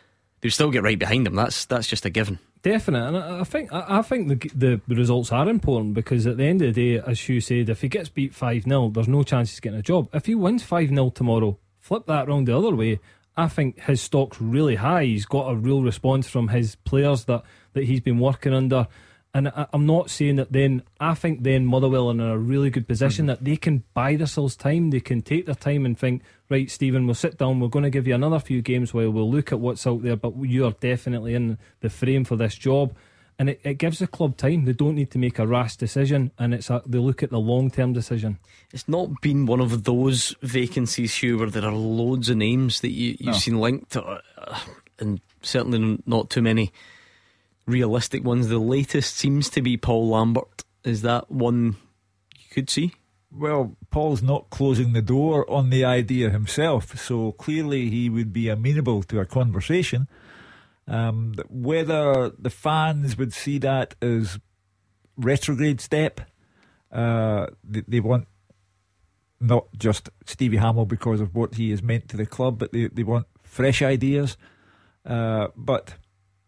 [0.40, 1.34] they'd still get right behind him.
[1.34, 2.38] That's that's just a given.
[2.64, 6.62] Definite, and I think I think the the results are important because at the end
[6.62, 9.50] of the day, as Hugh said, if he gets beat five 0 there's no chance
[9.50, 10.08] he's getting a job.
[10.14, 13.00] If he wins five 0 tomorrow, flip that round the other way.
[13.36, 15.04] I think his stock's really high.
[15.04, 17.42] He's got a real response from his players that
[17.74, 18.88] that he's been working under,
[19.36, 22.70] And I, I'm not saying that then, I think then Motherwell are in a really
[22.70, 24.90] good position that they can buy themselves time.
[24.90, 27.90] They can take their time and think, right, Stephen, we'll sit down, we're going to
[27.90, 30.70] give you another few games while we'll look at what's out there, but you are
[30.70, 32.94] definitely in the frame for this job.
[33.36, 34.64] And it, it gives the club time.
[34.64, 37.40] They don't need to make a rash decision, and it's a, they look at the
[37.40, 38.38] long term decision.
[38.72, 42.90] It's not been one of those vacancies, Hugh, where there are loads of names that
[42.92, 43.32] you, you've No.
[43.32, 44.20] seen linked, uh,
[45.00, 46.72] and certainly not too many
[47.66, 48.48] realistic ones.
[48.48, 50.64] The latest seems to be Paul Lambert.
[50.84, 51.76] Is that one
[52.36, 52.92] you could see?
[53.36, 58.48] Well, Paul's not closing the door on the idea himself, so clearly he would be
[58.48, 60.08] amenable to a conversation.
[60.86, 64.38] Um, whether the fans would see that as
[65.16, 66.20] retrograde step,
[66.92, 68.28] uh, they, they want
[69.40, 72.86] not just Stevie Hamill because of what he has meant to the club, but they,
[72.88, 74.36] they want fresh ideas.
[75.04, 75.94] Uh, but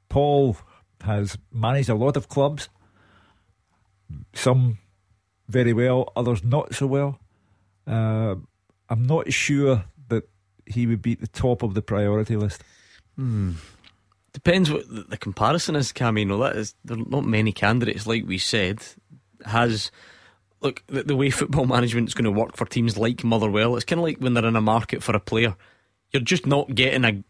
[0.09, 0.57] Paul
[1.03, 2.69] has managed a lot of clubs,
[4.35, 4.79] some
[5.49, 7.19] very well, others not so well.
[7.87, 8.37] Uh,
[8.89, 10.29] I'm not sure that
[10.67, 12.63] he would be at the top of the priority list.
[13.17, 13.53] Hmm.
[14.33, 16.37] Depends what the, comparison is, Camino.
[16.39, 18.83] That is there are not many candidates, like we said,
[19.47, 19.91] has
[20.61, 23.77] look the, the way football management is going to work for teams like Motherwell.
[23.77, 25.57] It's kind of like when they're in a market for a player.
[26.13, 27.25] You're just not getting a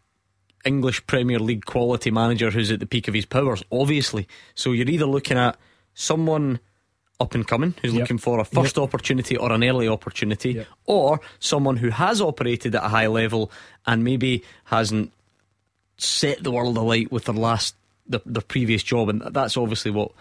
[0.67, 4.27] English Premier League quality manager who's at the peak of his powers, obviously.
[4.53, 5.57] So you're either looking at
[5.95, 6.59] someone
[7.19, 8.01] up and coming who's Yep.
[8.01, 12.83] looking for a first opportunity or an early opportunity, or someone who has operated at
[12.83, 13.49] a high level
[13.87, 15.11] and maybe hasn't
[15.97, 17.75] set the world alight with their last
[18.09, 20.11] their, their previous job, and that's obviously what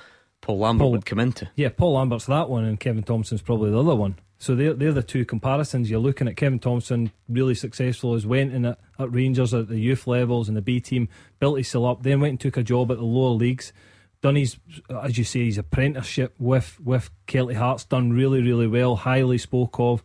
[0.40, 1.48] Paul Lambert Paul- would come into.
[1.54, 4.16] Yeah, Paul Lambert's that one, and Kevin Thomson's probably the other one.
[4.38, 5.90] So they're, they're the two comparisons.
[5.90, 9.78] You're looking at Kevin Thomson, really successful, has went in at, at Rangers at the
[9.78, 11.08] youth levels and the B team,
[11.38, 13.72] built himself up, then went and took a job at the lower leagues,
[14.20, 14.58] done his,
[15.02, 19.78] as you say, his apprenticeship with, with Kelty Hearts, done really, really well, highly spoke
[19.78, 20.02] of.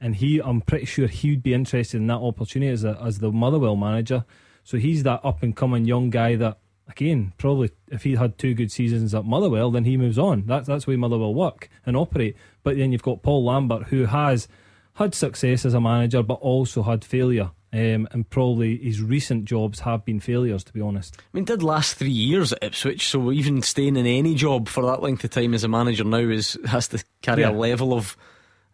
[0.00, 3.32] And he, I'm pretty sure he'd be interested in that opportunity as, a, as the
[3.32, 4.24] Motherwell manager.
[4.64, 8.54] So he's that up and coming young guy that, again, probably if he had two
[8.54, 10.44] good seasons at Motherwell, then he moves on.
[10.46, 12.36] That's that's the way Motherwell work and operate.
[12.62, 14.48] But then you've got Paul Lambert, who has
[14.94, 17.50] had success as a manager, but also had failure.
[17.74, 21.16] Um, and probably his recent jobs have been failures, to be honest.
[21.18, 24.84] I mean, did last three years at Ipswich, so even staying in any job for
[24.84, 27.50] that length of time as a manager now is has to carry Yeah.
[27.50, 28.14] a level of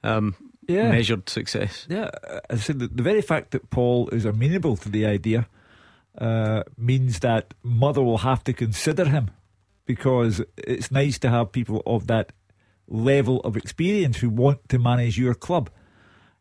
[0.02, 0.34] um,
[0.66, 0.90] Yeah.
[0.90, 1.86] measured success.
[1.88, 2.10] Yeah,
[2.50, 5.46] I said the very fact that Paul is amenable to the idea
[6.18, 9.30] uh, means that Mother will have to consider him
[9.86, 12.32] because it's nice to have people of that
[12.88, 15.70] level of experience who want to manage your club.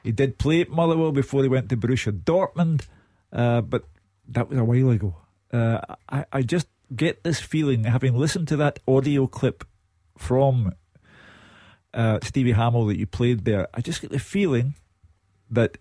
[0.03, 2.88] He did play at Motherwell before he went to Borussia Dortmund,
[3.32, 3.84] uh, but
[4.30, 5.15] that was a while ago.
[5.52, 5.80] Uh,
[6.10, 9.65] I, I just get this feeling, having listened to that audio clip
[10.18, 10.74] from
[11.94, 14.76] uh, Stevie Hamill that you played there, I just get the feeling
[15.49, 15.78] that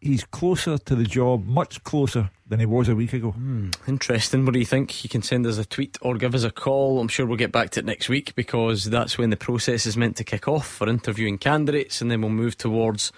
[0.00, 3.32] he's closer to the job, much closer than he was a week ago.
[3.32, 4.44] Hmm, Interesting.
[4.44, 5.02] What do you think?
[5.04, 7.00] You can send us a tweet or give us a call.
[7.00, 9.96] I'm sure we'll get back to it next week because that's when the process is
[9.96, 13.12] meant to kick off for interviewing candidates, and then we'll move towards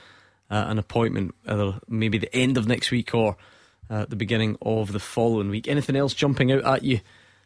[0.50, 3.36] uh, an appointment, either maybe the end of next week or
[3.88, 5.68] uh, the beginning of the following week.
[5.68, 7.00] Anything else jumping out at you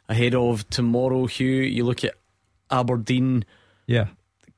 [0.09, 1.63] ahead of tomorrow, Hugh?
[1.63, 2.15] You look at
[2.71, 3.45] Aberdeen.
[3.87, 4.07] Yeah.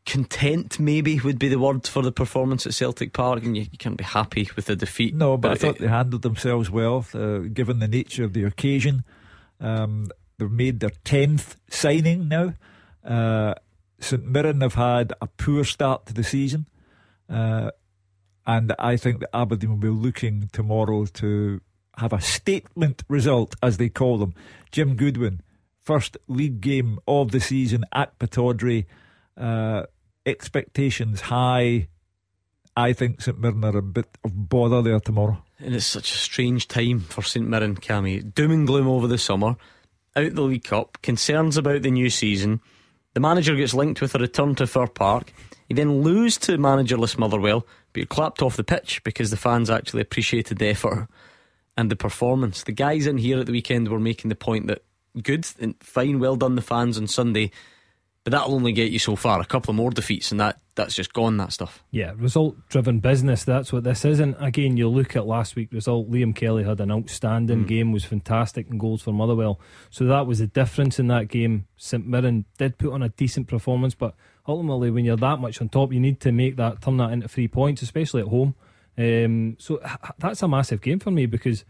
[0.07, 3.77] Content, maybe, would be the word for the performance at Celtic Park, and you, you
[3.79, 5.15] can't be happy with the defeat.
[5.15, 8.45] No, but I it- thought they handled themselves well, uh, given the nature of the
[8.45, 9.03] occasion.
[9.61, 10.09] Um,
[10.39, 12.55] they've made their 10th signing now.
[13.05, 13.55] Uh,
[13.99, 16.67] St Mirren have had a poor start to the season.
[17.29, 17.71] Uh,
[18.47, 21.61] and I think that Aberdeen will be looking tomorrow to
[21.99, 24.35] have a statement result, as they call them.
[24.71, 25.41] Jim Goodwin,
[25.83, 28.85] first league game of the season at Pittodrie.
[29.37, 29.85] Uh,
[30.27, 31.89] expectations high.
[32.77, 35.43] I think St Mirren are a bit of bother there tomorrow.
[35.59, 38.35] And it's such a strange time for St Mirren, Cammy.
[38.35, 39.57] Doom and gloom over the summer,
[40.15, 42.61] out the League Cup, concerns about the new season.
[43.15, 45.33] The manager gets linked with a return to Fir Park.
[45.69, 49.71] He then lose to managerless Motherwell, but you're clapped off the pitch because the fans
[49.71, 51.09] actually appreciated the effort
[51.79, 52.63] and the performance.
[52.63, 54.85] The guys in here at the weekend were making the point that
[55.23, 57.51] good and fine, well done the fans on Sunday,
[58.27, 59.41] but that'll only get you so far.
[59.41, 61.37] A couple of more defeats and that that's just gone.
[61.37, 61.85] That stuff.
[61.93, 63.45] Yeah, result driven business.
[63.45, 64.19] That's what this is.
[64.19, 66.11] And again, you look at last week's result.
[66.11, 67.69] Liam Kelly had an outstanding Mm.
[67.69, 69.61] game, was fantastic in goals for Motherwell.
[69.91, 71.67] So that was the difference in that game.
[71.77, 74.17] St Mirren did put on a decent performance, but
[74.49, 77.29] ultimately, when you're that much on top, you need to make that turn that into
[77.29, 78.57] three points, especially at home.
[78.99, 79.81] Um, so
[80.19, 81.65] that's a massive game for me because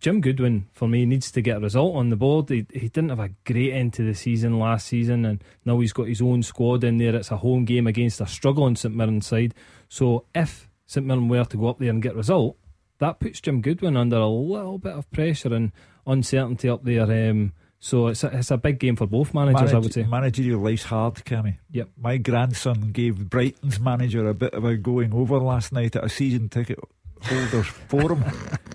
[0.00, 2.48] Jim Goodwin for me needs to get a result on the board.
[2.48, 5.92] He, he didn't have a great end to the season last season, and now he's
[5.92, 7.14] got his own squad in there.
[7.14, 9.54] It's a home game against a struggling St Mirren side.
[9.88, 12.56] So if St Mirren were to go up there and get a result,
[12.98, 15.72] that puts Jim Goodwin under a little bit of pressure and
[16.06, 17.30] uncertainty up there.
[17.30, 20.02] Um, so it's a, it's a big game for both managers, Manage- I would say.
[20.04, 21.58] Managerial life's hard, Cammy.
[21.70, 21.90] Yep.
[21.98, 26.08] My grandson gave Brighton's manager a bit of a going over last night at a
[26.08, 26.78] season ticket
[27.24, 28.24] holders forum.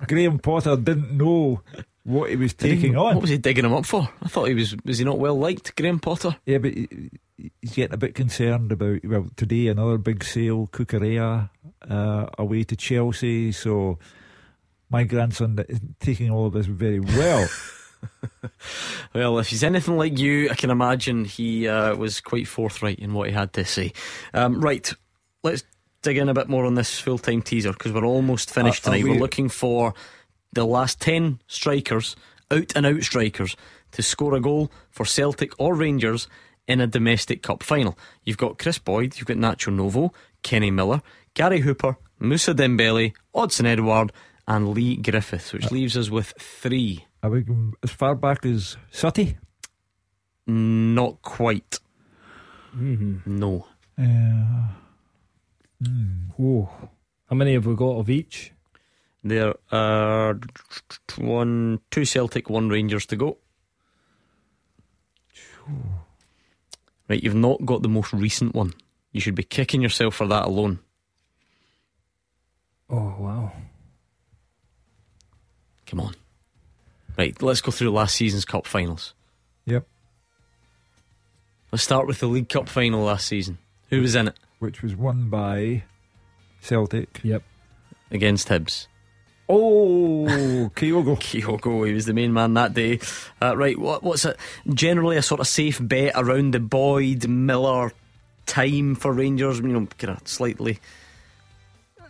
[0.07, 1.61] Graham Potter didn't know
[2.03, 3.15] what he was taking on.
[3.15, 4.09] What was he digging him up for?
[4.21, 4.75] I thought he was.
[4.85, 6.35] Was he not well liked, Graham Potter?
[6.45, 7.09] Yeah, but he-
[7.61, 8.99] he's getting a bit concerned about.
[9.05, 11.49] Well, today another big sale, Cucurella,
[11.89, 13.51] uh, away to Chelsea.
[13.51, 13.99] So
[14.89, 17.47] my grandson is taking all of this very well.
[19.13, 23.13] Well, if he's anything like you, I can imagine he uh, was quite forthright in
[23.13, 23.91] what he had to say.
[24.33, 24.91] Um, right,
[25.43, 25.63] let's
[26.01, 28.91] dig in a bit more on this full time teaser because we're almost finished uh,
[28.91, 29.03] are tonight.
[29.05, 29.93] we- We're looking for
[30.53, 32.15] the last 10 strikers,
[32.51, 33.55] out and out strikers,
[33.91, 36.27] to score a goal for Celtic or Rangers
[36.67, 37.97] in a domestic cup final.
[38.23, 40.13] You've got Kris Boyd, you've got Nacho Novo,
[40.43, 41.01] Kenny Miller,
[41.33, 44.11] Gary Hooper, Moussa Dembele, Odsonne Edouard,
[44.47, 47.05] and Leigh Griffiths, which uh, leaves us with three.
[47.21, 47.45] Are we
[47.83, 49.37] as far back as Sutty?
[50.47, 51.79] Not quite.
[52.75, 53.37] Mm-hmm.
[53.39, 53.67] No.
[53.97, 54.73] Uh,
[55.85, 56.29] Hmm.
[56.37, 56.45] Yeah.
[56.45, 56.69] Oh,
[57.29, 58.51] how many have we got of each?
[59.23, 60.39] There are
[61.17, 63.37] one, two Celtic, one Rangers to go.
[67.07, 68.73] Right, you've not got the most recent one.
[69.11, 70.79] You should be kicking yourself for that alone.
[72.89, 73.51] Oh wow!
[75.85, 76.15] Come on.
[77.17, 79.13] Right, let's go through last season's cup finals.
[79.65, 79.85] Yep.
[81.71, 83.59] Let's start with the League Cup final last season.
[83.89, 84.39] Who was in it?
[84.59, 85.83] Which was won by
[86.61, 87.19] Celtic.
[87.23, 87.43] Yep.
[88.11, 88.87] Against Hibs.
[89.47, 90.25] Oh,
[90.75, 91.17] Kyogo.
[91.17, 92.99] Kyogo, he was the main man that day.
[93.41, 94.37] Uh, right, what, what's it?
[94.71, 97.91] Generally, a sort of safe bet around the Boyd Miller
[98.45, 99.59] time for Rangers.
[99.59, 100.79] You know, kind of slightly.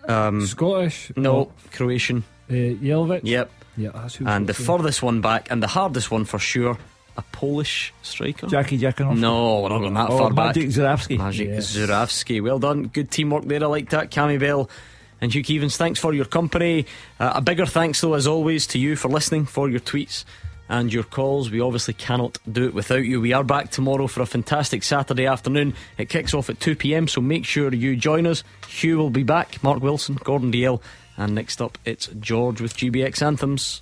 [0.08, 1.12] Um, Scottish?
[1.16, 2.24] No, Croatian.
[2.50, 3.22] Uh, Jelavic?
[3.24, 3.52] Yep.
[3.78, 4.28] Yeah, that's who.
[4.28, 6.78] And the furthest one back, and the hardest one for sure,
[7.20, 8.48] a Polish striker.
[8.48, 9.18] Jackie Jackanoff.
[9.18, 10.56] No, we're not going that Oh, far back.
[10.56, 11.18] Maciej Zurawski.
[11.18, 11.76] Magic Yes.
[11.76, 12.42] Zurawski.
[12.42, 12.88] Well done.
[12.88, 13.64] Good teamwork there.
[13.64, 14.10] I like that.
[14.12, 14.70] Cammy Bell
[15.22, 16.86] and Hugh Keevins, thanks for your company.
[17.20, 20.24] Uh, a bigger thanks, though, as always, to you for listening, for your tweets
[20.70, 21.50] and your calls.
[21.52, 23.20] We obviously cannot do it without you.
[23.20, 25.74] We are back tomorrow for a fantastic Saturday afternoon.
[25.98, 28.44] It kicks off at 2 pm, so make sure you join us.
[28.68, 30.82] Hugh will be back, Mark Wilson, Gordon Dalziel,
[31.18, 33.82] and next up it's George with GBX Anthems.